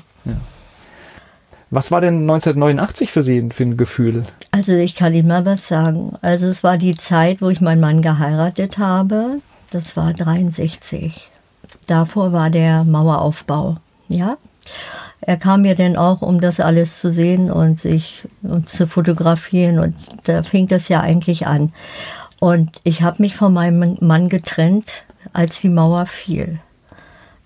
Was 1.70 1.90
war 1.90 2.02
denn 2.02 2.24
1989 2.24 3.14
für 3.14 3.24
Sie 3.24 3.48
für 3.54 3.64
ein 3.64 3.78
Gefühl? 3.78 4.26
Also 4.52 4.74
ich 4.74 4.96
kann 4.96 5.14
Ihnen 5.14 5.30
mal 5.30 5.46
was 5.46 5.70
sagen. 5.70 6.12
Also 6.22 6.48
es 6.48 6.64
war 6.64 6.78
die 6.78 6.98
Zeit, 6.98 7.42
wo 7.42 7.48
ich 7.48 7.62
meinen 7.62 7.80
Mann 7.80 8.02
geheiratet 8.02 8.78
habe. 8.78 9.40
Das 9.72 9.96
war 9.96 10.12
63. 10.12 11.32
Davor 11.88 12.34
war 12.34 12.50
der 12.50 12.84
Maueraufbau. 12.84 13.78
Ja. 14.10 14.36
Er 15.26 15.38
kam 15.38 15.62
mir 15.62 15.76
dann 15.76 15.96
auch, 15.96 16.22
um 16.22 16.42
das 16.42 16.60
alles 16.60 17.00
zu 17.00 17.12
sehen 17.12 17.50
und 17.52 17.80
sich 17.80 18.28
und 18.42 18.70
zu 18.70 18.88
fotografieren. 18.88 19.80
Und 19.80 19.96
da 20.26 20.44
fing 20.44 20.68
das 20.68 20.90
ja 20.90 21.00
eigentlich 21.00 21.48
an. 21.48 21.72
Und 22.40 22.72
ich 22.84 23.02
habe 23.04 23.22
mich 23.22 23.36
von 23.36 23.54
meinem 23.54 23.98
Mann 24.02 24.28
getrennt, 24.28 24.92
als 25.32 25.62
die 25.62 25.70
Mauer 25.70 26.06
fiel. 26.06 26.60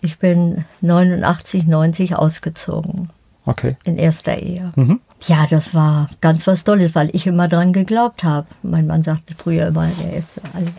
Ich 0.01 0.17
bin 0.19 0.65
89, 0.81 1.67
90 1.67 2.15
ausgezogen 2.15 3.09
Okay. 3.45 3.77
in 3.83 3.97
erster 3.97 4.37
Ehe. 4.37 4.71
Mhm. 4.75 4.99
Ja, 5.27 5.45
das 5.49 5.73
war 5.73 6.07
ganz 6.21 6.45
was 6.47 6.63
Tolles, 6.63 6.95
weil 6.95 7.09
ich 7.13 7.27
immer 7.27 7.47
dran 7.47 7.73
geglaubt 7.73 8.23
habe. 8.23 8.47
Mein 8.63 8.87
Mann 8.87 9.03
sagte 9.03 9.35
früher 9.37 9.67
immer, 9.67 9.87
er 10.03 10.17
ist 10.17 10.29
alt. 10.53 10.73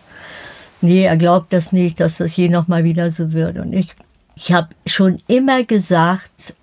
Nee, 0.80 1.04
er 1.04 1.16
glaubt 1.16 1.52
das 1.52 1.72
nicht, 1.72 1.98
dass 2.00 2.18
das 2.18 2.36
je 2.36 2.48
noch 2.48 2.68
mal 2.68 2.84
wieder 2.84 3.10
so 3.10 3.32
wird. 3.32 3.58
Und 3.58 3.72
ich, 3.72 3.94
ich 4.36 4.52
habe 4.52 4.68
schon 4.86 5.18
immer 5.26 5.64
gesagt, 5.64 6.54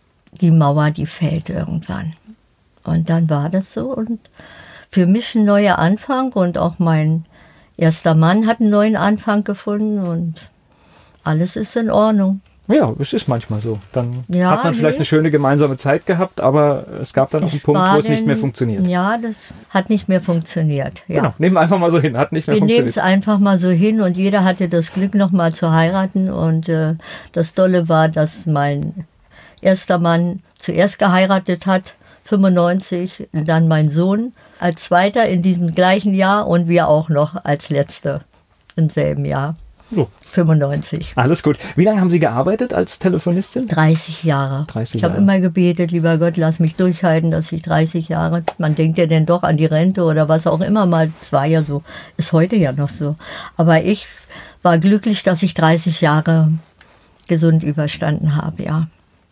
die 0.42 0.52
Mauer, 0.52 0.92
die 0.92 1.06
fällt 1.06 1.50
irgendwann. 1.50 2.14
Und 2.84 3.10
dann 3.10 3.30
war 3.30 3.50
das 3.50 3.74
so. 3.74 3.94
Und 3.94 4.20
für 4.92 5.06
mich 5.08 5.36
ein 5.36 5.46
neuer 5.46 5.78
Anfang 5.80 6.32
und 6.34 6.58
auch 6.58 6.80
mein 6.80 7.26
erster 7.78 8.16
Mann 8.16 8.48
hat 8.48 8.62
einen 8.62 8.70
neuen 8.70 8.96
Anfang 8.96 9.44
gefunden 9.44 10.00
und 10.00 10.36
alles 11.24 11.56
ist 11.56 11.76
in 11.76 11.90
Ordnung. 11.90 12.42
Ja, 12.68 12.92
es 12.98 13.14
ist 13.14 13.28
manchmal 13.28 13.62
so. 13.62 13.78
Dann 13.92 14.24
Ja, 14.28 14.50
hat 14.50 14.64
man 14.64 14.74
vielleicht 14.74 14.94
nee. 14.96 15.00
eine 15.02 15.06
schöne 15.06 15.30
gemeinsame 15.30 15.78
Zeit 15.78 16.08
gehabt, 16.08 16.42
aber 16.42 16.86
es 17.00 17.14
gab 17.14 17.30
dann 17.30 17.44
auch 17.44 17.52
einen 17.52 17.60
Punkt, 17.62 17.80
wo 17.80 18.00
es 18.00 18.10
nicht 18.10 18.26
mehr 18.26 18.38
funktioniert. 18.38 18.88
Ja, 18.88 19.18
das 19.20 19.36
hat 19.70 19.90
nicht 19.92 20.08
mehr 20.08 20.20
funktioniert. 20.20 21.04
Ja. 21.08 21.22
Genau, 21.22 21.34
nehmen 21.38 21.56
wir 21.56 21.60
einfach 21.62 21.78
mal 21.78 21.92
so 21.92 22.00
hin, 22.00 22.18
hat 22.18 22.32
nicht 22.32 22.48
mehr 22.48 22.56
Wir 22.56 22.62
nehmen 22.66 22.88
es 22.88 22.94
funktioniert. 22.96 23.14
einfach 23.14 23.38
mal 23.40 23.60
so 23.60 23.70
hin 23.70 24.02
und 24.02 24.18
jeder 24.18 24.44
hatte 24.44 24.68
das 24.68 24.94
Glück, 24.94 25.14
noch 25.14 25.32
mal 25.32 25.54
zu 25.54 25.72
heiraten. 25.72 26.32
Und 26.32 26.68
äh, 26.68 26.96
das 27.34 27.54
Tolle 27.54 27.88
war, 27.88 28.08
dass 28.10 28.48
mein 28.48 29.06
erster 29.66 29.98
Mann 29.98 30.42
zuerst 30.58 31.00
geheiratet 31.00 31.66
hat, 31.66 31.96
95, 32.26 33.28
dann 33.34 33.68
mein 33.68 33.90
Sohn 33.90 34.34
als 34.60 34.86
zweiter 34.86 35.28
in 35.28 35.42
diesem 35.42 35.76
gleichen 35.76 36.14
Jahr 36.14 36.48
und 36.48 36.68
wir 36.68 36.88
auch 36.88 37.10
noch 37.10 37.44
als 37.44 37.70
letzte 37.70 38.22
im 38.76 38.90
selben 38.90 39.26
Jahr, 39.26 39.56
So, 39.92 40.10
95. 40.32 41.14
alles 41.16 41.44
gut. 41.44 41.58
Wie 41.76 41.84
lange 41.84 42.02
haben 42.02 42.10
Sie 42.10 42.20
gearbeitet 42.20 42.74
als 42.74 43.00
Telefonistin? 43.00 43.68
30 43.68 44.24
Jahre. 44.24 44.66
30 44.68 44.96
ich 44.96 45.04
habe 45.04 45.18
immer 45.18 45.40
gebetet, 45.40 45.92
lieber 45.92 46.18
Gott, 46.18 46.36
lass 46.38 46.60
mich 46.60 46.76
durchhalten, 46.76 47.32
dass 47.32 47.52
ich 47.52 47.62
30 47.62 48.10
Jahre, 48.10 48.44
man 48.58 48.76
denkt 48.76 48.98
ja 48.98 49.06
denn 49.06 49.26
doch 49.26 49.44
an 49.44 49.58
die 49.58 49.66
Rente 49.66 50.04
oder 50.04 50.28
was 50.28 50.48
auch 50.48 50.62
immer 50.62 50.86
mal, 50.86 51.12
es 51.22 51.32
war 51.32 51.46
ja 51.46 51.64
so, 51.64 51.84
ist 52.18 52.34
heute 52.34 52.56
ja 52.56 52.72
noch 52.72 52.90
so. 52.90 53.16
Aber 53.56 53.84
ich 53.84 54.08
war 54.64 54.80
glücklich, 54.80 55.24
dass 55.24 55.44
ich 55.44 55.54
30 55.54 56.02
Jahre 56.02 56.50
gesund 57.28 57.64
überstanden 57.64 58.36
habe, 58.36 58.64
ja. 58.64 58.88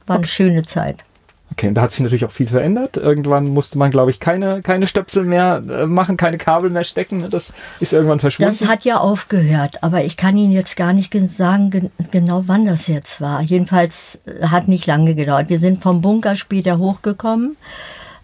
War 0.07 0.17
eine 0.17 0.27
schöne 0.27 0.63
Zeit. 0.63 1.03
Okay, 1.51 1.67
und 1.67 1.75
da 1.75 1.81
hat 1.83 1.91
sich 1.91 1.99
natürlich 1.99 2.25
auch 2.25 2.31
viel 2.31 2.47
verändert. 2.47 2.97
Irgendwann 2.97 3.43
musste 3.45 3.77
man, 3.77 3.91
glaube 3.91 4.09
ich, 4.09 4.19
keine, 4.19 4.63
keine 4.63 4.87
Stöpsel 4.87 5.23
mehr 5.23 5.61
äh, 5.69 5.85
machen, 5.85 6.17
keine 6.17 6.39
Kabel 6.39 6.71
mehr 6.71 6.83
stecken. 6.83 7.29
Das 7.29 7.53
ist 7.79 7.93
irgendwann 7.93 8.19
verschwunden. 8.19 8.57
Das 8.59 8.67
hat 8.67 8.85
ja 8.85 8.97
aufgehört, 8.97 9.83
aber 9.83 10.03
ich 10.03 10.17
kann 10.17 10.35
Ihnen 10.35 10.51
jetzt 10.51 10.75
gar 10.75 10.93
nicht 10.93 11.11
gen- 11.11 11.27
sagen, 11.27 11.69
gen- 11.69 11.91
genau 12.09 12.43
wann 12.47 12.65
das 12.65 12.87
jetzt 12.87 13.21
war. 13.21 13.41
Jedenfalls 13.41 14.17
äh, 14.25 14.47
hat 14.47 14.67
nicht 14.67 14.87
lange 14.87 15.13
gedauert. 15.13 15.49
Wir 15.49 15.59
sind 15.59 15.83
vom 15.83 16.01
Bunker 16.01 16.35
später 16.35 16.79
hochgekommen, 16.79 17.55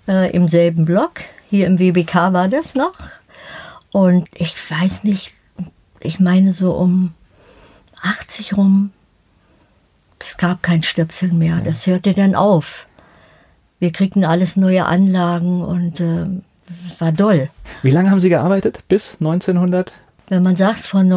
äh, 0.07 0.31
im 0.31 0.47
selben 0.47 0.85
Block. 0.85 1.19
Hier 1.51 1.67
im 1.67 1.77
WBK 1.77 2.33
war 2.33 2.47
das 2.47 2.73
noch. 2.73 2.93
Und 3.91 4.27
ich 4.33 4.55
weiß 4.71 5.03
nicht, 5.03 5.35
ich 5.99 6.19
meine 6.19 6.51
so 6.51 6.71
um 6.73 7.13
80 8.01 8.57
rum, 8.57 8.91
es 10.19 10.38
gab 10.38 10.62
kein 10.63 10.84
Stöpsel 10.84 11.32
mehr. 11.32 11.62
Das 11.63 11.88
hörte 11.88 12.13
dann 12.13 12.36
auf. 12.36 12.88
Wir 13.79 13.91
kriegten 13.91 14.25
alles 14.25 14.55
neue 14.58 14.86
Anlagen 14.86 15.62
und 15.63 15.99
äh, 16.01 16.25
war 16.99 17.12
doll. 17.12 17.49
Wie 17.82 17.91
lange 17.91 18.12
haben 18.12 18.19
Sie 18.19 18.29
gearbeitet? 18.29 18.79
Bis 18.88 19.15
1900? 19.19 19.93
Wenn 20.27 20.43
man 20.43 20.55
sagt 20.55 20.82
von 20.82 21.12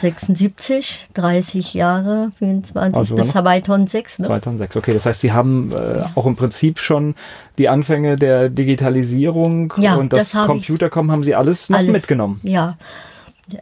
1976, 0.00 1.08
30 1.14 1.74
Jahre, 1.74 2.30
24 2.38 2.96
Also 2.96 3.14
bis 3.16 3.24
noch- 3.26 3.32
2006, 3.32 4.18
ne? 4.20 4.26
2006. 4.26 4.76
Okay, 4.76 4.94
das 4.94 5.06
heißt, 5.06 5.20
Sie 5.20 5.32
haben 5.32 5.72
äh, 5.72 6.02
auch 6.14 6.26
im 6.26 6.36
Prinzip 6.36 6.78
schon 6.78 7.14
die 7.58 7.68
Anfänge 7.68 8.14
der 8.16 8.48
Digitalisierung 8.48 9.72
Ja, 9.78 9.96
und 9.96 10.12
das, 10.12 10.30
das 10.32 10.46
Computerkommen 10.46 11.10
haben 11.10 11.24
Sie 11.24 11.34
alles 11.34 11.68
noch 11.68 11.78
Alles. 11.78 11.90
mitgenommen. 11.92 12.38
Ja. 12.44 12.76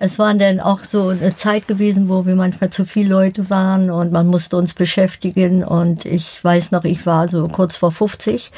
Es 0.00 0.18
war 0.18 0.32
dann 0.34 0.60
auch 0.60 0.80
so 0.84 1.08
eine 1.08 1.36
Zeit 1.36 1.68
gewesen, 1.68 2.08
wo 2.08 2.24
wir 2.24 2.36
manchmal 2.36 2.70
zu 2.70 2.86
viele 2.86 3.10
Leute 3.10 3.50
waren 3.50 3.90
und 3.90 4.12
man 4.12 4.26
musste 4.26 4.56
uns 4.56 4.72
beschäftigen. 4.72 5.62
Und 5.62 6.06
ich 6.06 6.42
weiß 6.42 6.70
noch, 6.70 6.84
ich 6.84 7.04
war 7.04 7.28
so 7.28 7.48
kurz 7.48 7.76
vor 7.76 7.92
50. 7.92 8.50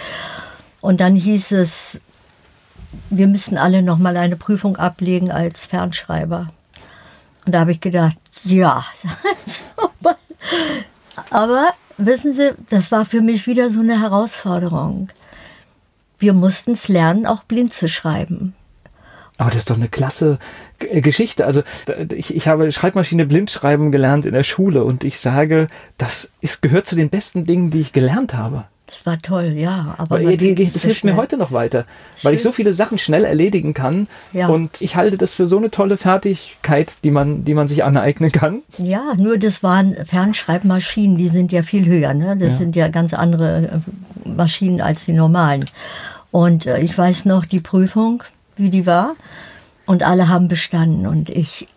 Und 0.80 1.00
dann 1.00 1.16
hieß 1.16 1.50
es, 1.52 1.98
wir 3.10 3.26
müssten 3.26 3.58
alle 3.58 3.82
noch 3.82 3.98
mal 3.98 4.16
eine 4.16 4.36
Prüfung 4.36 4.76
ablegen 4.76 5.32
als 5.32 5.66
Fernschreiber. 5.66 6.48
Und 7.44 7.52
da 7.52 7.60
habe 7.60 7.72
ich 7.72 7.80
gedacht, 7.80 8.16
ja. 8.44 8.84
Aber 11.30 11.72
wissen 11.98 12.34
Sie, 12.34 12.52
das 12.70 12.92
war 12.92 13.04
für 13.04 13.20
mich 13.20 13.46
wieder 13.46 13.70
so 13.70 13.80
eine 13.80 14.00
Herausforderung. 14.00 15.08
Wir 16.18 16.32
mussten 16.32 16.72
es 16.72 16.88
lernen, 16.88 17.26
auch 17.26 17.44
blind 17.44 17.74
zu 17.74 17.88
schreiben. 17.88 18.54
Aber 19.38 19.50
das 19.50 19.60
ist 19.60 19.70
doch 19.70 19.76
eine 19.76 19.88
klasse 19.88 20.38
äh, 20.78 21.00
Geschichte. 21.00 21.44
Also 21.46 21.62
ich, 22.14 22.34
ich 22.34 22.48
habe 22.48 22.70
Schreibmaschine 22.72 23.26
blind 23.26 23.50
schreiben 23.50 23.92
gelernt 23.92 24.24
in 24.24 24.32
der 24.32 24.42
Schule 24.44 24.84
und 24.84 25.04
ich 25.04 25.18
sage, 25.20 25.68
das 25.98 26.30
ist, 26.40 26.62
gehört 26.62 26.86
zu 26.86 26.96
den 26.96 27.10
besten 27.10 27.44
Dingen, 27.44 27.70
die 27.70 27.80
ich 27.80 27.92
gelernt 27.92 28.34
habe. 28.34 28.64
Das 28.88 29.04
war 29.04 29.20
toll, 29.20 29.54
ja. 29.56 29.96
Aber 29.98 30.22
Weil, 30.24 30.36
die, 30.36 30.54
das 30.54 30.84
hilft 30.84 31.02
mir 31.02 31.16
heute 31.16 31.36
noch 31.36 31.50
weiter, 31.50 31.86
weil 32.22 32.34
ich 32.34 32.42
so 32.42 32.52
viele 32.52 32.72
Sachen 32.72 32.98
schnell 32.98 33.24
erledigen 33.24 33.74
kann 33.74 34.06
Ja. 34.32 34.46
und 34.46 34.80
ich 34.80 34.94
halte 34.94 35.16
das 35.18 35.34
für 35.34 35.48
so 35.48 35.58
eine 35.58 35.72
tolle 35.72 35.96
Fertigkeit, 35.96 36.92
die 37.02 37.10
man, 37.10 37.44
die 37.44 37.54
man 37.54 37.66
sich 37.66 37.82
aneignen 37.82 38.30
kann. 38.30 38.62
Ja, 38.78 39.02
nur 39.16 39.38
das 39.38 39.64
waren 39.64 39.96
Fernschreibmaschinen, 40.06 41.18
die 41.18 41.28
sind 41.30 41.50
ja 41.50 41.62
viel 41.64 41.84
höher. 41.86 42.14
Ne? 42.14 42.36
Das 42.36 42.52
Ja. 42.52 42.58
sind 42.58 42.76
ja 42.76 42.86
ganz 42.88 43.12
andere 43.12 43.82
äh, 44.24 44.28
Maschinen 44.28 44.80
als 44.80 45.04
die 45.04 45.12
normalen. 45.14 45.64
Und 46.30 46.66
äh, 46.66 46.78
ich 46.78 46.96
weiß 46.96 47.24
noch 47.24 47.44
die 47.44 47.60
Prüfung, 47.60 48.22
wie 48.56 48.70
die 48.70 48.86
war. 48.86 49.16
Und 49.86 50.02
alle 50.02 50.28
haben 50.28 50.48
bestanden. 50.48 51.06
Und 51.06 51.28
ich 51.28 51.68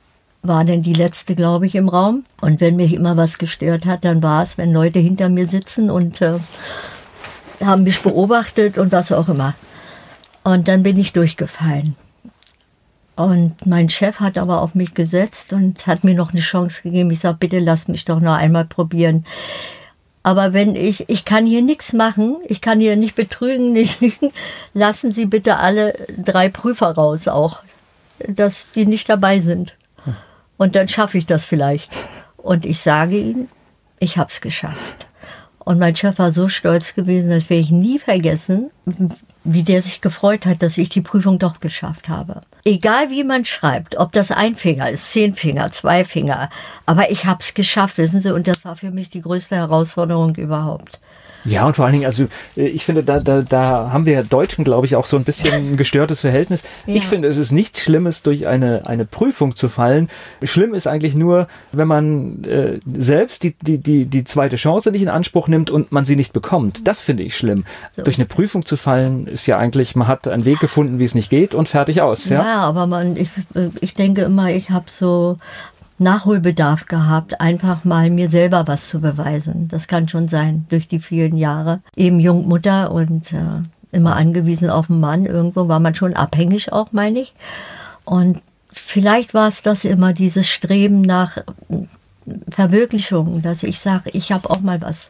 war 0.42 0.66
dann 0.66 0.82
die 0.82 0.94
letzte, 0.94 1.36
glaube 1.36 1.66
ich, 1.66 1.76
im 1.76 1.90
Raum. 1.90 2.26
Und 2.42 2.62
wenn 2.62 2.76
mich 2.76 2.94
immer 2.94 3.18
was 3.18 3.38
gestört 3.38 3.86
hat, 3.86 4.06
dann 4.06 4.24
war 4.24 4.44
es, 4.44 4.58
wenn 4.58 4.74
Leute 4.74 5.00
hinter 5.00 5.30
mir 5.30 5.48
sitzen 5.48 5.92
und 5.92 6.22
äh, 6.22 6.40
haben 7.64 7.84
mich 7.84 8.02
beobachtet 8.02 8.78
und 8.78 8.92
was 8.92 9.12
auch 9.12 9.30
immer. 9.30 9.54
Und 10.44 10.68
dann 10.68 10.84
bin 10.84 10.98
ich 10.98 11.14
durchgefallen. 11.14 11.96
Und 13.16 13.66
mein 13.66 13.90
Chef 13.90 14.22
hat 14.22 14.38
aber 14.38 14.62
auf 14.62 14.76
mich 14.76 14.94
gesetzt 14.94 15.52
und 15.52 15.86
hat 15.88 16.06
mir 16.06 16.16
noch 16.16 16.32
eine 16.32 16.40
Chance 16.40 16.84
gegeben. 16.84 17.12
Ich 17.12 17.20
sage, 17.20 17.38
bitte 17.38 17.60
lasst 17.60 17.90
mich 17.90 18.06
doch 18.06 18.22
noch 18.22 18.36
einmal 18.36 18.64
probieren. 18.64 19.26
Aber 20.22 20.54
wenn 20.54 20.76
ich, 20.76 21.10
ich 21.10 21.26
kann 21.26 21.46
hier 21.46 21.62
nichts 21.62 21.94
machen, 21.94 22.38
ich 22.46 22.62
kann 22.62 22.80
hier 22.80 22.96
nicht 22.98 23.16
betrügen, 23.16 23.74
nicht, 23.74 23.98
lassen 24.74 25.12
Sie 25.12 25.26
bitte 25.26 25.58
alle 25.58 25.94
drei 26.18 26.50
Prüfer 26.50 26.92
raus 26.92 27.28
auch, 27.28 27.62
dass 28.28 28.68
die 28.76 28.86
nicht 28.86 29.10
dabei 29.10 29.40
sind. 29.40 29.76
Und 30.58 30.76
dann 30.76 30.90
schaffe 30.90 31.18
ich 31.18 31.26
das 31.26 31.46
vielleicht. 31.46 31.90
Und 32.36 32.66
ich 32.66 32.80
sage 32.80 33.18
Ihnen, 33.18 33.50
ich 34.00 34.18
habe 34.18 34.30
es 34.30 34.42
geschafft. 34.42 35.08
Und 35.60 35.80
mein 35.80 35.96
Chef 35.96 36.20
war 36.20 36.34
so 36.34 36.50
stolz 36.50 36.96
gewesen, 36.96 37.30
das 37.30 37.50
werde 37.50 37.62
ich 37.62 37.72
nie 37.72 38.00
vergessen, 38.00 38.72
wie 39.44 39.64
der 39.64 39.82
sich 39.82 40.02
gefreut 40.02 40.46
hat, 40.46 40.62
dass 40.62 40.78
ich 40.78 40.90
die 40.90 41.02
Prüfung 41.02 41.40
doch 41.40 41.60
geschafft 41.60 42.10
habe. 42.10 42.42
Egal 42.66 43.10
wie 43.10 43.24
man 43.24 43.46
schreibt, 43.46 43.98
ob 43.98 44.12
das 44.12 44.32
ein 44.32 44.56
Finger 44.56 44.90
ist, 44.90 45.12
zehn 45.12 45.36
Finger, 45.36 45.72
zwei 45.72 46.04
Finger, 46.04 46.50
aber 46.86 47.10
ich 47.10 47.26
habe 47.26 47.40
es 47.42 47.54
geschafft, 47.54 47.98
wissen 47.98 48.22
Sie, 48.22 48.34
und 48.34 48.48
das 48.48 48.66
war 48.66 48.76
für 48.76 48.92
mich 48.92 49.10
die 49.10 49.22
größte 49.22 49.56
Herausforderung 49.56 50.36
überhaupt. 50.36 51.00
Ja, 51.46 51.66
und 51.66 51.76
vor 51.76 51.86
allen 51.86 51.94
Dingen, 51.94 52.06
also 52.06 52.26
äh, 52.58 52.68
ich 52.68 52.86
finde, 52.86 53.04
da, 53.04 53.20
da, 53.20 53.42
da 53.42 53.92
haben 53.92 54.06
wir 54.06 54.24
Deutschen, 54.24 54.64
glaube 54.64 54.86
ich, 54.86 54.96
auch 54.96 55.06
so 55.06 55.18
ein 55.18 55.24
bisschen 55.24 55.54
ein 55.54 55.78
gestörtes 55.78 56.22
Verhältnis. 56.22 56.64
Ja. 56.86 56.96
Ich 56.96 57.08
finde, 57.08 57.28
es 57.28 57.38
ist 57.38 57.52
nichts 57.52 57.82
Schlimmes, 57.82 58.24
durch 58.24 58.48
eine, 58.48 58.88
eine 58.88 59.06
Prüfung 59.06 59.56
zu 59.56 59.70
fallen. 59.70 60.10
Schlimm 60.44 60.74
ist 60.74 60.88
eigentlich 60.88 61.16
nur, 61.16 61.48
wenn 61.72 61.88
man 61.88 62.44
äh, 62.44 62.80
selbst 62.86 63.44
die, 63.44 63.56
die, 63.62 63.78
die, 63.78 64.06
die 64.06 64.24
zweite 64.24 64.56
Chance 64.56 64.92
nicht 64.92 65.02
in 65.02 65.10
Anspruch 65.10 65.48
nimmt 65.48 65.70
und 65.70 65.92
man 65.92 66.06
sie 66.06 66.16
nicht 66.16 66.34
bekommt. 66.34 66.88
Das 66.88 67.02
finde 67.02 67.24
ich 67.24 67.38
schlimm. 67.38 67.64
So 67.96 68.04
durch 68.04 68.18
eine 68.18 68.26
Prüfung 68.26 68.66
zu 68.66 68.78
fallen, 68.78 69.28
ist 69.28 69.46
ja 69.46 69.58
eigentlich, 69.58 69.96
man 69.96 70.08
hat 70.08 70.28
einen 70.28 70.46
Weg 70.46 70.60
gefunden, 70.60 71.00
wie 71.00 71.06
es 71.06 71.16
nicht 71.16 71.30
geht 71.30 71.56
und 71.56 71.70
fertig 71.70 72.02
aus. 72.02 72.28
Ja, 72.30 72.44
ja 72.44 72.58
aber 72.62 72.88
man, 72.88 73.16
ich, 73.16 73.30
äh, 73.56 73.70
ich 73.82 73.94
denke 73.94 74.22
immer, 74.24 74.52
ich 74.52 74.70
habe 74.70 74.86
so 74.90 75.38
Nachholbedarf 76.00 76.86
gehabt, 76.86 77.42
einfach 77.42 77.84
mal 77.86 78.10
mir 78.10 78.30
selber 78.30 78.68
was 78.68 78.90
zu 78.90 79.02
beweisen. 79.02 79.68
Das 79.68 79.88
kann 79.88 80.08
schon 80.08 80.28
sein, 80.28 80.66
durch 80.70 80.88
die 80.88 81.00
vielen 81.00 81.38
Jahre. 81.38 81.82
Eben 81.96 82.20
Jungmutter 82.20 82.92
und 82.92 83.34
äh, 83.34 83.62
immer 83.92 84.16
angewiesen 84.16 84.70
auf 84.70 84.90
einen 84.90 85.00
Mann. 85.00 85.26
Irgendwo 85.26 85.68
war 85.68 85.80
man 85.80 85.96
schon 85.96 86.14
abhängig 86.14 86.72
auch, 86.72 86.92
meine 86.92 87.20
ich. 87.20 87.34
Und 88.06 88.42
vielleicht 88.72 89.34
war 89.34 89.48
es 89.48 89.62
das 89.62 89.86
immer, 89.86 90.14
dieses 90.14 90.50
Streben 90.50 91.02
nach 91.02 91.38
Verwirklichung, 92.50 93.42
dass 93.42 93.64
ich 93.64 93.80
sage, 93.80 94.10
ich 94.12 94.32
habe 94.32 94.50
auch 94.50 94.62
mal 94.62 94.82
was 94.82 95.10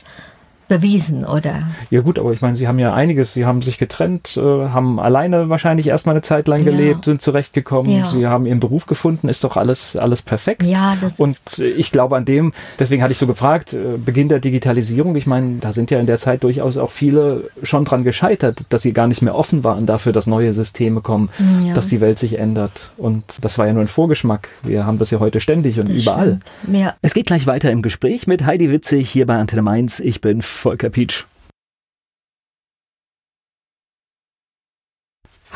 bewiesen, 0.70 1.26
oder? 1.26 1.64
Ja 1.90 2.00
gut, 2.00 2.18
aber 2.18 2.32
ich 2.32 2.42
meine, 2.42 2.56
Sie 2.56 2.68
haben 2.68 2.80
ja 2.80 2.94
einiges. 2.94 3.34
Sie 3.34 3.46
haben 3.46 3.62
sich 3.62 3.78
getrennt, 3.78 4.38
äh, 4.38 4.42
haben 4.42 5.00
alleine 5.00 5.50
wahrscheinlich 5.50 5.88
erstmal 5.88 6.16
eine 6.16 6.22
Zeit 6.22 6.48
lang 6.48 6.64
gelebt, 6.64 7.00
ja. 7.00 7.12
sind 7.12 7.22
zurechtgekommen. 7.22 7.92
Ja. 7.92 8.06
Sie 8.06 8.26
haben 8.28 8.46
Ihren 8.46 8.62
Beruf 8.62 8.86
gefunden, 8.86 9.28
ist 9.28 9.44
doch 9.44 9.58
alles, 9.58 9.98
alles 9.98 10.22
perfekt. 10.22 10.64
Ja, 10.64 10.96
das 11.02 11.14
Und 11.18 11.38
ich 11.58 11.92
glaube 11.92 12.16
an 12.16 12.24
dem, 12.24 12.54
deswegen 12.78 13.02
hatte 13.02 13.12
ich 13.12 13.18
so 13.18 13.28
gefragt, 13.28 13.74
äh, 13.74 13.98
Beginn 13.98 14.30
der 14.30 14.40
Digitalisierung, 14.40 15.16
ich 15.16 15.28
meine, 15.28 15.58
da 15.60 15.74
sind 15.74 15.92
ja 15.92 16.00
in 16.00 16.06
der 16.06 16.18
Zeit 16.18 16.44
durchaus 16.44 16.78
auch 16.78 16.92
viele 16.92 17.50
schon 17.64 17.84
dran 17.84 18.04
gescheitert, 18.04 18.62
dass 18.70 18.84
sie 18.84 18.94
gar 18.94 19.08
nicht 19.08 19.22
mehr 19.22 19.36
offen 19.36 19.64
waren 19.64 19.86
dafür, 19.86 20.14
dass 20.14 20.28
neue 20.28 20.54
Systeme 20.54 21.02
kommen, 21.02 21.30
ja. 21.66 21.74
dass 21.74 21.88
die 21.88 22.00
Welt 22.00 22.20
sich 22.20 22.38
ändert. 22.38 22.92
Und 22.96 23.24
das 23.42 23.58
war 23.58 23.66
ja 23.66 23.74
nur 23.74 23.82
ein 23.82 23.88
Vorgeschmack. 23.88 24.50
Wir 24.64 24.86
haben 24.86 25.00
das 25.00 25.10
ja 25.10 25.20
heute 25.20 25.40
ständig 25.40 25.80
und 25.80 25.90
das 25.90 26.04
überall. 26.04 26.40
Ja. 26.72 26.94
Es 27.02 27.16
geht 27.16 27.26
gleich 27.26 27.48
weiter 27.48 27.72
im 27.72 27.82
Gespräch 27.82 28.28
mit 28.28 28.46
Heidi 28.46 28.70
Witzig 28.70 29.10
hier 29.10 29.26
bei 29.26 29.36
Antenne 29.38 29.64
Mainz. 29.64 30.00
Ich 30.00 30.22
bin 30.22 30.42
Volker 30.60 30.90
Pietsch. 30.90 31.26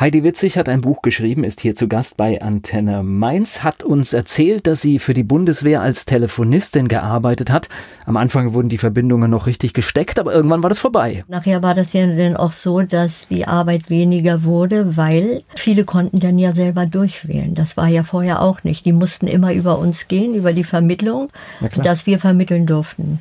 Heidi 0.00 0.24
Witzig 0.24 0.58
hat 0.58 0.68
ein 0.68 0.80
Buch 0.80 1.02
geschrieben, 1.02 1.44
ist 1.44 1.60
hier 1.60 1.76
zu 1.76 1.86
Gast 1.86 2.16
bei 2.16 2.42
Antenne 2.42 3.04
Mainz, 3.04 3.62
hat 3.62 3.84
uns 3.84 4.12
erzählt, 4.12 4.66
dass 4.66 4.80
sie 4.80 4.98
für 4.98 5.14
die 5.14 5.22
Bundeswehr 5.22 5.82
als 5.82 6.04
Telefonistin 6.04 6.88
gearbeitet 6.88 7.52
hat. 7.52 7.68
Am 8.04 8.16
Anfang 8.16 8.54
wurden 8.54 8.68
die 8.68 8.78
Verbindungen 8.78 9.30
noch 9.30 9.46
richtig 9.46 9.72
gesteckt, 9.72 10.18
aber 10.18 10.34
irgendwann 10.34 10.64
war 10.64 10.68
das 10.68 10.80
vorbei. 10.80 11.22
Nachher 11.28 11.62
war 11.62 11.76
das 11.76 11.92
ja 11.92 12.08
dann 12.08 12.36
auch 12.36 12.50
so, 12.50 12.82
dass 12.82 13.28
die 13.28 13.46
Arbeit 13.46 13.88
weniger 13.88 14.42
wurde, 14.42 14.96
weil 14.96 15.44
viele 15.54 15.84
konnten 15.84 16.18
dann 16.18 16.40
ja 16.40 16.54
selber 16.54 16.86
durchwählen. 16.86 17.54
Das 17.54 17.76
war 17.76 17.86
ja 17.86 18.02
vorher 18.02 18.42
auch 18.42 18.64
nicht. 18.64 18.84
Die 18.86 18.92
mussten 18.92 19.28
immer 19.28 19.52
über 19.52 19.78
uns 19.78 20.08
gehen, 20.08 20.34
über 20.34 20.52
die 20.52 20.64
Vermittlung, 20.64 21.28
dass 21.76 22.04
wir 22.04 22.18
vermitteln 22.18 22.66
durften. 22.66 23.20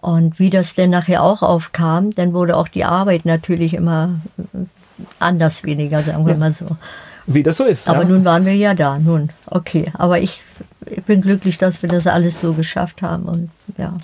Und 0.00 0.38
wie 0.38 0.50
das 0.50 0.74
denn 0.74 0.90
nachher 0.90 1.22
auch 1.22 1.42
aufkam, 1.42 2.10
dann 2.12 2.32
wurde 2.32 2.56
auch 2.56 2.68
die 2.68 2.84
Arbeit 2.84 3.24
natürlich 3.24 3.74
immer 3.74 4.20
anders 5.18 5.64
weniger, 5.64 6.02
sagen 6.02 6.24
wir 6.26 6.32
ja. 6.32 6.38
mal 6.38 6.52
so. 6.52 6.66
Wie 7.26 7.42
das 7.42 7.58
so 7.58 7.64
ist. 7.64 7.88
Aber 7.88 8.02
ja. 8.02 8.08
nun 8.08 8.24
waren 8.24 8.46
wir 8.46 8.54
ja 8.54 8.74
da, 8.74 8.98
nun, 8.98 9.30
okay. 9.46 9.92
Aber 9.94 10.20
ich, 10.20 10.42
ich 10.86 11.04
bin 11.04 11.20
glücklich, 11.20 11.58
dass 11.58 11.82
wir 11.82 11.88
das 11.88 12.06
alles 12.06 12.40
so 12.40 12.54
geschafft 12.54 13.02
haben 13.02 13.24
und 13.24 13.50
ja. 13.76 13.94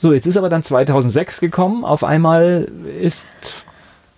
So, 0.00 0.12
jetzt 0.12 0.26
ist 0.26 0.36
aber 0.36 0.48
dann 0.48 0.62
2006 0.62 1.40
gekommen. 1.40 1.84
Auf 1.84 2.02
einmal 2.02 2.68
ist 2.98 3.26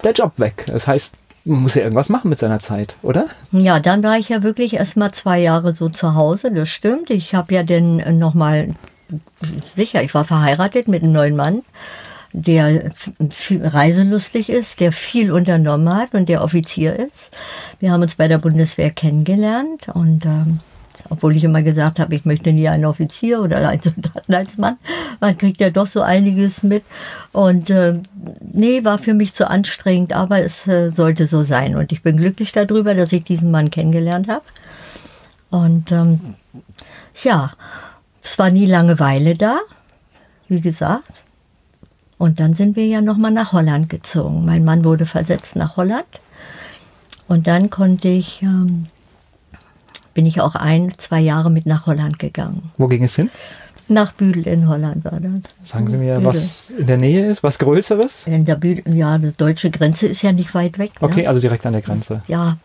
der 0.02 0.12
Job 0.12 0.32
weg. 0.36 0.64
Das 0.68 0.86
heißt, 0.86 1.14
man 1.44 1.62
muss 1.62 1.74
ja 1.74 1.82
irgendwas 1.82 2.08
machen 2.08 2.28
mit 2.28 2.38
seiner 2.38 2.60
Zeit, 2.60 2.96
oder? 3.02 3.26
Ja, 3.52 3.80
dann 3.80 4.02
war 4.02 4.18
ich 4.18 4.28
ja 4.28 4.42
wirklich 4.42 4.74
erst 4.74 4.96
mal 4.96 5.12
zwei 5.12 5.40
Jahre 5.40 5.74
so 5.74 5.88
zu 5.88 6.14
Hause, 6.14 6.52
das 6.52 6.68
stimmt. 6.68 7.10
Ich 7.10 7.34
habe 7.34 7.54
ja 7.54 7.62
dann 7.62 8.18
nochmal 8.18 8.74
sicher, 9.76 10.02
ich 10.02 10.14
war 10.14 10.24
verheiratet 10.24 10.88
mit 10.88 11.02
einem 11.02 11.12
neuen 11.12 11.36
Mann, 11.36 11.62
der 12.32 12.90
reiselustig 13.50 14.50
ist, 14.50 14.80
der 14.80 14.92
viel 14.92 15.32
unternommen 15.32 15.94
hat 15.94 16.14
und 16.14 16.28
der 16.28 16.42
Offizier 16.42 16.96
ist. 16.96 17.30
Wir 17.80 17.92
haben 17.92 18.02
uns 18.02 18.16
bei 18.16 18.28
der 18.28 18.38
Bundeswehr 18.38 18.90
kennengelernt 18.90 19.88
und 19.94 20.26
ähm, 20.26 20.60
obwohl 21.10 21.36
ich 21.36 21.44
immer 21.44 21.62
gesagt 21.62 21.98
habe, 21.98 22.14
ich 22.14 22.24
möchte 22.24 22.52
nie 22.52 22.68
einen 22.68 22.84
Offizier 22.84 23.40
oder 23.40 23.66
einen 23.68 23.82
Soldaten 23.82 24.34
als 24.34 24.58
Mann, 24.58 24.76
man 25.20 25.38
kriegt 25.38 25.60
ja 25.60 25.70
doch 25.70 25.86
so 25.86 26.02
einiges 26.02 26.62
mit. 26.62 26.84
Und 27.32 27.70
äh, 27.70 27.94
nee, 28.40 28.84
war 28.84 28.98
für 28.98 29.14
mich 29.14 29.34
zu 29.34 29.48
anstrengend, 29.48 30.12
aber 30.12 30.40
es 30.40 30.66
äh, 30.66 30.92
sollte 30.92 31.26
so 31.26 31.42
sein. 31.42 31.76
Und 31.76 31.92
ich 31.92 32.02
bin 32.02 32.16
glücklich 32.16 32.52
darüber, 32.52 32.94
dass 32.94 33.12
ich 33.12 33.24
diesen 33.24 33.50
Mann 33.50 33.70
kennengelernt 33.70 34.28
habe. 34.28 34.44
Und 35.50 35.92
ähm, 35.92 36.34
ja, 37.22 37.52
es 38.28 38.38
war 38.38 38.50
nie 38.50 38.66
Langeweile 38.66 39.34
da, 39.34 39.60
wie 40.48 40.60
gesagt. 40.60 41.12
Und 42.18 42.40
dann 42.40 42.54
sind 42.54 42.76
wir 42.76 42.86
ja 42.86 43.00
nochmal 43.00 43.30
nach 43.30 43.52
Holland 43.52 43.88
gezogen. 43.88 44.44
Mein 44.44 44.64
Mann 44.64 44.84
wurde 44.84 45.06
versetzt 45.06 45.56
nach 45.56 45.76
Holland. 45.76 46.06
Und 47.26 47.46
dann 47.46 47.70
konnte 47.70 48.08
ich, 48.08 48.42
ähm, 48.42 48.86
bin 50.14 50.26
ich 50.26 50.40
auch 50.40 50.56
ein, 50.56 50.92
zwei 50.98 51.20
Jahre 51.20 51.50
mit 51.50 51.64
nach 51.64 51.86
Holland 51.86 52.18
gegangen. 52.18 52.70
Wo 52.76 52.86
ging 52.86 53.04
es 53.04 53.16
hin? 53.16 53.30
Nach 53.86 54.12
Büdel 54.12 54.46
in 54.46 54.68
Holland 54.68 55.04
war 55.04 55.20
das. 55.20 55.54
Sagen 55.64 55.86
Sie 55.86 55.96
mir, 55.96 56.16
Büdel. 56.16 56.26
was 56.26 56.70
in 56.70 56.86
der 56.86 56.98
Nähe 56.98 57.30
ist, 57.30 57.42
was 57.42 57.58
Größeres? 57.58 58.26
In 58.26 58.44
der 58.44 58.56
Büdel, 58.56 58.94
ja, 58.94 59.16
die 59.16 59.32
deutsche 59.32 59.70
Grenze 59.70 60.06
ist 60.06 60.20
ja 60.20 60.32
nicht 60.32 60.54
weit 60.54 60.78
weg. 60.78 61.00
Ne? 61.00 61.08
Okay, 61.08 61.26
also 61.26 61.40
direkt 61.40 61.64
an 61.64 61.72
der 61.72 61.82
Grenze. 61.82 62.22
Ja, 62.26 62.58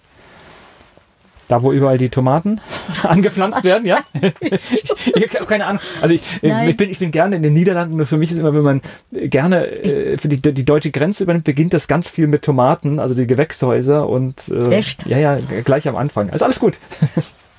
da, 1.47 1.61
wo 1.61 1.71
überall 1.71 1.97
die 1.97 2.09
Tomaten 2.09 2.61
angepflanzt 3.03 3.63
werden, 3.63 3.85
ja? 3.85 3.99
ich, 4.39 5.35
habe 5.35 5.45
keine 5.45 5.65
Ahnung. 5.65 5.81
Also 6.01 6.15
ich, 6.15 6.21
ich, 6.41 6.77
bin, 6.77 6.89
ich 6.89 6.99
bin 6.99 7.11
gerne 7.11 7.35
in 7.35 7.43
den 7.43 7.53
Niederlanden, 7.53 7.97
nur 7.97 8.05
für 8.05 8.17
mich 8.17 8.31
ist 8.31 8.37
immer, 8.37 8.53
wenn 8.53 8.63
man 8.63 8.81
gerne 9.11 9.67
äh, 9.67 10.17
für 10.17 10.27
die, 10.27 10.41
die 10.41 10.65
deutsche 10.65 10.91
Grenze 10.91 11.23
übernimmt, 11.23 11.45
beginnt 11.45 11.73
das 11.73 11.87
ganz 11.87 12.09
viel 12.09 12.27
mit 12.27 12.43
Tomaten, 12.43 12.99
also 12.99 13.15
die 13.15 13.27
Gewächshäuser 13.27 14.07
und 14.07 14.47
äh, 14.49 14.69
Echt? 14.69 15.05
ja, 15.05 15.17
ja, 15.17 15.37
gleich 15.63 15.87
am 15.87 15.95
Anfang. 15.95 16.29
Also 16.29 16.45
alles 16.45 16.59
gut. 16.59 16.77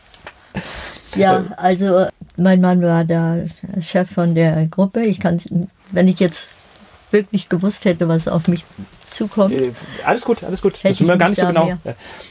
ja, 1.15 1.45
also 1.57 2.07
mein 2.37 2.61
Mann 2.61 2.83
war 2.83 3.05
da 3.05 3.39
Chef 3.81 4.11
von 4.11 4.35
der 4.35 4.67
Gruppe. 4.67 5.03
Ich 5.03 5.21
kann, 5.21 5.41
wenn 5.93 6.09
ich 6.09 6.21
jetzt 6.21 6.55
wirklich 7.11 7.49
gewusst 7.49 7.85
hätte, 7.85 8.09
was 8.09 8.29
auf 8.29 8.49
mich 8.49 8.65
zukommt. 9.15 9.53
Äh, 9.53 9.73
alles 10.05 10.25
gut, 10.25 10.43
alles 10.45 10.61
gut. 10.61 10.75
Hätte 10.75 10.89
das 10.89 11.01
wissen 11.01 11.09
wir 11.09 11.17
gar 11.17 11.29
nicht 11.29 11.41
so 11.41 11.47
genau. 11.47 11.73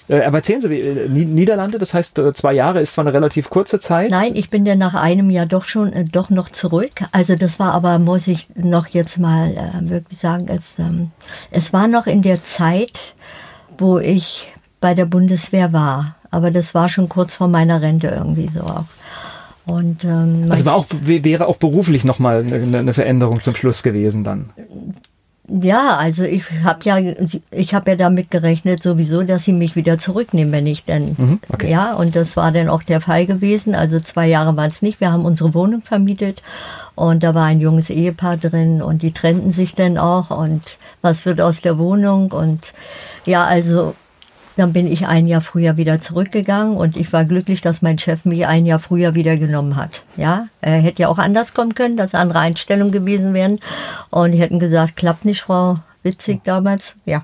Äh, 0.07 0.21
aber 0.23 0.37
erzählen 0.37 0.61
Sie, 0.61 0.67
äh, 0.67 1.07
Niederlande, 1.09 1.79
das 1.79 1.93
heißt 1.93 2.19
äh, 2.19 2.33
zwei 2.33 2.53
Jahre 2.53 2.81
ist 2.81 2.93
zwar 2.93 3.05
eine 3.05 3.13
relativ 3.13 3.49
kurze 3.49 3.79
Zeit. 3.79 4.11
Nein, 4.11 4.35
ich 4.35 4.49
bin 4.49 4.65
ja 4.65 4.75
nach 4.75 4.93
einem 4.93 5.29
Jahr 5.29 5.45
doch 5.45 5.63
schon 5.63 5.93
äh, 5.93 6.03
doch 6.03 6.29
noch 6.29 6.49
zurück. 6.49 6.91
Also 7.11 7.35
das 7.35 7.59
war 7.59 7.73
aber, 7.73 7.99
muss 7.99 8.27
ich 8.27 8.49
noch 8.55 8.87
jetzt 8.87 9.17
mal 9.17 9.51
äh, 9.51 9.89
wirklich 9.89 10.19
sagen, 10.19 10.47
es, 10.47 10.77
ähm, 10.79 11.11
es 11.51 11.73
war 11.73 11.87
noch 11.87 12.07
in 12.07 12.21
der 12.21 12.43
Zeit, 12.43 13.13
wo 13.77 13.97
ich 13.99 14.51
bei 14.81 14.93
der 14.93 15.05
Bundeswehr 15.05 15.73
war. 15.73 16.15
Aber 16.29 16.51
das 16.51 16.73
war 16.73 16.89
schon 16.89 17.09
kurz 17.09 17.35
vor 17.35 17.47
meiner 17.47 17.81
Rente 17.81 18.07
irgendwie 18.07 18.49
so 18.49 18.61
auch. 18.61 18.85
Und, 19.65 20.03
ähm, 20.03 20.47
also 20.49 20.65
war 20.65 20.75
auch, 20.75 20.85
wäre 21.01 21.47
auch 21.47 21.57
beruflich 21.57 22.03
nochmal 22.03 22.45
eine, 22.45 22.79
eine 22.79 22.93
Veränderung 22.93 23.41
zum 23.41 23.55
Schluss 23.55 23.81
gewesen 23.81 24.23
dann. 24.23 24.49
Ja, 25.47 25.97
also 25.97 26.23
ich 26.23 26.45
habe 26.63 26.79
ja, 26.83 26.97
ich 27.51 27.73
habe 27.73 27.91
ja 27.91 27.97
damit 27.97 28.31
gerechnet 28.31 28.81
sowieso, 28.81 29.23
dass 29.23 29.43
sie 29.43 29.51
mich 29.51 29.75
wieder 29.75 29.99
zurücknehmen, 29.99 30.53
wenn 30.53 30.67
ich 30.67 30.85
dann, 30.85 31.15
mhm, 31.17 31.39
okay. 31.49 31.69
ja, 31.69 31.93
und 31.95 32.15
das 32.15 32.37
war 32.37 32.53
dann 32.53 32.69
auch 32.69 32.81
der 32.83 33.01
Fall 33.01 33.25
gewesen. 33.25 33.75
Also 33.75 33.99
zwei 33.99 34.27
Jahre 34.27 34.55
waren 34.55 34.69
es 34.69 34.81
nicht. 34.81 35.01
Wir 35.01 35.11
haben 35.11 35.25
unsere 35.25 35.53
Wohnung 35.53 35.81
vermietet 35.81 36.41
und 36.95 37.23
da 37.23 37.35
war 37.35 37.45
ein 37.45 37.59
junges 37.59 37.89
Ehepaar 37.89 38.37
drin 38.37 38.81
und 38.81 39.01
die 39.01 39.11
trennten 39.11 39.51
sich 39.51 39.75
dann 39.75 39.97
auch 39.97 40.29
und 40.29 40.61
was 41.01 41.25
wird 41.25 41.41
aus 41.41 41.61
der 41.61 41.77
Wohnung 41.77 42.31
und 42.31 42.73
ja, 43.25 43.43
also 43.43 43.95
dann 44.55 44.73
bin 44.73 44.87
ich 44.87 45.07
ein 45.07 45.25
Jahr 45.25 45.41
früher 45.41 45.77
wieder 45.77 45.99
zurückgegangen 46.01 46.77
und 46.77 46.97
ich 46.97 47.11
war 47.11 47.25
glücklich, 47.25 47.61
dass 47.61 47.81
mein 47.81 47.97
Chef 47.97 48.25
mich 48.25 48.45
ein 48.45 48.65
Jahr 48.65 48.79
früher 48.79 49.15
wieder 49.15 49.37
genommen 49.37 49.75
hat. 49.75 50.03
Ja, 50.17 50.47
er 50.61 50.77
hätte 50.77 51.03
ja 51.03 51.07
auch 51.07 51.17
anders 51.17 51.53
kommen 51.53 51.75
können, 51.75 51.97
dass 51.97 52.15
andere 52.15 52.39
Einstellungen 52.39 52.91
gewesen 52.91 53.33
wären. 53.33 53.59
Und 54.09 54.33
die 54.33 54.39
hätten 54.39 54.59
gesagt, 54.59 54.95
klappt 54.95 55.25
nicht, 55.25 55.41
Frau 55.41 55.77
Witzig 56.03 56.43
damals. 56.43 56.95
Ja, 57.05 57.23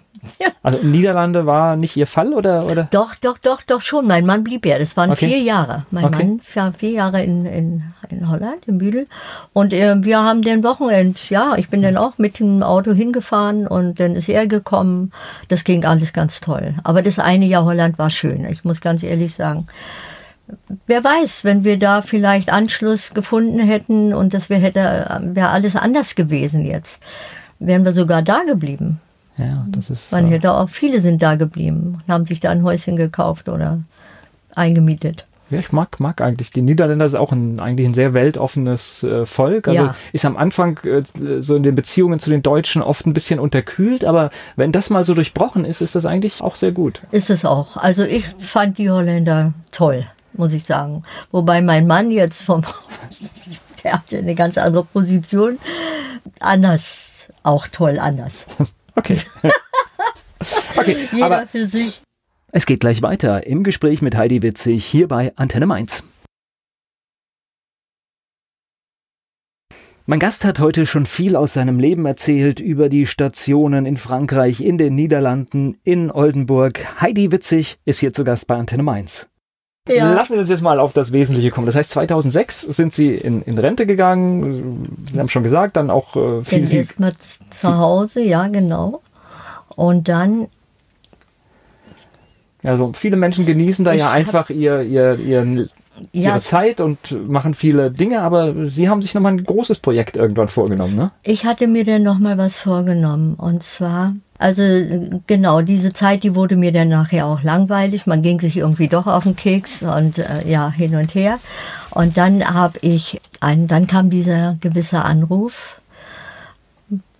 also 0.63 0.85
Niederlande 0.85 1.45
war 1.45 1.75
nicht 1.75 1.95
Ihr 1.95 2.07
Fall 2.07 2.33
oder, 2.33 2.65
oder? 2.65 2.87
Doch, 2.91 3.15
doch, 3.15 3.37
doch, 3.37 3.61
doch 3.61 3.81
schon. 3.81 4.07
Mein 4.07 4.25
Mann 4.25 4.43
blieb 4.43 4.65
ja. 4.65 4.77
Das 4.77 4.97
waren 4.97 5.11
okay. 5.11 5.27
vier 5.27 5.39
Jahre. 5.39 5.85
Mein 5.91 6.05
okay. 6.05 6.23
Mann 6.23 6.41
war 6.53 6.73
vier 6.73 6.91
Jahre 6.91 7.23
in, 7.23 7.45
in, 7.45 7.83
in 8.09 8.29
Holland, 8.29 8.67
in 8.67 8.77
Büdel. 8.77 9.07
Und 9.53 9.73
äh, 9.73 10.03
wir 10.03 10.23
haben 10.23 10.41
den 10.41 10.63
Wochenend, 10.63 11.29
ja, 11.29 11.55
ich 11.57 11.69
bin 11.69 11.81
dann 11.81 11.97
auch 11.97 12.17
mit 12.17 12.39
dem 12.39 12.63
Auto 12.63 12.91
hingefahren 12.91 13.67
und 13.67 13.99
dann 13.99 14.15
ist 14.15 14.29
er 14.29 14.47
gekommen. 14.47 15.11
Das 15.47 15.63
ging 15.63 15.85
alles 15.85 16.13
ganz 16.13 16.41
toll. 16.41 16.75
Aber 16.83 17.01
das 17.01 17.19
eine 17.19 17.45
Jahr 17.45 17.65
Holland 17.65 17.97
war 17.99 18.09
schön. 18.09 18.45
Ich 18.45 18.63
muss 18.63 18.81
ganz 18.81 19.03
ehrlich 19.03 19.33
sagen. 19.33 19.67
Wer 20.87 21.03
weiß, 21.03 21.43
wenn 21.43 21.63
wir 21.63 21.77
da 21.77 22.01
vielleicht 22.01 22.51
Anschluss 22.51 23.13
gefunden 23.13 23.59
hätten 23.59 24.13
und 24.15 24.33
das 24.33 24.49
wäre 24.49 24.61
hätte, 24.61 25.19
wäre 25.33 25.49
alles 25.49 25.75
anders 25.75 26.15
gewesen 26.15 26.65
jetzt. 26.65 26.99
wären 27.59 27.85
wir 27.85 27.93
sogar 27.93 28.21
da 28.21 28.43
geblieben. 28.43 28.99
Ja, 29.39 29.65
das 29.69 29.89
ist. 29.89 30.11
Man 30.11 30.27
äh, 30.27 30.31
hätte 30.31 30.53
auch, 30.53 30.69
viele 30.69 30.99
sind 30.99 31.21
da 31.21 31.35
geblieben 31.35 32.01
und 32.05 32.13
haben 32.13 32.25
sich 32.25 32.39
da 32.39 32.51
ein 32.51 32.63
Häuschen 32.63 32.95
gekauft 32.97 33.47
oder 33.49 33.79
eingemietet. 34.53 35.25
Ja, 35.49 35.57
ich 35.59 35.71
mag, 35.71 35.99
mag 35.99 36.21
eigentlich. 36.21 36.51
Die 36.51 36.61
Niederländer 36.61 37.05
ist 37.05 37.15
auch 37.15 37.31
ein, 37.31 37.59
eigentlich 37.59 37.87
ein 37.87 37.95
sehr 37.95 38.13
weltoffenes 38.13 39.01
äh, 39.01 39.25
Volk. 39.25 39.67
Also 39.67 39.81
Ja. 39.81 39.95
ist 40.13 40.23
am 40.25 40.37
Anfang 40.37 40.77
äh, 40.83 41.01
so 41.41 41.55
in 41.55 41.63
den 41.63 41.73
Beziehungen 41.73 42.19
zu 42.19 42.29
den 42.29 42.43
Deutschen 42.43 42.83
oft 42.83 43.07
ein 43.07 43.13
bisschen 43.13 43.39
unterkühlt, 43.39 44.05
aber 44.05 44.29
wenn 44.57 44.71
das 44.71 44.91
mal 44.91 45.05
so 45.05 45.15
durchbrochen 45.15 45.65
ist, 45.65 45.81
ist 45.81 45.95
das 45.95 46.05
eigentlich 46.05 46.41
auch 46.41 46.55
sehr 46.55 46.71
gut. 46.71 47.01
Ist 47.09 47.31
es 47.31 47.45
auch. 47.45 47.77
Also 47.77 48.03
ich 48.03 48.27
fand 48.37 48.77
die 48.77 48.91
Holländer 48.91 49.53
toll, 49.71 50.05
muss 50.33 50.53
ich 50.53 50.65
sagen. 50.65 51.03
Wobei 51.31 51.61
mein 51.61 51.87
Mann 51.87 52.11
jetzt 52.11 52.43
vom, 52.43 52.61
der 53.83 53.93
hatte 53.93 54.19
eine 54.19 54.35
ganz 54.35 54.55
andere 54.59 54.83
Position, 54.83 55.57
anders, 56.41 57.07
auch 57.41 57.67
toll 57.67 57.97
anders. 57.97 58.45
Okay. 58.95 59.17
okay, 60.75 61.07
Jeder 61.11 61.25
aber 61.25 61.45
für 61.47 61.67
sich. 61.67 62.01
es 62.51 62.65
geht 62.65 62.79
gleich 62.79 63.01
weiter 63.01 63.45
im 63.45 63.63
Gespräch 63.63 64.01
mit 64.01 64.15
Heidi 64.15 64.41
Witzig 64.41 64.85
hier 64.85 65.07
bei 65.07 65.33
Antenne 65.35 65.65
Mainz. 65.65 66.03
Mein 70.05 70.19
Gast 70.19 70.43
hat 70.43 70.59
heute 70.59 70.87
schon 70.87 71.05
viel 71.05 71.35
aus 71.35 71.53
seinem 71.53 71.77
Leben 71.77 72.03
erzählt 72.07 72.59
über 72.59 72.89
die 72.89 73.05
Stationen 73.05 73.85
in 73.85 73.95
Frankreich, 73.95 74.59
in 74.59 74.79
den 74.79 74.95
Niederlanden, 74.95 75.77
in 75.83 76.09
Oldenburg. 76.09 76.99
Heidi 76.99 77.31
Witzig 77.31 77.77
ist 77.85 77.99
hier 77.99 78.11
zu 78.11 78.23
Gast 78.23 78.47
bei 78.47 78.55
Antenne 78.55 78.81
Mainz. 78.81 79.29
Ja. 79.89 80.13
Lassen 80.13 80.33
Sie 80.33 80.39
uns 80.39 80.49
jetzt 80.49 80.61
mal 80.61 80.79
auf 80.79 80.93
das 80.93 81.11
Wesentliche 81.11 81.49
kommen. 81.49 81.65
Das 81.65 81.75
heißt, 81.75 81.89
2006 81.91 82.61
sind 82.61 82.93
Sie 82.93 83.13
in, 83.13 83.41
in 83.41 83.57
Rente 83.57 83.85
gegangen. 83.85 84.97
Sie 85.11 85.19
haben 85.19 85.29
schon 85.29 85.43
gesagt, 85.43 85.77
dann 85.77 85.89
auch 85.89 86.15
äh, 86.15 86.43
viel, 86.43 86.67
viel. 86.67 86.79
erstmal 86.79 87.13
zu 87.49 87.77
Hause, 87.77 88.21
ja 88.21 88.47
genau. 88.47 89.01
Und 89.75 90.09
dann, 90.09 90.47
Also 92.63 92.91
viele 92.93 93.17
Menschen 93.17 93.45
genießen 93.45 93.85
da 93.85 93.93
Ich 93.93 93.99
ja 93.99 94.11
einfach 94.11 94.49
ihr, 94.49 94.81
ihr, 94.81 95.17
ihren, 95.17 95.69
ja, 96.11 96.31
ihre 96.31 96.39
Zeit 96.41 96.81
und 96.81 97.27
machen 97.29 97.53
viele 97.53 97.91
Dinge, 97.91 98.21
aber 98.21 98.67
Sie 98.67 98.89
haben 98.89 99.01
sich 99.01 99.13
nochmal 99.13 99.33
ein 99.33 99.43
großes 99.43 99.79
Projekt 99.79 100.17
irgendwann 100.17 100.47
vorgenommen, 100.47 100.95
ne? 100.95 101.11
ich 101.23 101.45
hatte 101.45 101.67
mir 101.67 101.85
dann 101.85 102.03
nochmal 102.03 102.37
was 102.37 102.57
vorgenommen. 102.57 103.35
Und 103.35 103.63
zwar, 103.63 104.13
also 104.39 104.63
genau, 105.27 105.61
diese 105.61 105.93
Zeit, 105.93 106.23
die 106.23 106.33
wurde 106.33 106.55
mir 106.55 106.71
dann 106.71 106.89
nachher 106.89 107.27
auch 107.27 107.43
langweilig. 107.43 108.07
Man 108.07 108.21
ging 108.21 108.39
sich 108.39 108.57
irgendwie 108.57 108.87
doch 108.87 109.05
auf 109.05 109.23
den 109.23 109.35
Keks 109.35 109.83
und 109.83 110.17
äh, 110.17 110.47
ja, 110.47 110.71
hin 110.71 110.95
und 110.95 111.13
her. 111.13 111.39
Und 111.91 112.17
dann 112.17 112.43
habe 112.43 112.79
ich, 112.81 113.21
ein, 113.41 113.67
dann 113.67 113.85
kam 113.85 114.09
dieser 114.09 114.55
gewisse 114.61 115.03
Anruf, 115.03 115.81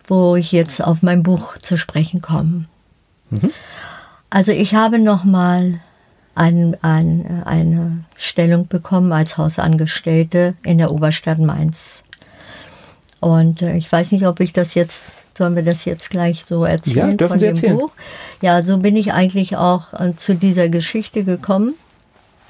wo 0.08 0.38
ich 0.38 0.52
jetzt 0.52 0.82
auf 0.82 1.04
mein 1.04 1.22
Buch 1.22 1.58
zu 1.58 1.78
sprechen 1.78 2.22
komme. 2.22 2.66
Also 4.30 4.52
ich 4.52 4.74
habe 4.74 4.98
nochmal 4.98 5.82
ein, 6.36 6.78
ein, 6.82 7.44
eine 7.44 8.06
Stellung 8.16 8.68
bekommen 8.68 9.12
als 9.12 9.38
Hausangestellte 9.38 10.56
in 10.64 10.78
der 10.78 10.92
Oberstadt 10.92 11.40
Mainz. 11.40 12.02
Und 13.20 13.62
äh, 13.62 13.76
ich 13.76 13.92
weiß 13.92 14.14
nicht, 14.14 14.26
ob 14.26 14.40
ich 14.40 14.54
das 14.54 14.74
jetzt, 14.74 15.12
sollen 15.40 15.56
wir 15.56 15.64
das 15.64 15.86
jetzt 15.86 16.12
gleich 16.12 16.46
so 16.48 16.64
erzählen 16.66 17.10
Ja, 17.10 17.16
dürfen 17.16 17.32
von 17.32 17.40
Sie 17.40 17.46
dem 17.48 17.56
erzählen. 17.56 17.78
Buch? 17.78 17.92
Ja, 18.42 18.62
so 18.62 18.78
bin 18.78 18.96
ich 18.96 19.12
eigentlich 19.12 19.58
auch 19.58 19.94
äh, 19.94 20.14
zu 20.16 20.36
dieser 20.36 20.70
Geschichte 20.70 21.24
gekommen. 21.24 21.74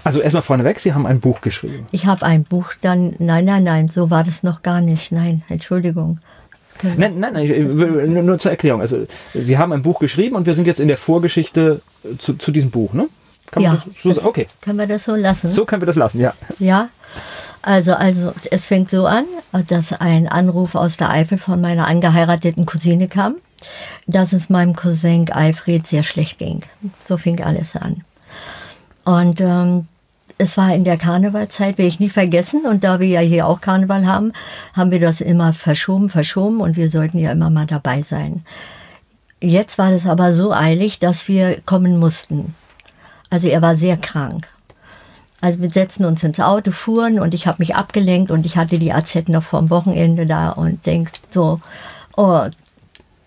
Also 0.04 0.20
erstmal 0.22 0.42
vorneweg, 0.44 0.80
Sie 0.80 0.94
haben 0.94 1.06
ein 1.06 1.20
Buch 1.22 1.40
geschrieben. 1.42 1.86
Ich 1.92 2.06
habe 2.06 2.26
ein 2.26 2.44
Buch 2.44 2.74
dann, 2.82 3.16
nein, 3.20 3.46
nein, 3.46 3.64
nein, 3.64 3.88
so 3.88 4.10
war 4.10 4.24
das 4.26 4.44
noch 4.44 4.62
gar 4.62 4.82
nicht. 4.82 5.12
Nein, 5.14 5.44
Entschuldigung. 5.50 6.20
Nein, 6.82 7.20
nein, 7.20 7.34
nein, 7.34 7.48
will- 7.50 8.08
nur, 8.08 8.24
nur 8.24 8.40
zur 8.40 8.52
Erklärung. 8.52 8.80
Also 8.82 9.06
Sie 9.34 9.58
haben 9.58 9.72
ein 9.74 9.82
Buch 9.82 10.00
geschrieben 10.00 10.36
und 10.38 10.46
wir 10.48 10.54
sind 10.56 10.68
jetzt 10.68 10.80
in 10.80 10.88
der 10.88 10.96
Vorgeschichte 10.98 11.82
zu, 12.18 12.34
zu 12.36 12.52
diesem 12.52 12.72
Buch, 12.72 12.94
ne? 12.94 13.08
Kann 13.52 13.64
Ja, 13.64 13.84
so 14.02 14.14
sagen? 14.14 14.28
Okay, 14.28 14.48
Können 14.62 14.80
wir 14.80 14.88
das 14.88 15.06
so 15.06 15.16
lassen? 15.16 15.50
so 15.50 15.66
können 15.66 15.82
wir 15.82 15.88
das 15.88 15.96
lassen, 15.96 16.20
ja. 16.20 16.34
Ja, 16.60 16.90
also, 17.62 17.94
also 17.94 18.34
es 18.52 18.66
fängt 18.66 18.90
so 18.90 19.06
an, 19.06 19.26
dass 19.68 19.94
ein 19.94 20.28
Anruf 20.28 20.76
aus 20.76 20.98
der 20.98 21.10
Eifel 21.10 21.38
von 21.38 21.60
meiner 21.60 21.88
angeheirateten 21.88 22.66
Cousine 22.66 23.08
kam, 23.08 23.36
dass 24.08 24.32
es 24.34 24.50
meinem 24.50 24.76
Cousin 24.76 25.30
Alfred 25.32 25.86
sehr 25.86 26.04
schlecht 26.04 26.40
ging. 26.40 26.62
So 27.08 27.18
fing 27.18 27.42
alles 27.44 27.76
an. 27.76 28.04
Und 29.04 29.42
ähm, 29.42 29.88
es 30.38 30.56
war 30.56 30.74
in 30.74 30.86
der 30.86 30.98
Karnevalzeit, 30.98 31.78
werde 31.78 31.88
ich 31.90 32.00
nie 32.00 32.10
vergessen. 32.10 32.66
Und 32.66 32.84
da 32.86 33.00
wir 33.02 33.08
ja 33.08 33.20
hier 33.20 33.46
auch 33.46 33.60
Karneval 33.60 34.06
haben, 34.06 34.32
haben 34.74 34.92
wir 34.92 35.00
das 35.02 35.20
immer 35.20 35.52
verschoben, 35.54 36.10
verschoben 36.10 36.62
und 36.62 36.78
wir 36.78 36.90
sollten 36.90 37.18
ja 37.18 37.32
immer 37.32 37.50
mal 37.50 37.66
dabei 37.66 38.04
sein. 38.04 38.46
Jetzt 39.42 39.78
war 39.78 39.92
es 39.92 40.06
aber 40.06 40.34
so 40.34 40.54
eilig, 40.54 41.00
dass 41.00 41.28
wir 41.28 41.60
kommen 41.66 41.98
mussten. 41.98 42.56
Also 43.30 43.48
er 43.48 43.62
war 43.62 43.76
sehr 43.76 43.98
krank. 43.98 44.48
Also 45.42 45.62
wir 45.62 45.70
setzten 45.70 46.06
uns 46.06 46.24
ins 46.24 46.40
Auto, 46.40 46.72
fuhren 46.72 47.20
und 47.20 47.34
ich 47.34 47.48
habe 47.48 47.58
mich 47.60 47.76
abgelenkt 47.76 48.30
und 48.30 48.46
ich 48.46 48.58
hatte 48.58 48.78
die 48.78 48.92
AZ 48.92 49.16
noch 49.28 49.44
vom 49.44 49.70
Wochenende 49.70 50.26
da 50.26 50.50
und 50.50 50.86
denk 50.86 51.12
so, 51.32 51.62
oh, 52.18 52.48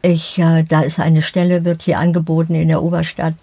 ich, 0.02 0.38
äh, 0.38 0.64
da 0.64 0.82
ist 0.82 0.98
eine 0.98 1.22
Stelle, 1.22 1.64
wird 1.64 1.82
hier 1.82 1.98
angeboten 1.98 2.54
in 2.54 2.68
der 2.68 2.82
Oberstadt. 2.82 3.34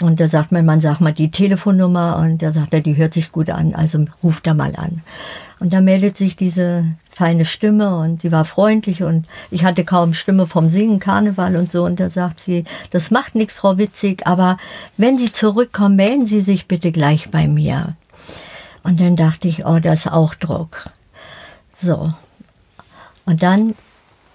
Und 0.00 0.18
da 0.18 0.28
sagt 0.28 0.50
mein 0.50 0.64
Mann, 0.64 0.80
sag 0.80 1.00
mal 1.00 1.12
die 1.12 1.30
Telefonnummer 1.30 2.16
und 2.18 2.42
da 2.42 2.52
sagt 2.52 2.74
er, 2.74 2.80
die 2.80 2.96
hört 2.96 3.14
sich 3.14 3.32
gut 3.32 3.50
an, 3.50 3.74
also 3.74 4.04
ruf 4.22 4.40
da 4.40 4.54
mal 4.54 4.74
an. 4.76 5.02
Und 5.60 5.72
da 5.72 5.80
meldet 5.80 6.16
sich 6.16 6.36
diese 6.36 6.86
feine 7.14 7.44
Stimme 7.44 7.96
und 7.96 8.22
sie 8.22 8.32
war 8.32 8.44
freundlich 8.44 9.02
und 9.02 9.26
ich 9.50 9.64
hatte 9.64 9.84
kaum 9.84 10.14
Stimme 10.14 10.46
vom 10.46 10.68
Singen, 10.68 10.98
Karneval 10.98 11.56
und 11.56 11.70
so. 11.70 11.84
Und 11.84 12.00
da 12.00 12.10
sagt 12.10 12.40
sie, 12.40 12.64
das 12.90 13.10
macht 13.10 13.34
nichts, 13.34 13.54
Frau 13.54 13.78
Witzig, 13.78 14.26
aber 14.26 14.58
wenn 14.96 15.16
Sie 15.16 15.32
zurückkommen, 15.32 15.96
melden 15.96 16.26
Sie 16.26 16.40
sich 16.40 16.66
bitte 16.66 16.92
gleich 16.92 17.30
bei 17.30 17.46
mir. 17.46 17.96
Und 18.82 19.00
dann 19.00 19.16
dachte 19.16 19.48
ich, 19.48 19.64
oh, 19.64 19.78
das 19.78 20.00
ist 20.00 20.12
auch 20.12 20.34
Druck. 20.34 20.90
So. 21.76 22.12
Und 23.24 23.42
dann 23.42 23.74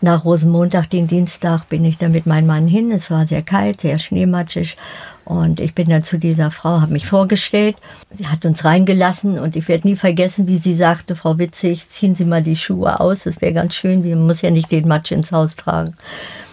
nach 0.02 0.26
Rosenmontag, 0.26 0.90
den 0.90 1.08
Dienstag, 1.08 1.68
bin 1.70 1.84
ich 1.86 1.98
dann 1.98 2.12
mit 2.12 2.26
meinem 2.26 2.48
Mann 2.48 2.68
hin. 2.68 2.92
Es 2.92 3.12
war 3.12 3.28
sehr 3.28 3.42
kalt, 3.42 3.82
sehr 3.82 4.00
schneematschig. 4.00 4.78
Und 5.26 5.60
ich 5.60 5.76
bin 5.76 5.90
dann 5.90 6.04
zu 6.04 6.18
dieser 6.18 6.50
Frau, 6.52 6.82
habe 6.82 6.94
mich 6.94 7.06
vorgestellt. 7.06 7.76
Sie 8.18 8.28
hat 8.28 8.46
uns 8.46 8.66
reingelassen 8.66 9.38
und 9.38 9.56
ich 9.56 9.68
werde 9.68 9.88
nie 9.88 9.96
vergessen, 9.96 10.48
wie 10.48 10.58
sie 10.58 10.74
sagte, 10.74 11.16
Frau 11.16 11.38
Witzig, 11.38 11.88
ziehen 11.88 12.16
Sie 12.16 12.26
mal 12.26 12.42
die 12.42 12.56
Schuhe 12.56 13.00
aus. 13.00 13.24
Das 13.24 13.42
wäre 13.42 13.54
ganz 13.54 13.76
schön. 13.76 14.02
Man 14.02 14.26
muss 14.26 14.42
ja 14.42 14.50
nicht 14.50 14.72
den 14.72 14.88
Matsch 14.88 15.12
ins 15.12 15.32
Haus 15.32 15.56
tragen. 15.56 15.96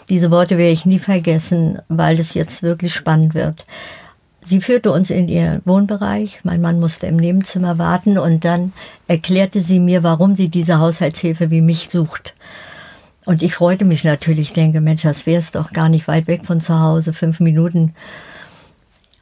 Diese 0.09 0.31
Worte 0.31 0.59
werde 0.59 0.73
ich 0.73 0.85
nie 0.85 0.99
vergessen, 0.99 1.81
weil 1.89 2.21
es 2.21 2.35
jetzt 2.35 2.63
wirklich 2.63 2.95
spannend 2.95 3.35
wird. 3.35 3.65
Sie 4.45 4.61
führte 4.61 4.93
uns 4.93 5.11
in 5.11 5.27
ihr 5.27 5.61
Wohnbereich. 5.65 6.41
Mein 6.45 6.61
Mann 6.61 6.79
musste 6.79 7.07
im 7.07 7.17
Nebenzimmer 7.17 7.79
warten 7.79 8.17
und 8.17 8.45
dann 8.45 8.73
erklärte 9.09 9.61
sie 9.61 9.81
mir, 9.81 10.05
warum 10.05 10.37
sie 10.37 10.49
diese 10.49 10.79
Haushaltshilfe 10.79 11.51
wie 11.51 11.61
mich 11.61 11.89
sucht. 11.91 12.35
Und 13.27 13.43
ich 13.43 13.55
freute 13.55 13.85
mich 13.85 14.05
natürlich, 14.05 14.53
denke, 14.53 14.81
Mensch, 14.81 15.03
das 15.03 15.27
wär's 15.27 15.51
doch 15.51 15.73
gar 15.73 15.89
nicht 15.89 16.07
weit 16.09 16.29
weg 16.29 16.47
von 16.47 16.61
zu 16.61 16.81
Hause, 16.81 17.13
fünf 17.13 17.41
Minuten. 17.41 17.93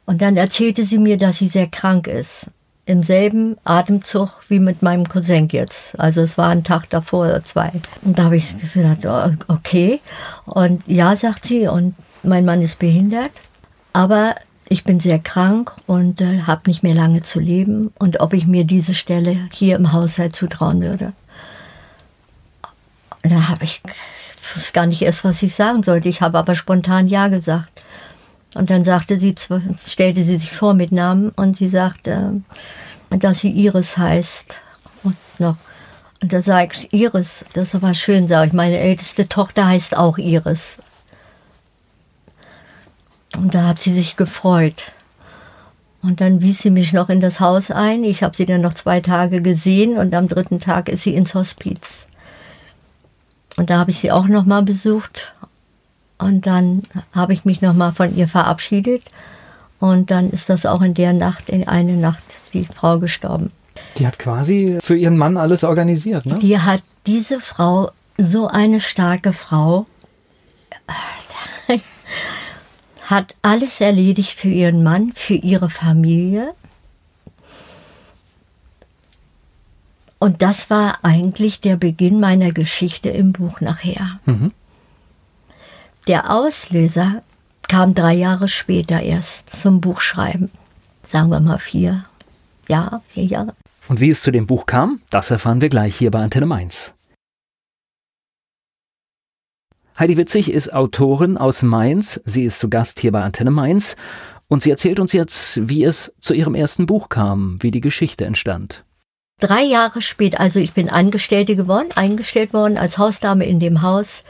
Und 0.05 0.21
dann 0.21 0.37
erzählte 0.37 0.83
sie 0.83 0.99
mir, 0.99 1.17
dass 1.17 1.39
sie 1.39 1.47
sehr 1.47 1.67
krank 1.67 2.07
ist. 2.07 2.51
Im 2.85 3.01
selben 3.01 3.57
Atemzug 3.63 4.41
wie 4.47 4.59
mit 4.59 4.83
meinem 4.83 5.09
Cousin 5.09 5.47
jetzt. 5.51 5.99
Also 5.99 6.21
es 6.21 6.37
war 6.37 6.49
ein 6.49 6.63
Tag 6.63 6.87
davor 6.91 7.25
oder 7.25 7.43
zwei. 7.43 7.71
Und 8.03 8.19
da 8.19 8.25
habe 8.25 8.37
ich 8.37 8.55
gesagt, 8.59 9.07
oh, 9.07 9.31
okay. 9.47 9.99
Und 10.45 10.83
ja, 10.85 11.15
sagt 11.15 11.47
sie, 11.47 11.67
und 11.67 11.95
mein 12.21 12.45
Mann 12.45 12.61
ist 12.61 12.77
behindert. 12.77 13.31
Aber 13.91 14.35
ich 14.69 14.83
bin 14.83 14.99
sehr 14.99 15.17
krank 15.17 15.71
und 15.87 16.21
äh, 16.21 16.41
habe 16.41 16.61
nicht 16.67 16.83
mehr 16.83 16.93
lange 16.93 17.21
zu 17.21 17.39
leben. 17.39 17.91
Und 17.97 18.19
ob 18.19 18.33
ich 18.33 18.45
mir 18.45 18.65
diese 18.65 18.93
Stelle 18.93 19.49
hier 19.51 19.77
im 19.77 19.93
Haushalt 19.93 20.35
zutrauen 20.35 20.81
würde. 20.81 21.13
Da 23.27 23.49
habe 23.49 23.63
ich 23.63 23.81
ich 24.45 24.55
wusste 24.55 24.73
gar 24.73 24.85
nicht 24.85 25.01
erst, 25.01 25.23
was 25.23 25.41
ich 25.41 25.55
sagen 25.55 25.81
sollte. 25.83 26.07
Ich 26.07 26.21
habe 26.21 26.37
aber 26.37 26.55
spontan 26.55 27.07
Ja 27.07 27.29
gesagt. 27.29 27.71
Und 28.53 28.69
dann 28.69 28.85
sagte 28.85 29.19
sie, 29.19 29.35
stellte 29.87 30.23
sie 30.23 30.37
sich 30.37 30.51
vor 30.51 30.73
mit 30.73 30.91
Namen 30.91 31.29
und 31.29 31.57
sie 31.57 31.67
sagte, 31.67 32.41
dass 33.09 33.39
sie 33.39 33.51
Iris 33.51 33.97
heißt. 33.97 34.55
Und 35.03 35.17
noch. 35.39 35.57
Und 36.21 36.31
da 36.31 36.41
sage 36.41 36.71
ich, 36.73 36.93
Iris, 36.93 37.43
das 37.53 37.69
ist 37.69 37.75
aber 37.75 37.93
schön, 37.93 38.27
sage 38.27 38.47
ich. 38.47 38.53
Meine 38.53 38.77
älteste 38.77 39.27
Tochter 39.27 39.67
heißt 39.67 39.97
auch 39.97 40.17
Iris. 40.17 40.77
Und 43.35 43.55
da 43.55 43.67
hat 43.67 43.79
sie 43.79 43.93
sich 43.93 44.15
gefreut. 44.15 44.93
Und 46.01 46.21
dann 46.21 46.41
wies 46.41 46.59
sie 46.59 46.69
mich 46.69 46.93
noch 46.93 47.09
in 47.09 47.19
das 47.19 47.39
Haus 47.39 47.71
ein. 47.71 48.03
Ich 48.03 48.21
habe 48.23 48.37
sie 48.37 48.45
dann 48.45 48.61
noch 48.61 48.75
zwei 48.75 49.01
Tage 49.01 49.41
gesehen 49.41 49.97
und 49.97 50.13
am 50.13 50.27
dritten 50.27 50.59
Tag 50.59 50.87
ist 50.87 51.03
sie 51.03 51.15
ins 51.15 51.33
Hospiz. 51.33 52.05
Und 53.57 53.69
da 53.69 53.79
habe 53.79 53.91
ich 53.91 53.99
sie 53.99 54.11
auch 54.11 54.27
noch 54.27 54.45
mal 54.45 54.63
besucht. 54.63 55.33
Und 56.17 56.45
dann 56.45 56.83
habe 57.13 57.33
ich 57.33 57.45
mich 57.45 57.61
noch 57.61 57.73
mal 57.73 57.91
von 57.91 58.15
ihr 58.15 58.27
verabschiedet. 58.27 59.03
Und 59.79 60.11
dann 60.11 60.29
ist 60.29 60.49
das 60.49 60.65
auch 60.65 60.81
in 60.81 60.93
der 60.93 61.13
Nacht, 61.13 61.49
in 61.49 61.67
eine 61.67 61.93
Nacht, 61.93 62.23
ist 62.29 62.53
die 62.53 62.65
Frau 62.65 62.99
gestorben. 62.99 63.51
Die 63.97 64.07
hat 64.07 64.19
quasi 64.19 64.77
für 64.81 64.95
ihren 64.95 65.17
Mann 65.17 65.37
alles 65.37 65.63
organisiert, 65.63 66.25
ne? 66.25 66.39
Die 66.39 66.59
hat 66.59 66.81
diese 67.05 67.39
Frau, 67.39 67.91
so 68.17 68.47
eine 68.47 68.79
starke 68.79 69.33
Frau, 69.33 69.85
hat 73.01 73.35
alles 73.41 73.81
erledigt 73.81 74.31
für 74.31 74.47
ihren 74.47 74.83
Mann, 74.83 75.11
für 75.13 75.35
ihre 75.35 75.69
Familie. 75.69 76.53
Und 80.19 80.41
das 80.41 80.69
war 80.69 80.99
eigentlich 81.03 81.61
der 81.61 81.75
Beginn 81.75 82.19
meiner 82.19 82.51
Geschichte 82.51 83.09
im 83.09 83.33
Buch 83.33 83.61
nachher. 83.61 84.19
Mhm. 84.25 84.51
Der 86.07 86.31
Auslöser 86.31 87.23
kam 87.67 87.93
drei 87.93 88.13
Jahre 88.13 88.47
später 88.47 89.01
erst 89.01 89.49
zum 89.49 89.81
Buchschreiben. 89.81 90.51
Sagen 91.07 91.29
wir 91.29 91.39
mal 91.39 91.57
vier. 91.57 92.05
Ja, 92.67 93.01
vier 93.09 93.25
Jahre. 93.25 93.53
Und 93.87 93.99
wie 93.99 94.09
es 94.09 94.21
zu 94.21 94.31
dem 94.31 94.47
Buch 94.47 94.65
kam, 94.65 95.01
das 95.09 95.31
erfahren 95.31 95.61
wir 95.61 95.69
gleich 95.69 95.95
hier 95.95 96.11
bei 96.11 96.21
Antenne 96.21 96.45
Mainz. 96.45 96.93
Heidi 99.97 100.17
Witzig 100.17 100.51
ist 100.51 100.73
Autorin 100.73 101.37
aus 101.37 101.61
Mainz. 101.61 102.19
Sie 102.25 102.43
ist 102.43 102.59
zu 102.59 102.69
Gast 102.69 102.99
hier 102.99 103.11
bei 103.11 103.23
Antenne 103.23 103.51
Mainz. 103.51 103.95
Und 104.47 104.61
sie 104.61 104.69
erzählt 104.69 104.99
uns 104.99 105.13
jetzt, 105.13 105.67
wie 105.67 105.83
es 105.83 106.13
zu 106.19 106.33
ihrem 106.33 106.55
ersten 106.55 106.85
Buch 106.85 107.09
kam, 107.09 107.61
wie 107.61 107.71
die 107.71 107.81
Geschichte 107.81 108.25
entstand. 108.25 108.84
Drei 109.41 109.63
Jahre 109.63 110.01
später, 110.01 110.39
also 110.39 110.59
ich 110.59 110.71
bin 110.71 110.89
Angestellte 110.89 111.57
geworden, 111.57 111.89
eingestellt 111.95 112.53
worden 112.53 112.77
als 112.77 112.97
Hausdame 112.97 113.45
in 113.45 113.59
dem 113.59 113.81
Haus, 113.81 114.23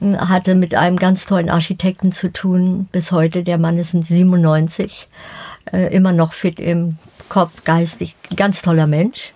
hatte 0.00 0.54
mit 0.54 0.74
einem 0.74 0.96
ganz 0.96 1.26
tollen 1.26 1.50
Architekten 1.50 2.10
zu 2.10 2.32
tun. 2.32 2.88
Bis 2.90 3.12
heute, 3.12 3.44
der 3.44 3.58
Mann 3.58 3.76
ist 3.76 3.90
97, 3.90 5.08
äh, 5.72 5.94
immer 5.94 6.12
noch 6.12 6.32
fit 6.32 6.58
im 6.58 6.96
Kopf, 7.28 7.64
geistig, 7.64 8.16
ganz 8.34 8.62
toller 8.62 8.86
Mensch. 8.86 9.34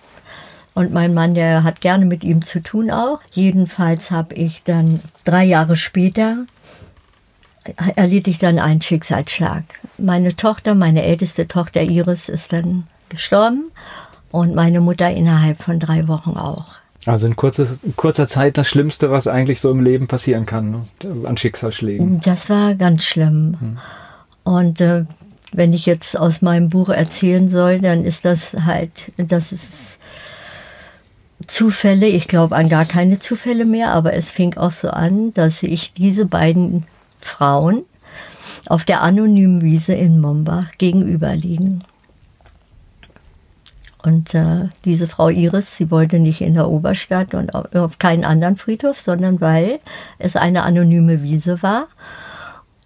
Und 0.73 0.91
mein 0.91 1.13
Mann, 1.13 1.35
der 1.35 1.63
hat 1.63 1.81
gerne 1.81 2.05
mit 2.05 2.23
ihm 2.23 2.43
zu 2.43 2.63
tun 2.63 2.89
auch. 2.89 3.21
Jedenfalls 3.31 4.09
habe 4.09 4.33
ich 4.33 4.63
dann 4.63 5.01
drei 5.23 5.43
Jahre 5.43 5.77
später 5.77 6.47
erlitt 7.95 8.27
ich 8.27 8.39
dann 8.39 8.59
einen 8.59 8.81
Schicksalsschlag. 8.81 9.63
Meine 9.97 10.35
Tochter, 10.35 10.75
meine 10.75 11.03
älteste 11.03 11.47
Tochter 11.47 11.81
Iris, 11.81 12.29
ist 12.29 12.53
dann 12.53 12.87
gestorben 13.09 13.71
und 14.35 14.53
meine 14.53 14.81
Mutter 14.81 15.09
innerhalb 15.09 15.61
von 15.61 15.79
drei 15.79 16.07
Wochen 16.07 16.31
auch. 16.31 16.65
Also 17.05 17.27
in, 17.27 17.35
kurzer, 17.35 17.67
in 17.83 17.95
kurzer 17.95 18.27
Zeit 18.27 18.57
das 18.57 18.67
Schlimmste, 18.67 19.11
was 19.11 19.27
eigentlich 19.27 19.61
so 19.61 19.71
im 19.71 19.79
Leben 19.79 20.07
passieren 20.07 20.45
kann, 20.45 20.71
ne? 20.71 20.81
an 21.23 21.37
Schicksalsschlägen. 21.37 22.19
Das 22.21 22.49
war 22.49 22.75
ganz 22.75 23.05
schlimm. 23.05 23.57
Hm. 23.59 23.77
Und 24.43 24.81
äh, 24.81 25.05
wenn 25.53 25.71
ich 25.71 25.85
jetzt 25.85 26.19
aus 26.19 26.41
meinem 26.41 26.69
Buch 26.69 26.89
erzählen 26.89 27.49
soll, 27.49 27.79
dann 27.79 28.03
ist 28.03 28.25
das 28.25 28.53
halt, 28.65 29.11
das 29.17 29.51
ist 29.51 29.99
Zufälle. 31.47 32.07
Ich 32.07 32.27
glaube 32.27 32.55
an 32.55 32.67
gar 32.67 32.85
keine 32.85 33.19
Zufälle 33.19 33.65
mehr, 33.65 33.91
aber 33.91 34.13
es 34.13 34.31
fing 34.31 34.57
auch 34.57 34.71
so 34.71 34.89
an, 34.89 35.33
dass 35.33 35.63
ich 35.63 35.93
diese 35.93 36.25
beiden 36.25 36.85
Frauen 37.21 37.83
auf 38.67 38.83
der 38.83 39.01
anonymen 39.01 39.61
Wiese 39.61 39.93
in 39.93 40.19
Mombach 40.19 40.71
gegenüberliegen. 40.77 41.83
Und 44.05 44.35
äh, 44.35 44.69
diese 44.85 45.07
Frau 45.07 45.29
Iris, 45.29 45.77
sie 45.77 45.89
wollte 45.89 46.19
nicht 46.19 46.41
in 46.41 46.53
der 46.53 46.69
Oberstadt 46.69 47.33
und 47.33 47.55
auf 47.55 47.97
keinen 47.97 48.23
anderen 48.23 48.55
Friedhof, 48.55 49.01
sondern 49.01 49.41
weil 49.41 49.79
es 50.19 50.35
eine 50.35 50.63
anonyme 50.63 51.23
Wiese 51.23 51.63
war. 51.63 51.87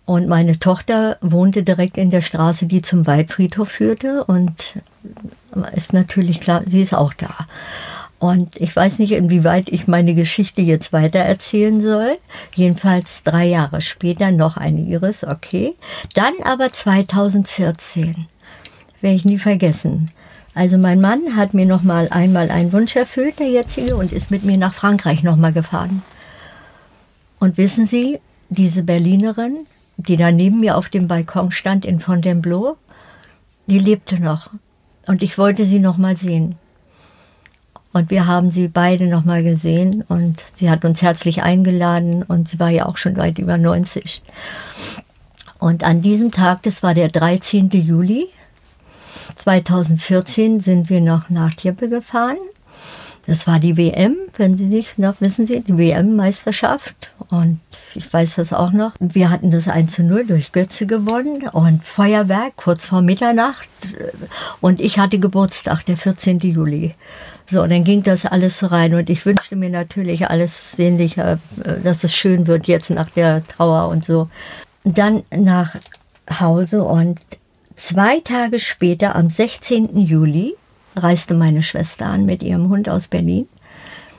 Und 0.05 0.28
meine 0.28 0.57
Tochter 0.57 1.17
wohnte 1.22 1.61
direkt 1.63 1.97
in 1.97 2.09
der 2.09 2.22
Straße, 2.22 2.65
die 2.65 2.82
zum 2.82 3.05
Waldfriedhof 3.05 3.70
führte. 3.70 4.24
Und 4.24 4.80
ist 5.76 5.93
natürlich 5.93 6.39
klar, 6.39 6.63
sie 6.65 6.82
ist 6.82 6.93
auch 6.93 7.13
da. 7.13 7.36
Und 8.17 8.55
ich 8.55 8.76
weiß 8.76 8.99
nicht, 8.99 9.11
inwieweit 9.11 9.70
ich 9.70 9.88
meine 9.88 10.13
Geschichte 10.13 10.61
jetzt 10.61 10.91
weiter 10.93 11.20
erzählen 11.20 11.82
soll. 11.82 12.17
Jedenfalls 12.53 13.24
drei 13.24 13.45
Jahre 13.45 13.82
später 13.82 14.32
noch 14.32 14.57
eine 14.57 14.82
Iris, 14.82 15.24
okay. 15.24 15.76
Dann 16.15 16.34
aber 16.43 16.72
2014. 16.72 18.26
Werde 19.01 19.15
ich 19.15 19.26
nie 19.26 19.38
vergessen. 19.38 20.11
Also 20.54 20.78
mein 20.78 21.00
Mann 21.00 21.36
hat 21.36 21.54
mir 21.54 21.66
noch 21.66 21.84
mal 21.84 22.08
einmal 22.10 22.50
einen 22.50 22.74
Wunsch 22.74 22.95
erfüllt, 22.95 23.39
der 23.39 23.50
jetzige, 23.50 23.95
und 23.95 24.12
ist 24.12 24.32
mit 24.32 24.43
mir 24.43 24.58
nach 24.58 24.74
Frankreich 24.74 25.24
noch 25.24 25.38
mal 25.38 25.54
gefahren. 25.54 26.02
Und 27.39 27.58
wissen 27.58 27.88
Sie, 27.88 28.20
diese 28.50 28.84
Berlinerin, 28.84 29.68
die 29.97 30.18
da 30.18 30.32
neben 30.32 30.60
mir 30.60 30.78
auf 30.78 30.89
dem 30.89 31.08
Balkon 31.08 31.52
stand 31.52 31.86
in 31.86 32.00
Fontainebleau, 32.00 32.78
die 33.68 33.80
lebte 33.80 34.20
noch. 34.20 34.50
Und 35.08 35.24
ich 35.24 35.38
wollte 35.38 35.66
sie 35.66 35.80
noch 35.80 35.97
mal 35.97 36.18
sehen. 36.18 36.56
Und 37.91 38.12
wir 38.12 38.28
haben 38.28 38.52
sie 38.52 38.68
beide 38.68 39.08
noch 39.08 39.26
mal 39.26 39.43
gesehen 39.43 40.04
und 40.08 40.43
sie 40.56 40.70
hat 40.70 40.86
uns 40.86 41.02
herzlich 41.02 41.41
eingeladen 41.41 42.22
und 42.22 42.50
sie 42.50 42.60
war 42.60 42.70
ja 42.70 42.86
auch 42.86 42.97
schon 42.97 43.18
weit 43.18 43.39
über 43.39 43.58
90. 43.58 44.22
Und 45.58 45.84
an 45.84 46.02
diesem 46.02 46.32
Tag, 46.32 46.64
das 46.64 46.84
war 46.84 46.93
der 46.93 47.10
13. 47.10 47.70
Juli 47.72 48.28
2014, 49.40 50.60
sind 50.60 50.90
wir 50.90 51.02
noch 51.02 51.30
nach 51.30 51.54
Dieppe 51.54 51.90
gefahren. 51.90 52.38
Das 53.26 53.46
war 53.46 53.60
die 53.60 53.78
WM, 53.78 54.16
wenn 54.38 54.58
Sie 54.58 54.66
nicht 54.66 54.98
noch 54.98 55.22
wissen 55.22 55.46
Sie, 55.46 55.62
die 55.62 55.78
WM-Meisterschaft. 55.78 57.12
Und 57.30 57.60
ich 57.94 58.12
weiß 58.12 58.36
das 58.36 58.54
auch 58.54 58.72
noch. 58.72 58.94
Wir 59.00 59.30
hatten 59.30 59.52
das 59.52 59.68
1 59.68 59.94
zu 59.94 60.04
0 60.04 60.26
durch 60.26 60.52
Götze 60.52 60.88
gewonnen 60.88 61.48
und 61.52 61.84
Feuerwerk 61.84 62.56
kurz 62.56 62.86
vor 62.86 63.02
Mitternacht. 63.02 63.70
Und 64.62 64.82
ich 64.82 64.98
hatte 64.98 65.20
Geburtstag, 65.20 65.86
der 65.86 65.98
14. 65.98 66.40
Juli. 66.40 66.96
So, 67.46 67.66
dann 67.66 67.84
ging 67.84 68.04
das 68.04 68.26
alles 68.26 68.60
so 68.60 68.68
rein 68.68 68.94
und 68.94 69.10
ich 69.10 69.26
wünschte 69.26 69.56
mir 69.56 69.70
natürlich 69.70 70.30
alles 70.30 70.74
sehnlicher, 70.74 71.40
äh, 71.64 71.80
dass 71.84 72.04
es 72.04 72.14
schön 72.14 72.46
wird 72.46 72.68
jetzt 72.68 72.92
nach 72.92 73.10
der 73.10 73.48
Trauer 73.48 73.90
und 73.90 74.06
so. 74.06 74.30
Dann 74.84 75.24
nach 75.32 75.76
Hause 76.40 76.84
und 76.84 77.20
zwei 77.80 78.19
Tage 78.19 78.59
später, 78.59 79.15
am 79.15 79.30
16. 79.30 79.97
Juli, 79.97 80.55
reiste 80.95 81.34
meine 81.34 81.63
Schwester 81.63 82.05
an 82.05 82.25
mit 82.25 82.43
ihrem 82.43 82.69
Hund 82.69 82.89
aus 82.89 83.07
Berlin. 83.07 83.47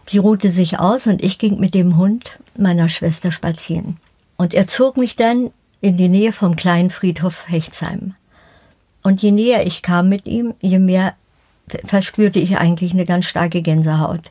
Die 0.08 0.18
ruhte 0.18 0.50
sich 0.50 0.80
aus 0.80 1.06
und 1.06 1.22
ich 1.22 1.38
ging 1.38 1.60
mit 1.60 1.74
dem 1.74 1.96
Hund 1.96 2.38
meiner 2.56 2.88
Schwester 2.88 3.30
spazieren. 3.30 3.98
Und 4.36 4.54
er 4.54 4.66
zog 4.66 4.96
mich 4.96 5.14
dann 5.14 5.50
in 5.80 5.96
die 5.96 6.08
Nähe 6.08 6.32
vom 6.32 6.56
kleinen 6.56 6.90
Friedhof 6.90 7.44
Hechtsheim. 7.48 8.14
Und 9.02 9.22
je 9.22 9.30
näher 9.30 9.66
ich 9.66 9.82
kam 9.82 10.08
mit 10.08 10.26
ihm, 10.26 10.54
je 10.60 10.78
mehr 10.78 11.14
verspürte 11.84 12.40
ich 12.40 12.56
eigentlich 12.56 12.92
eine 12.92 13.04
ganz 13.04 13.26
starke 13.26 13.62
Gänsehaut. 13.62 14.30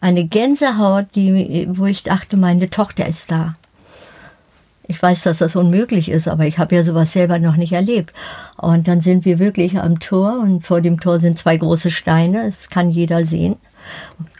Eine 0.00 0.24
Gänsehaut, 0.24 1.06
die, 1.14 1.68
wo 1.70 1.86
ich 1.86 2.02
dachte, 2.02 2.36
meine 2.36 2.70
Tochter 2.70 3.06
ist 3.06 3.30
da. 3.30 3.56
Ich 4.90 5.00
weiß, 5.00 5.22
dass 5.22 5.38
das 5.38 5.56
unmöglich 5.56 6.10
ist, 6.10 6.28
aber 6.28 6.46
ich 6.46 6.58
habe 6.58 6.74
ja 6.74 6.82
sowas 6.82 7.12
selber 7.12 7.38
noch 7.38 7.56
nicht 7.56 7.72
erlebt. 7.72 8.12
Und 8.56 8.88
dann 8.88 9.00
sind 9.00 9.24
wir 9.24 9.38
wirklich 9.38 9.78
am 9.78 10.00
Tor 10.00 10.40
und 10.40 10.66
vor 10.66 10.80
dem 10.80 11.00
Tor 11.00 11.20
sind 11.20 11.38
zwei 11.38 11.56
große 11.56 11.90
Steine. 11.90 12.46
Das 12.46 12.68
kann 12.68 12.90
jeder 12.90 13.24
sehen 13.24 13.56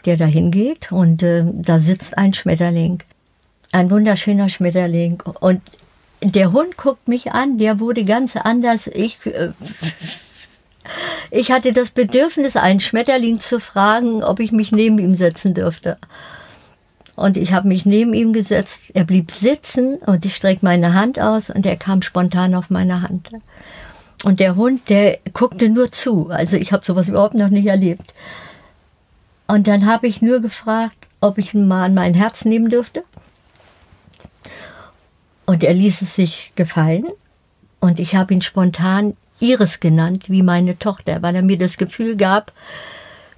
der 0.05 0.17
da 0.17 0.25
hingeht 0.25 0.91
und 0.91 1.23
äh, 1.23 1.43
da 1.45 1.79
sitzt 1.79 2.17
ein 2.17 2.33
Schmetterling. 2.33 3.03
Ein 3.71 3.89
wunderschöner 3.89 4.49
Schmetterling. 4.49 5.21
Und 5.39 5.61
der 6.21 6.51
Hund 6.51 6.77
guckt 6.77 7.07
mich 7.07 7.31
an, 7.31 7.57
der 7.57 7.79
wurde 7.79 8.03
ganz 8.03 8.35
anders. 8.35 8.87
Ich, 8.87 9.19
äh, 9.25 9.51
ich 11.29 11.51
hatte 11.51 11.71
das 11.71 11.91
Bedürfnis, 11.91 12.55
einen 12.55 12.79
Schmetterling 12.79 13.39
zu 13.39 13.59
fragen, 13.59 14.23
ob 14.23 14.39
ich 14.39 14.51
mich 14.51 14.71
neben 14.71 14.99
ihm 14.99 15.15
setzen 15.15 15.53
dürfte. 15.53 15.97
Und 17.21 17.37
ich 17.37 17.53
habe 17.53 17.67
mich 17.67 17.85
neben 17.85 18.13
ihm 18.13 18.33
gesetzt. 18.33 18.79
Er 18.93 19.03
blieb 19.03 19.31
sitzen 19.31 19.97
und 19.97 20.25
ich 20.25 20.35
streckte 20.35 20.65
meine 20.65 20.95
Hand 20.95 21.19
aus 21.19 21.51
und 21.51 21.65
er 21.65 21.77
kam 21.77 22.01
spontan 22.01 22.55
auf 22.55 22.71
meine 22.71 23.03
Hand. 23.03 23.29
Und 24.23 24.39
der 24.39 24.55
Hund, 24.55 24.89
der 24.89 25.19
guckte 25.31 25.69
nur 25.69 25.91
zu. 25.91 26.29
Also 26.29 26.57
ich 26.57 26.73
habe 26.73 26.85
sowas 26.85 27.07
überhaupt 27.07 27.35
noch 27.35 27.49
nicht 27.49 27.67
erlebt. 27.67 28.13
Und 29.47 29.67
dann 29.67 29.85
habe 29.85 30.07
ich 30.07 30.21
nur 30.21 30.39
gefragt, 30.39 31.07
ob 31.19 31.37
ich 31.37 31.53
ihn 31.53 31.67
mal 31.67 31.85
an 31.85 31.93
mein 31.93 32.15
Herz 32.15 32.43
nehmen 32.43 32.69
dürfte. 32.69 33.03
Und 35.45 35.63
er 35.63 35.73
ließ 35.73 36.01
es 36.01 36.15
sich 36.15 36.53
gefallen. 36.55 37.05
Und 37.79 37.99
ich 37.99 38.15
habe 38.15 38.33
ihn 38.33 38.41
spontan 38.41 39.15
Iris 39.39 39.79
genannt, 39.79 40.29
wie 40.29 40.43
meine 40.43 40.79
Tochter, 40.79 41.21
weil 41.21 41.35
er 41.35 41.41
mir 41.41 41.57
das 41.57 41.77
Gefühl 41.77 42.15
gab, 42.15 42.51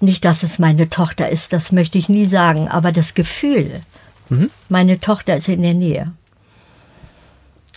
nicht, 0.03 0.25
dass 0.25 0.43
es 0.43 0.59
meine 0.59 0.89
Tochter 0.89 1.29
ist, 1.29 1.53
das 1.53 1.71
möchte 1.71 1.97
ich 1.97 2.09
nie 2.09 2.25
sagen, 2.25 2.67
aber 2.67 2.91
das 2.91 3.13
Gefühl, 3.13 3.81
mhm. 4.29 4.51
meine 4.69 4.99
Tochter 4.99 5.37
ist 5.37 5.47
in 5.47 5.63
der 5.63 5.73
Nähe. 5.73 6.11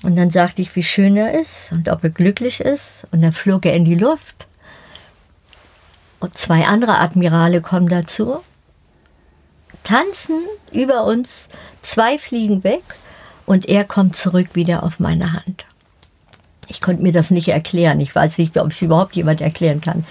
Und 0.03 0.17
dann 0.17 0.31
sagte 0.31 0.63
ich, 0.63 0.77
wie 0.77 0.83
schön 0.83 1.17
er 1.17 1.41
ist 1.41 1.73
und 1.73 1.89
ob 1.89 2.05
er 2.05 2.11
glücklich 2.11 2.61
ist. 2.61 3.07
Und 3.11 3.23
dann 3.23 3.33
flog 3.33 3.65
er 3.65 3.75
in 3.75 3.85
die 3.85 3.95
Luft. 3.95 4.47
Und 6.21 6.37
zwei 6.37 6.67
andere 6.67 6.99
Admirale 6.99 7.61
kommen 7.61 7.89
dazu, 7.89 8.39
tanzen 9.85 10.41
über 10.73 11.05
uns, 11.05 11.49
zwei 11.83 12.19
fliegen 12.19 12.65
weg 12.65 12.83
und 13.47 13.69
er 13.69 13.85
kommt 13.85 14.17
zurück 14.17 14.49
wieder 14.55 14.83
auf 14.83 14.99
meine 14.99 15.33
Hand. 15.33 15.65
Ich 16.69 16.81
konnte 16.81 17.03
mir 17.03 17.13
das 17.13 17.31
nicht 17.31 17.49
erklären. 17.49 18.01
Ich 18.01 18.15
weiß 18.15 18.39
nicht, 18.39 18.57
ob 18.59 18.73
es 18.73 18.83
überhaupt 18.83 19.15
jemand 19.15 19.41
erklären 19.41 19.81
kann. 19.81 20.05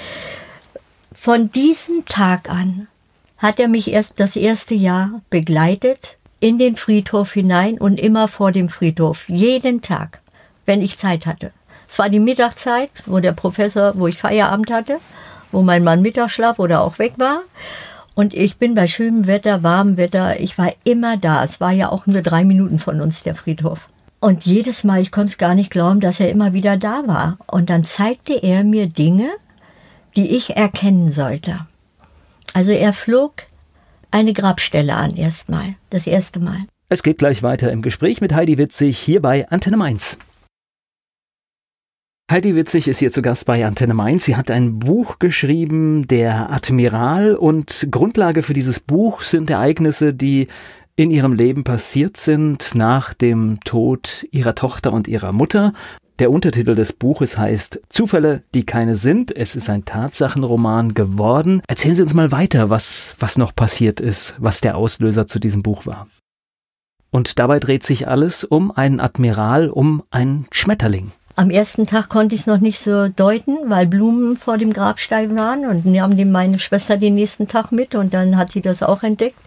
Von 1.25 1.51
diesem 1.51 2.05
Tag 2.05 2.51
an 2.51 2.87
hat 3.39 3.59
er 3.59 3.67
mich 3.67 3.91
erst 3.91 4.19
das 4.19 4.35
erste 4.35 4.75
Jahr 4.75 5.21
begleitet 5.31 6.17
in 6.39 6.59
den 6.59 6.75
Friedhof 6.75 7.33
hinein 7.33 7.79
und 7.79 7.99
immer 7.99 8.27
vor 8.27 8.51
dem 8.51 8.69
Friedhof. 8.69 9.27
Jeden 9.27 9.81
Tag, 9.81 10.21
wenn 10.67 10.83
ich 10.83 10.99
Zeit 10.99 11.25
hatte. 11.25 11.51
Es 11.89 11.97
war 11.97 12.09
die 12.09 12.19
Mittagszeit, 12.19 12.91
wo 13.07 13.17
der 13.21 13.31
Professor, 13.31 13.93
wo 13.95 14.05
ich 14.05 14.19
Feierabend 14.19 14.69
hatte, 14.69 14.99
wo 15.51 15.63
mein 15.63 15.83
Mann 15.83 16.03
Mittagsschlaf 16.03 16.59
oder 16.59 16.81
auch 16.81 16.99
weg 16.99 17.13
war. 17.17 17.41
Und 18.13 18.35
ich 18.35 18.57
bin 18.57 18.75
bei 18.75 18.85
schönem 18.85 19.25
Wetter, 19.25 19.63
warmem 19.63 19.97
Wetter, 19.97 20.39
ich 20.39 20.59
war 20.59 20.73
immer 20.83 21.17
da. 21.17 21.43
Es 21.43 21.59
war 21.59 21.71
ja 21.71 21.91
auch 21.91 22.05
nur 22.05 22.21
drei 22.21 22.43
Minuten 22.43 22.77
von 22.77 23.01
uns, 23.01 23.23
der 23.23 23.33
Friedhof. 23.33 23.89
Und 24.19 24.45
jedes 24.45 24.83
Mal, 24.83 25.01
ich 25.01 25.11
konnte 25.11 25.31
es 25.31 25.37
gar 25.39 25.55
nicht 25.55 25.71
glauben, 25.71 26.01
dass 26.01 26.19
er 26.19 26.29
immer 26.29 26.53
wieder 26.53 26.77
da 26.77 27.07
war. 27.07 27.39
Und 27.47 27.71
dann 27.71 27.83
zeigte 27.83 28.35
er 28.35 28.63
mir 28.63 28.85
Dinge, 28.85 29.31
die 30.15 30.35
ich 30.35 30.55
erkennen 30.55 31.11
sollte. 31.11 31.67
Also 32.53 32.71
er 32.71 32.93
flog 32.93 33.43
eine 34.11 34.33
Grabstelle 34.33 34.95
an 34.95 35.15
erstmal, 35.15 35.75
das 35.89 36.07
erste 36.07 36.39
Mal. 36.39 36.59
Es 36.87 37.03
geht 37.03 37.17
gleich 37.17 37.43
weiter 37.43 37.71
im 37.71 37.81
Gespräch 37.81 38.21
mit 38.21 38.33
Heidi 38.33 38.57
Witzig 38.57 38.97
hier 38.97 39.21
bei 39.21 39.49
Antenne 39.49 39.77
Mainz. 39.77 40.17
Heidi 42.31 42.55
Witzig 42.55 42.87
ist 42.87 42.99
hier 42.99 43.11
zu 43.11 43.21
Gast 43.21 43.45
bei 43.45 43.65
Antenne 43.65 43.93
Mainz. 43.93 44.25
Sie 44.25 44.35
hat 44.35 44.49
ein 44.49 44.79
Buch 44.79 45.19
geschrieben, 45.19 46.07
Der 46.07 46.51
Admiral, 46.51 47.35
und 47.35 47.87
Grundlage 47.91 48.41
für 48.41 48.53
dieses 48.53 48.79
Buch 48.79 49.21
sind 49.21 49.49
Ereignisse, 49.49 50.13
die 50.13 50.47
in 50.95 51.11
ihrem 51.11 51.33
Leben 51.33 51.63
passiert 51.63 52.17
sind 52.17 52.73
nach 52.73 53.13
dem 53.13 53.59
Tod 53.65 54.25
ihrer 54.31 54.55
Tochter 54.55 54.93
und 54.93 55.07
ihrer 55.07 55.33
Mutter. 55.33 55.73
Der 56.19 56.31
Untertitel 56.31 56.75
des 56.75 56.93
Buches 56.93 57.37
heißt 57.37 57.81
Zufälle, 57.89 58.43
die 58.53 58.65
keine 58.65 58.95
sind. 58.95 59.35
Es 59.35 59.53
ist 59.53 59.69
ein 59.69 59.83
Tatsachenroman 59.83 60.93
geworden. 60.93 61.61
Erzählen 61.67 61.95
Sie 61.95 62.03
uns 62.03 62.13
mal 62.13 62.31
weiter, 62.31 62.69
was, 62.69 63.15
was 63.19 63.37
noch 63.37 63.53
passiert 63.53 63.99
ist, 63.99 64.33
was 64.37 64.61
der 64.61 64.77
Auslöser 64.77 65.27
zu 65.27 65.39
diesem 65.39 65.61
Buch 65.61 65.85
war. 65.85 66.07
Und 67.11 67.37
dabei 67.37 67.59
dreht 67.59 67.83
sich 67.83 68.07
alles 68.07 68.45
um 68.45 68.71
einen 68.71 69.01
Admiral, 69.01 69.69
um 69.69 70.03
einen 70.09 70.47
Schmetterling. 70.51 71.11
Am 71.35 71.49
ersten 71.49 71.85
Tag 71.85 72.07
konnte 72.07 72.33
ich 72.33 72.41
es 72.41 72.47
noch 72.47 72.59
nicht 72.59 72.79
so 72.79 73.09
deuten, 73.09 73.57
weil 73.69 73.85
Blumen 73.85 74.37
vor 74.37 74.57
dem 74.57 74.71
Grabstein 74.71 75.37
waren 75.37 75.65
und 75.65 75.85
nahm 75.85 76.15
meine 76.31 76.59
Schwester 76.59 76.95
den 76.95 77.15
nächsten 77.15 77.49
Tag 77.49 77.73
mit 77.73 77.93
und 77.93 78.13
dann 78.13 78.37
hat 78.37 78.53
sie 78.53 78.61
das 78.61 78.81
auch 78.83 79.03
entdeckt, 79.03 79.39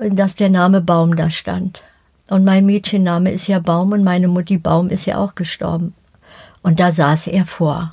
dass 0.00 0.34
der 0.34 0.48
Name 0.48 0.80
Baum 0.80 1.14
da 1.14 1.30
stand. 1.30 1.82
Und 2.28 2.44
mein 2.44 2.64
Mädchenname 2.64 3.30
ist 3.30 3.48
ja 3.48 3.58
Baum 3.58 3.92
und 3.92 4.02
meine 4.02 4.28
Mutti 4.28 4.56
Baum 4.56 4.88
ist 4.88 5.04
ja 5.06 5.18
auch 5.18 5.34
gestorben. 5.34 5.94
Und 6.62 6.80
da 6.80 6.92
saß 6.92 7.26
er 7.26 7.44
vor. 7.44 7.90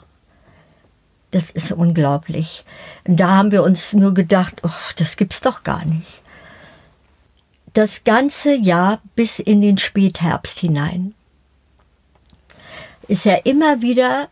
Das 1.32 1.50
ist 1.52 1.72
unglaublich. 1.72 2.64
Und 3.06 3.20
da 3.20 3.32
haben 3.32 3.52
wir 3.52 3.64
uns 3.64 3.94
nur 3.94 4.14
gedacht, 4.14 4.62
oh, 4.64 4.94
das 4.98 5.18
gibt's 5.18 5.42
doch 5.42 5.64
gar 5.64 5.86
nicht. 5.86 6.22
Das 7.74 8.04
ganze 8.04 8.54
Jahr 8.54 9.02
bis 9.16 9.40
in 9.40 9.62
den 9.62 9.78
Spätherbst 9.78 10.60
hinein 10.60 11.14
ist 13.08 13.26
er 13.26 13.46
immer 13.46 13.82
wieder 13.82 14.30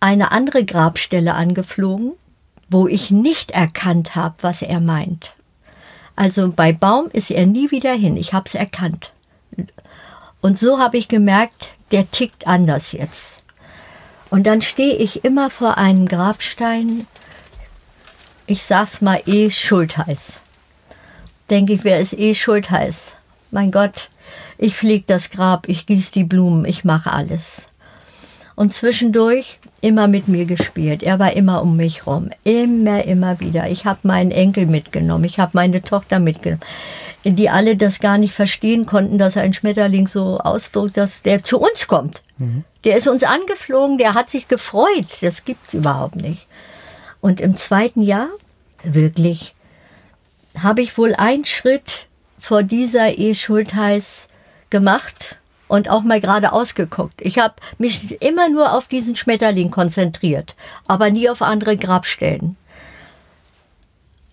eine 0.00 0.32
andere 0.32 0.64
Grabstelle 0.64 1.34
angeflogen, 1.34 2.12
wo 2.68 2.88
ich 2.88 3.10
nicht 3.10 3.50
erkannt 3.50 4.16
habe, 4.16 4.34
was 4.40 4.62
er 4.62 4.80
meint. 4.80 5.34
Also 6.16 6.50
bei 6.50 6.72
Baum 6.72 7.08
ist 7.12 7.30
er 7.30 7.46
nie 7.46 7.70
wieder 7.70 7.92
hin. 7.92 8.16
Ich 8.16 8.32
habe 8.32 8.44
es 8.46 8.54
erkannt. 8.54 9.11
Und 10.40 10.58
so 10.58 10.78
habe 10.78 10.96
ich 10.96 11.08
gemerkt, 11.08 11.68
der 11.90 12.10
tickt 12.10 12.46
anders 12.46 12.92
jetzt. 12.92 13.42
Und 14.30 14.44
dann 14.46 14.62
stehe 14.62 14.96
ich 14.96 15.24
immer 15.24 15.50
vor 15.50 15.78
einem 15.78 16.06
Grabstein, 16.06 17.06
ich 18.46 18.62
sag's 18.62 19.00
mal, 19.00 19.22
eh 19.26 19.50
Schultheiß. 19.50 20.40
Denke 21.50 21.74
ich, 21.74 21.84
wer 21.84 22.00
ist 22.00 22.14
eh 22.14 22.34
Schultheiß? 22.34 23.12
Mein 23.50 23.70
Gott, 23.70 24.08
ich 24.58 24.74
pflege 24.74 25.04
das 25.06 25.30
Grab, 25.30 25.68
ich 25.68 25.86
gieße 25.86 26.12
die 26.12 26.24
Blumen, 26.24 26.64
ich 26.64 26.84
mache 26.84 27.12
alles 27.12 27.66
und 28.54 28.72
zwischendurch 28.72 29.58
immer 29.80 30.08
mit 30.08 30.28
mir 30.28 30.44
gespielt. 30.44 31.02
Er 31.02 31.18
war 31.18 31.32
immer 31.32 31.62
um 31.62 31.76
mich 31.76 32.06
rum, 32.06 32.30
immer, 32.44 33.04
immer 33.04 33.40
wieder. 33.40 33.68
Ich 33.68 33.84
habe 33.86 34.00
meinen 34.04 34.30
Enkel 34.30 34.66
mitgenommen, 34.66 35.24
ich 35.24 35.38
habe 35.38 35.52
meine 35.54 35.82
Tochter 35.82 36.18
mitgenommen, 36.18 36.62
die 37.24 37.50
alle 37.50 37.76
das 37.76 38.00
gar 38.00 38.18
nicht 38.18 38.34
verstehen 38.34 38.86
konnten, 38.86 39.18
dass 39.18 39.36
ein 39.36 39.54
Schmetterling 39.54 40.08
so 40.08 40.38
ausdrückt, 40.38 40.96
dass 40.96 41.22
der 41.22 41.44
zu 41.44 41.60
uns 41.60 41.86
kommt. 41.86 42.22
Mhm. 42.38 42.64
Der 42.84 42.96
ist 42.96 43.06
uns 43.06 43.22
angeflogen, 43.22 43.98
der 43.98 44.14
hat 44.14 44.28
sich 44.28 44.48
gefreut. 44.48 45.06
Das 45.20 45.44
gibt's 45.44 45.74
überhaupt 45.74 46.16
nicht. 46.16 46.46
Und 47.20 47.40
im 47.40 47.56
zweiten 47.56 48.02
Jahr, 48.02 48.28
wirklich, 48.82 49.54
habe 50.58 50.82
ich 50.82 50.98
wohl 50.98 51.14
einen 51.14 51.44
Schritt 51.44 52.08
vor 52.38 52.64
dieser 52.64 53.18
E-Schultheiß 53.18 54.26
gemacht 54.70 55.38
und 55.68 55.88
auch 55.88 56.02
mal 56.02 56.20
gerade 56.20 56.52
ausgeguckt. 56.52 57.20
Ich 57.20 57.38
habe 57.38 57.54
mich 57.78 58.20
immer 58.20 58.48
nur 58.48 58.72
auf 58.72 58.88
diesen 58.88 59.14
Schmetterling 59.16 59.70
konzentriert, 59.70 60.56
aber 60.88 61.10
nie 61.10 61.30
auf 61.30 61.40
andere 61.40 61.76
Grabstellen. 61.76 62.56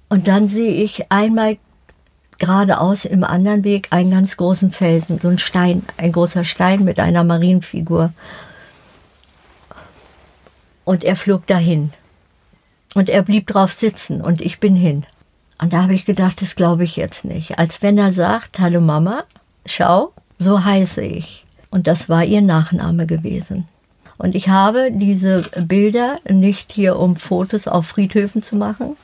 Und 0.09 0.27
dann 0.27 0.47
sehe 0.47 0.73
ich 0.73 1.11
einmal 1.11 1.57
geradeaus 2.39 3.05
im 3.05 3.23
anderen 3.23 3.63
Weg 3.63 3.87
einen 3.91 4.11
ganz 4.11 4.37
großen 4.37 4.71
Felsen, 4.71 5.19
so 5.19 5.27
ein 5.27 5.39
Stein, 5.39 5.83
ein 5.97 6.11
großer 6.11 6.45
Stein 6.45 6.83
mit 6.83 6.99
einer 6.99 7.23
Marienfigur. 7.23 8.13
Und 10.85 11.03
er 11.03 11.15
flog 11.15 11.45
dahin. 11.47 11.91
Und 12.95 13.09
er 13.09 13.21
blieb 13.21 13.47
drauf 13.47 13.73
sitzen 13.73 14.21
und 14.21 14.41
ich 14.41 14.59
bin 14.59 14.75
hin. 14.75 15.05
Und 15.61 15.73
da 15.73 15.83
habe 15.83 15.93
ich 15.93 16.05
gedacht, 16.05 16.41
das 16.41 16.55
glaube 16.55 16.83
ich 16.83 16.95
jetzt 16.95 17.25
nicht. 17.25 17.59
Als 17.59 17.81
wenn 17.81 17.97
er 17.97 18.13
sagt, 18.13 18.59
hallo 18.59 18.81
Mama, 18.81 19.25
schau, 19.65 20.13
so 20.39 20.63
heiße 20.63 21.01
ich. 21.01 21.45
Und 21.69 21.85
das 21.85 22.09
war 22.09 22.23
ihr 22.23 22.41
Nachname 22.41 23.05
gewesen. 23.05 23.67
Und 24.17 24.35
ich 24.35 24.49
habe 24.49 24.89
diese 24.91 25.43
Bilder 25.65 26.19
nicht 26.27 26.71
hier, 26.71 26.97
um 26.97 27.15
Fotos 27.15 27.67
auf 27.67 27.87
Friedhöfen 27.87 28.41
zu 28.41 28.55
machen. 28.55 28.97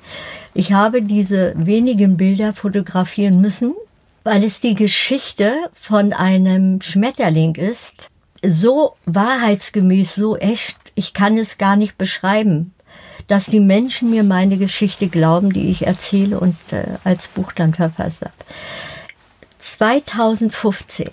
Ich 0.57 0.71
habe 0.71 1.01
diese 1.01 1.53
wenigen 1.57 2.15
Bilder 2.15 2.53
fotografieren 2.53 3.41
müssen, 3.41 3.75
weil 4.23 4.41
es 4.41 4.61
die 4.61 4.73
Geschichte 4.73 5.53
von 5.73 6.13
einem 6.13 6.81
Schmetterling 6.81 7.55
ist. 7.55 7.93
So 8.41 8.95
wahrheitsgemäß, 9.05 10.15
so 10.15 10.37
echt, 10.37 10.77
ich 10.95 11.13
kann 11.13 11.37
es 11.37 11.57
gar 11.57 11.75
nicht 11.75 11.97
beschreiben, 11.97 12.73
dass 13.27 13.47
die 13.47 13.59
Menschen 13.59 14.09
mir 14.11 14.23
meine 14.23 14.57
Geschichte 14.57 15.09
glauben, 15.09 15.51
die 15.51 15.69
ich 15.69 15.85
erzähle 15.85 16.39
und 16.39 16.55
äh, 16.71 16.85
als 17.03 17.27
Buch 17.27 17.51
dann 17.51 17.73
verfasst 17.73 18.21
habe. 18.21 18.31
2015. 19.59 21.09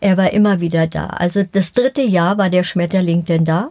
Er 0.00 0.18
war 0.18 0.30
immer 0.34 0.60
wieder 0.60 0.86
da. 0.88 1.06
Also 1.06 1.42
das 1.50 1.72
dritte 1.72 2.02
Jahr 2.02 2.36
war 2.36 2.50
der 2.50 2.64
Schmetterling 2.64 3.24
denn 3.24 3.46
da. 3.46 3.70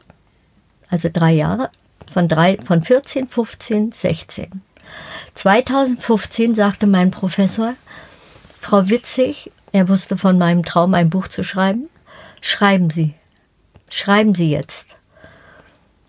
Also 0.90 1.10
drei 1.14 1.34
Jahre. 1.34 1.70
Von, 2.14 2.28
drei, 2.28 2.58
von 2.64 2.84
14, 2.84 3.28
15, 3.28 3.92
16. 3.92 4.62
2015 5.34 6.54
sagte 6.54 6.86
mein 6.86 7.10
Professor, 7.10 7.74
Frau 8.62 8.88
Witzig, 8.88 9.52
er 9.72 9.90
wusste 9.90 10.16
von 10.16 10.38
meinem 10.38 10.64
Traum, 10.64 10.94
ein 10.94 11.10
Buch 11.10 11.28
zu 11.28 11.44
schreiben, 11.44 11.90
schreiben 12.40 12.92
Sie. 12.92 13.16
Schreiben 13.90 14.36
Sie 14.36 14.48
jetzt. 14.48 14.86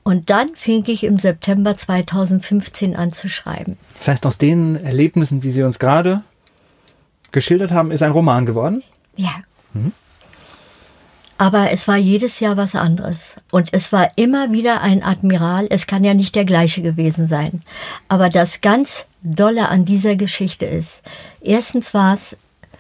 Und 0.03 0.29
dann 0.29 0.55
fing 0.55 0.85
ich 0.89 1.05
im 1.05 1.19
September 1.19 1.75
2015 1.75 2.95
an 2.95 3.11
zu 3.11 3.31
schreiben. 3.31 3.79
Das 3.97 4.09
heißt, 4.09 4.27
aus 4.27 4.37
den 4.37 4.77
Erlebnissen, 4.85 5.41
die 5.41 5.53
Sie 5.53 5.63
uns 5.63 5.79
gerade 5.79 6.19
geschildert 7.33 7.71
haben, 7.71 7.91
ist 7.91 8.03
ein 8.03 8.13
Roman 8.13 8.45
geworden? 8.45 8.83
Ja. 9.17 9.33
Mhm. 9.73 9.93
Aber 11.37 11.71
es 11.73 11.89
war 11.89 11.97
jedes 11.97 12.41
Jahr 12.41 12.57
was 12.57 12.75
anderes. 12.75 13.37
Und 13.51 13.71
es 13.73 13.93
war 13.93 14.11
immer 14.17 14.53
wieder 14.53 14.81
ein 14.83 15.03
Admiral. 15.03 15.67
Es 15.71 15.87
kann 15.87 16.05
ja 16.05 16.15
nicht 16.15 16.35
der 16.35 16.45
gleiche 16.45 16.83
gewesen 16.83 17.29
sein. 17.29 17.63
Aber 18.09 18.29
das 18.29 18.61
ganz 18.61 19.05
Dolle 19.23 19.69
an 19.69 19.85
dieser 19.85 20.17
Geschichte 20.17 20.67
ist, 20.67 21.01
erstens 21.41 21.95
war 21.95 22.15
es 22.15 22.37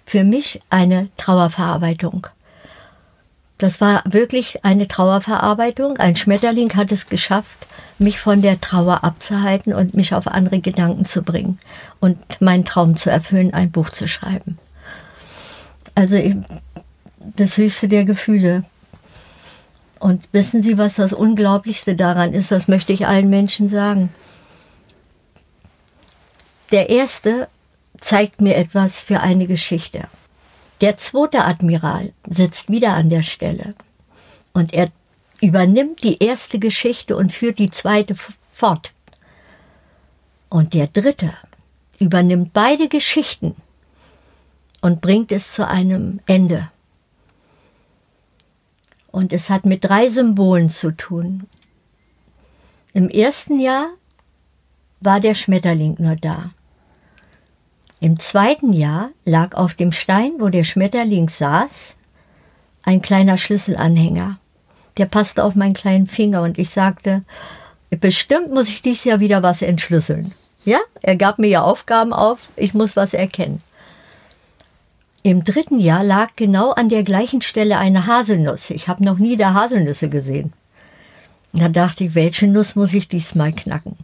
für 0.07 0.25
mich 0.25 0.61
eine 0.71 1.09
Trauerverarbeitung. 1.17 2.27
Das 3.59 3.81
war 3.81 4.03
wirklich 4.05 4.65
eine 4.65 4.89
Trauerverarbeitung. 4.89 5.97
Ein 5.99 6.17
Schmetterling 6.17 6.75
hat 6.75 6.93
es 6.93 7.07
geschafft, 7.07 7.67
mich 7.99 8.21
von 8.21 8.43
der 8.43 8.61
Trauer 8.61 9.05
abzuhalten 9.05 9.73
und 9.73 9.95
mich 9.95 10.15
auf 10.15 10.27
andere 10.27 10.61
Gedanken 10.61 11.05
zu 11.05 11.23
bringen 11.23 11.59
und 12.01 12.19
meinen 12.41 12.65
Traum 12.65 12.97
zu 12.97 13.11
erfüllen, 13.11 13.55
ein 13.55 13.71
Buch 13.71 13.91
zu 13.91 14.09
schreiben. 14.09 14.59
Also 15.95 16.17
das 17.37 17.57
höchste 17.57 17.89
der 17.89 18.05
Gefühle. 18.05 18.64
Und 20.01 20.29
wissen 20.33 20.62
Sie, 20.62 20.77
was 20.77 20.97
das 20.97 21.12
Unglaublichste 21.12 21.95
daran 21.95 22.35
ist? 22.35 22.51
Das 22.51 22.68
möchte 22.68 22.93
ich 22.93 23.07
allen 23.07 23.31
Menschen 23.31 23.68
sagen. 23.68 24.11
Der 26.70 26.91
erste 26.91 27.49
zeigt 28.01 28.41
mir 28.41 28.57
etwas 28.57 29.01
für 29.01 29.20
eine 29.20 29.47
Geschichte. 29.47 30.09
Der 30.81 30.99
zweite 30.99 31.45
Admiral 31.45 32.12
sitzt 32.29 32.68
wieder 32.68 32.95
an 32.95 33.09
der 33.09 33.22
Stelle 33.22 33.75
und 34.53 34.75
er 34.75 34.91
übernimmt 35.41 36.03
die 36.03 36.18
erste 36.18 36.59
Geschichte 36.59 37.16
und 37.16 37.33
führt 37.33 37.59
die 37.59 37.70
zweite 37.70 38.14
fort. 38.53 38.93
Und 40.51 40.75
der 40.75 40.87
dritte 40.87 41.33
übernimmt 41.99 42.53
beide 42.53 42.89
Geschichten 42.89 43.57
und 44.81 45.01
bringt 45.01 45.33
es 45.33 45.53
zu 45.53 45.66
einem 45.66 46.20
Ende. 46.27 46.70
Und 49.15 49.33
es 49.33 49.49
hat 49.49 49.65
mit 49.65 49.85
drei 49.85 50.09
Symbolen 50.09 50.71
zu 50.71 50.91
tun. 50.91 51.47
Im 52.95 53.09
ersten 53.09 53.61
Jahr 53.61 53.91
war 54.99 55.21
der 55.21 55.35
Schmetterling 55.35 55.95
nur 56.01 56.17
da. 56.17 56.51
Im 58.01 58.19
zweiten 58.19 58.73
Jahr 58.73 59.11
lag 59.25 59.55
auf 59.55 59.75
dem 59.75 59.93
Stein, 59.93 60.33
wo 60.41 60.49
der 60.49 60.65
Schmetterling 60.65 61.29
saß, 61.29 61.95
ein 62.83 63.03
kleiner 63.03 63.39
Schlüsselanhänger. 63.39 64.41
Der 64.97 65.07
passte 65.07 65.45
auf 65.45 65.55
meinen 65.55 65.75
kleinen 65.75 66.09
Finger 66.09 66.43
und 66.43 66.59
ich 66.59 66.71
sagte, 66.71 67.23
bestimmt 67.91 68.53
muss 68.53 68.69
ich 68.69 68.83
dieses 68.83 69.05
Jahr 69.05 69.21
wieder 69.21 69.45
was 69.45 69.62
entschlüsseln. 69.62 70.33
Ja, 70.65 70.81
er 71.03 71.15
gab 71.15 71.39
mir 71.39 71.47
ja 71.47 71.62
Aufgaben 71.62 72.12
auf, 72.12 72.49
ich 72.57 72.75
muss 72.75 72.97
was 72.97 73.15
erkennen. 73.15 73.62
Im 75.27 75.43
dritten 75.43 75.81
Jahr 75.81 76.05
lag 76.05 76.33
genau 76.37 76.72
an 76.72 76.91
der 76.91 77.03
gleichen 77.03 77.41
Stelle 77.41 77.79
eine 77.79 78.07
Haselnuss. 78.07 78.68
Ich 78.68 78.89
habe 78.89 79.03
noch 79.03 79.16
nie 79.16 79.39
da 79.39 79.55
Haselnüsse 79.55 80.11
gesehen. 80.11 80.53
Da 81.55 81.70
dachte 81.70 82.05
ich, 82.05 82.14
welche 82.14 82.47
Nuss 82.47 82.77
muss 82.77 82.93
ich 82.93 83.09
diesmal 83.09 83.55
knacken? 83.55 83.97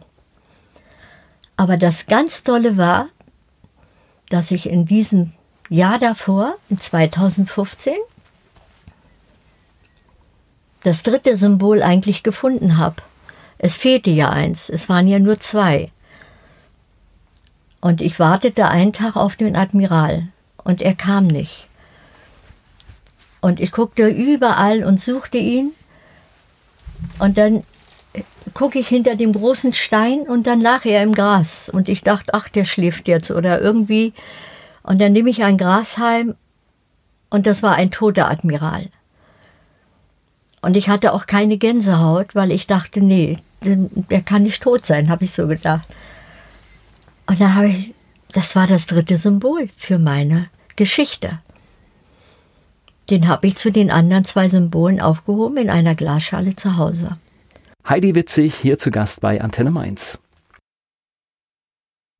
Aber 1.57 1.77
das 1.77 2.07
ganz 2.07 2.41
Tolle 2.41 2.75
war, 2.75 3.09
dass 4.29 4.49
ich 4.49 4.67
in 4.67 4.87
diesem 4.87 5.33
Jahr 5.69 5.99
davor, 5.99 6.55
in 6.69 6.79
2015, 6.79 7.93
das 10.81 11.03
dritte 11.03 11.37
Symbol 11.37 11.83
eigentlich 11.83 12.23
gefunden 12.23 12.79
habe. 12.79 12.95
Es 13.59 13.77
fehlte 13.77 14.09
ja 14.09 14.31
eins, 14.31 14.69
es 14.69 14.89
waren 14.89 15.07
ja 15.07 15.19
nur 15.19 15.39
zwei. 15.39 15.91
Und 17.79 18.01
ich 18.01 18.17
wartete 18.17 18.69
einen 18.69 18.91
Tag 18.91 19.15
auf 19.15 19.35
den 19.35 19.55
Admiral 19.55 20.30
und 20.63 20.81
er 20.81 20.95
kam 20.95 21.27
nicht. 21.27 21.67
Und 23.41 23.59
ich 23.59 23.71
guckte 23.71 24.07
überall 24.07 24.83
und 24.83 25.01
suchte 25.01 25.37
ihn. 25.37 25.73
Und 27.17 27.37
dann 27.37 27.63
gucke 28.53 28.79
ich 28.79 28.87
hinter 28.87 29.15
dem 29.15 29.33
großen 29.33 29.73
Stein 29.73 30.21
und 30.21 30.45
dann 30.45 30.61
lag 30.61 30.85
er 30.85 31.03
im 31.03 31.13
Gras. 31.13 31.69
Und 31.69 31.89
ich 31.89 32.01
dachte, 32.01 32.33
ach, 32.33 32.49
der 32.49 32.65
schläft 32.65 33.07
jetzt 33.07 33.31
oder 33.31 33.59
irgendwie. 33.59 34.13
Und 34.83 35.01
dann 35.01 35.13
nehme 35.13 35.29
ich 35.29 35.43
ein 35.43 35.57
Grashalm 35.57 36.35
und 37.29 37.45
das 37.45 37.63
war 37.63 37.75
ein 37.75 37.91
toter 37.91 38.29
Admiral. 38.29 38.89
Und 40.61 40.77
ich 40.77 40.89
hatte 40.89 41.13
auch 41.13 41.25
keine 41.25 41.57
Gänsehaut, 41.57 42.35
weil 42.35 42.51
ich 42.51 42.67
dachte, 42.67 43.01
nee, 43.01 43.37
der 43.63 44.21
kann 44.21 44.43
nicht 44.43 44.61
tot 44.61 44.85
sein, 44.85 45.09
habe 45.09 45.23
ich 45.23 45.31
so 45.31 45.47
gedacht. 45.47 45.87
Und 47.25 47.39
da 47.41 47.55
habe 47.55 47.69
ich 47.69 47.93
das 48.31 48.55
war 48.55 48.67
das 48.67 48.85
dritte 48.85 49.17
Symbol 49.17 49.69
für 49.75 49.99
meine 49.99 50.47
Geschichte. 50.75 51.39
Den 53.09 53.27
habe 53.27 53.47
ich 53.47 53.57
zu 53.57 53.71
den 53.71 53.91
anderen 53.91 54.23
zwei 54.23 54.47
Symbolen 54.47 55.01
aufgehoben 55.01 55.57
in 55.57 55.69
einer 55.69 55.95
Glasschale 55.95 56.55
zu 56.55 56.77
Hause. 56.77 57.17
Heidi 57.87 58.15
Witzig 58.15 58.55
hier 58.55 58.79
zu 58.79 58.91
Gast 58.91 59.21
bei 59.21 59.41
Antenne 59.41 59.71
Mainz. 59.71 60.17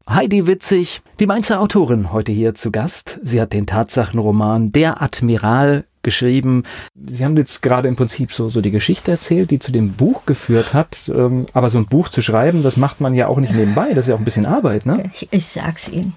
Heidi 0.09 0.47
Witzig, 0.47 1.01
die 1.19 1.27
Mainzer 1.27 1.61
Autorin, 1.61 2.11
heute 2.11 2.31
hier 2.31 2.55
zu 2.55 2.71
Gast. 2.71 3.19
Sie 3.23 3.39
hat 3.39 3.53
den 3.53 3.67
Tatsachenroman 3.67 4.71
Der 4.71 5.01
Admiral 5.01 5.85
geschrieben. 6.03 6.63
Sie 6.95 7.23
haben 7.23 7.37
jetzt 7.37 7.61
gerade 7.61 7.87
im 7.87 7.95
Prinzip 7.95 8.33
so, 8.33 8.49
so 8.49 8.61
die 8.61 8.71
Geschichte 8.71 9.11
erzählt, 9.11 9.51
die 9.51 9.59
zu 9.59 9.71
dem 9.71 9.93
Buch 9.93 10.25
geführt 10.25 10.73
hat. 10.73 11.09
Ähm, 11.13 11.45
aber 11.53 11.69
so 11.69 11.77
ein 11.77 11.87
Buch 11.87 12.09
zu 12.09 12.21
schreiben, 12.21 12.63
das 12.63 12.77
macht 12.77 13.01
man 13.01 13.13
ja 13.13 13.27
auch 13.27 13.37
nicht 13.37 13.53
nebenbei. 13.53 13.93
Das 13.93 14.05
ist 14.05 14.09
ja 14.09 14.15
auch 14.15 14.19
ein 14.19 14.25
bisschen 14.25 14.45
Arbeit, 14.45 14.85
ne? 14.85 15.09
Ich, 15.13 15.27
ich 15.31 15.45
sag's 15.45 15.89
Ihnen. 15.89 16.13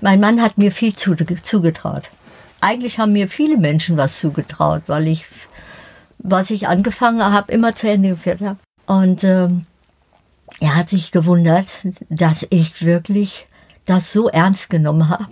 Mein 0.00 0.20
Mann 0.20 0.40
hat 0.40 0.58
mir 0.58 0.70
viel 0.70 0.94
zugetraut. 0.94 2.04
Eigentlich 2.60 2.98
haben 2.98 3.12
mir 3.12 3.28
viele 3.28 3.56
Menschen 3.56 3.96
was 3.96 4.18
zugetraut, 4.18 4.82
weil 4.86 5.08
ich, 5.08 5.24
was 6.18 6.50
ich 6.50 6.68
angefangen 6.68 7.22
habe, 7.22 7.52
immer 7.52 7.74
zu 7.74 7.88
Ende 7.88 8.10
geführt 8.10 8.40
habe. 8.40 8.58
Und 8.86 9.24
ähm, 9.24 9.66
er 10.60 10.76
hat 10.76 10.88
sich 10.88 11.12
gewundert, 11.12 11.66
dass 12.08 12.46
ich 12.50 12.84
wirklich 12.84 13.46
das 13.86 14.12
so 14.12 14.28
ernst 14.28 14.70
genommen 14.70 15.08
habe 15.08 15.26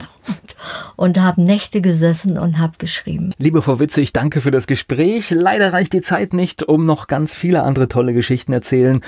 und 0.96 1.20
habe 1.20 1.42
Nächte 1.42 1.80
gesessen 1.80 2.38
und 2.38 2.58
habe 2.58 2.74
geschrieben. 2.78 3.32
Liebe 3.38 3.62
Frau 3.62 3.80
Witzig, 3.80 4.12
danke 4.12 4.40
für 4.40 4.50
das 4.50 4.66
Gespräch. 4.66 5.30
Leider 5.30 5.72
reicht 5.72 5.92
die 5.92 6.00
Zeit 6.00 6.32
nicht, 6.32 6.62
um 6.62 6.86
noch 6.86 7.06
ganz 7.06 7.34
viele 7.34 7.62
andere 7.62 7.88
tolle 7.88 8.14
Geschichten 8.14 8.52
erzählen, 8.52 9.00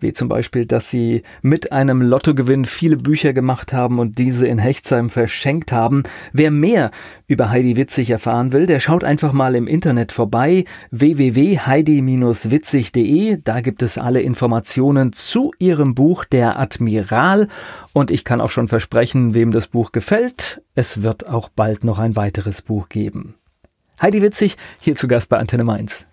wie 0.00 0.12
zum 0.12 0.28
Beispiel, 0.28 0.66
dass 0.66 0.90
Sie 0.90 1.22
mit 1.42 1.72
einem 1.72 2.02
Lottogewinn 2.02 2.64
viele 2.64 2.96
Bücher 2.96 3.32
gemacht 3.32 3.72
haben 3.72 3.98
und 3.98 4.18
diese 4.18 4.46
in 4.46 4.58
Hechtsheim 4.58 5.10
verschenkt 5.10 5.72
haben. 5.72 6.02
Wer 6.32 6.50
mehr 6.50 6.90
über 7.32 7.50
Heidi 7.50 7.76
Witzig 7.76 8.10
erfahren 8.10 8.52
will, 8.52 8.66
der 8.66 8.78
schaut 8.78 9.02
einfach 9.02 9.32
mal 9.32 9.54
im 9.54 9.66
Internet 9.66 10.12
vorbei 10.12 10.66
www.heidi-witzig.de. 10.90 13.38
Da 13.42 13.60
gibt 13.60 13.82
es 13.82 13.96
alle 13.98 14.20
Informationen 14.20 15.14
zu 15.14 15.52
ihrem 15.58 15.94
Buch 15.94 16.24
Der 16.24 16.60
Admiral 16.60 17.48
und 17.92 18.10
ich 18.10 18.24
kann 18.24 18.40
auch 18.40 18.50
schon 18.50 18.68
versprechen, 18.68 19.34
wem 19.34 19.50
das 19.50 19.66
Buch 19.66 19.92
gefällt, 19.92 20.62
es 20.74 21.02
wird 21.02 21.28
auch 21.28 21.48
bald 21.48 21.84
noch 21.84 21.98
ein 21.98 22.16
weiteres 22.16 22.62
Buch 22.62 22.88
geben. 22.88 23.34
Heidi 24.00 24.22
Witzig, 24.22 24.56
hier 24.78 24.94
zu 24.94 25.08
Gast 25.08 25.28
bei 25.28 25.38
Antenne 25.38 25.64
Mainz. 25.64 26.06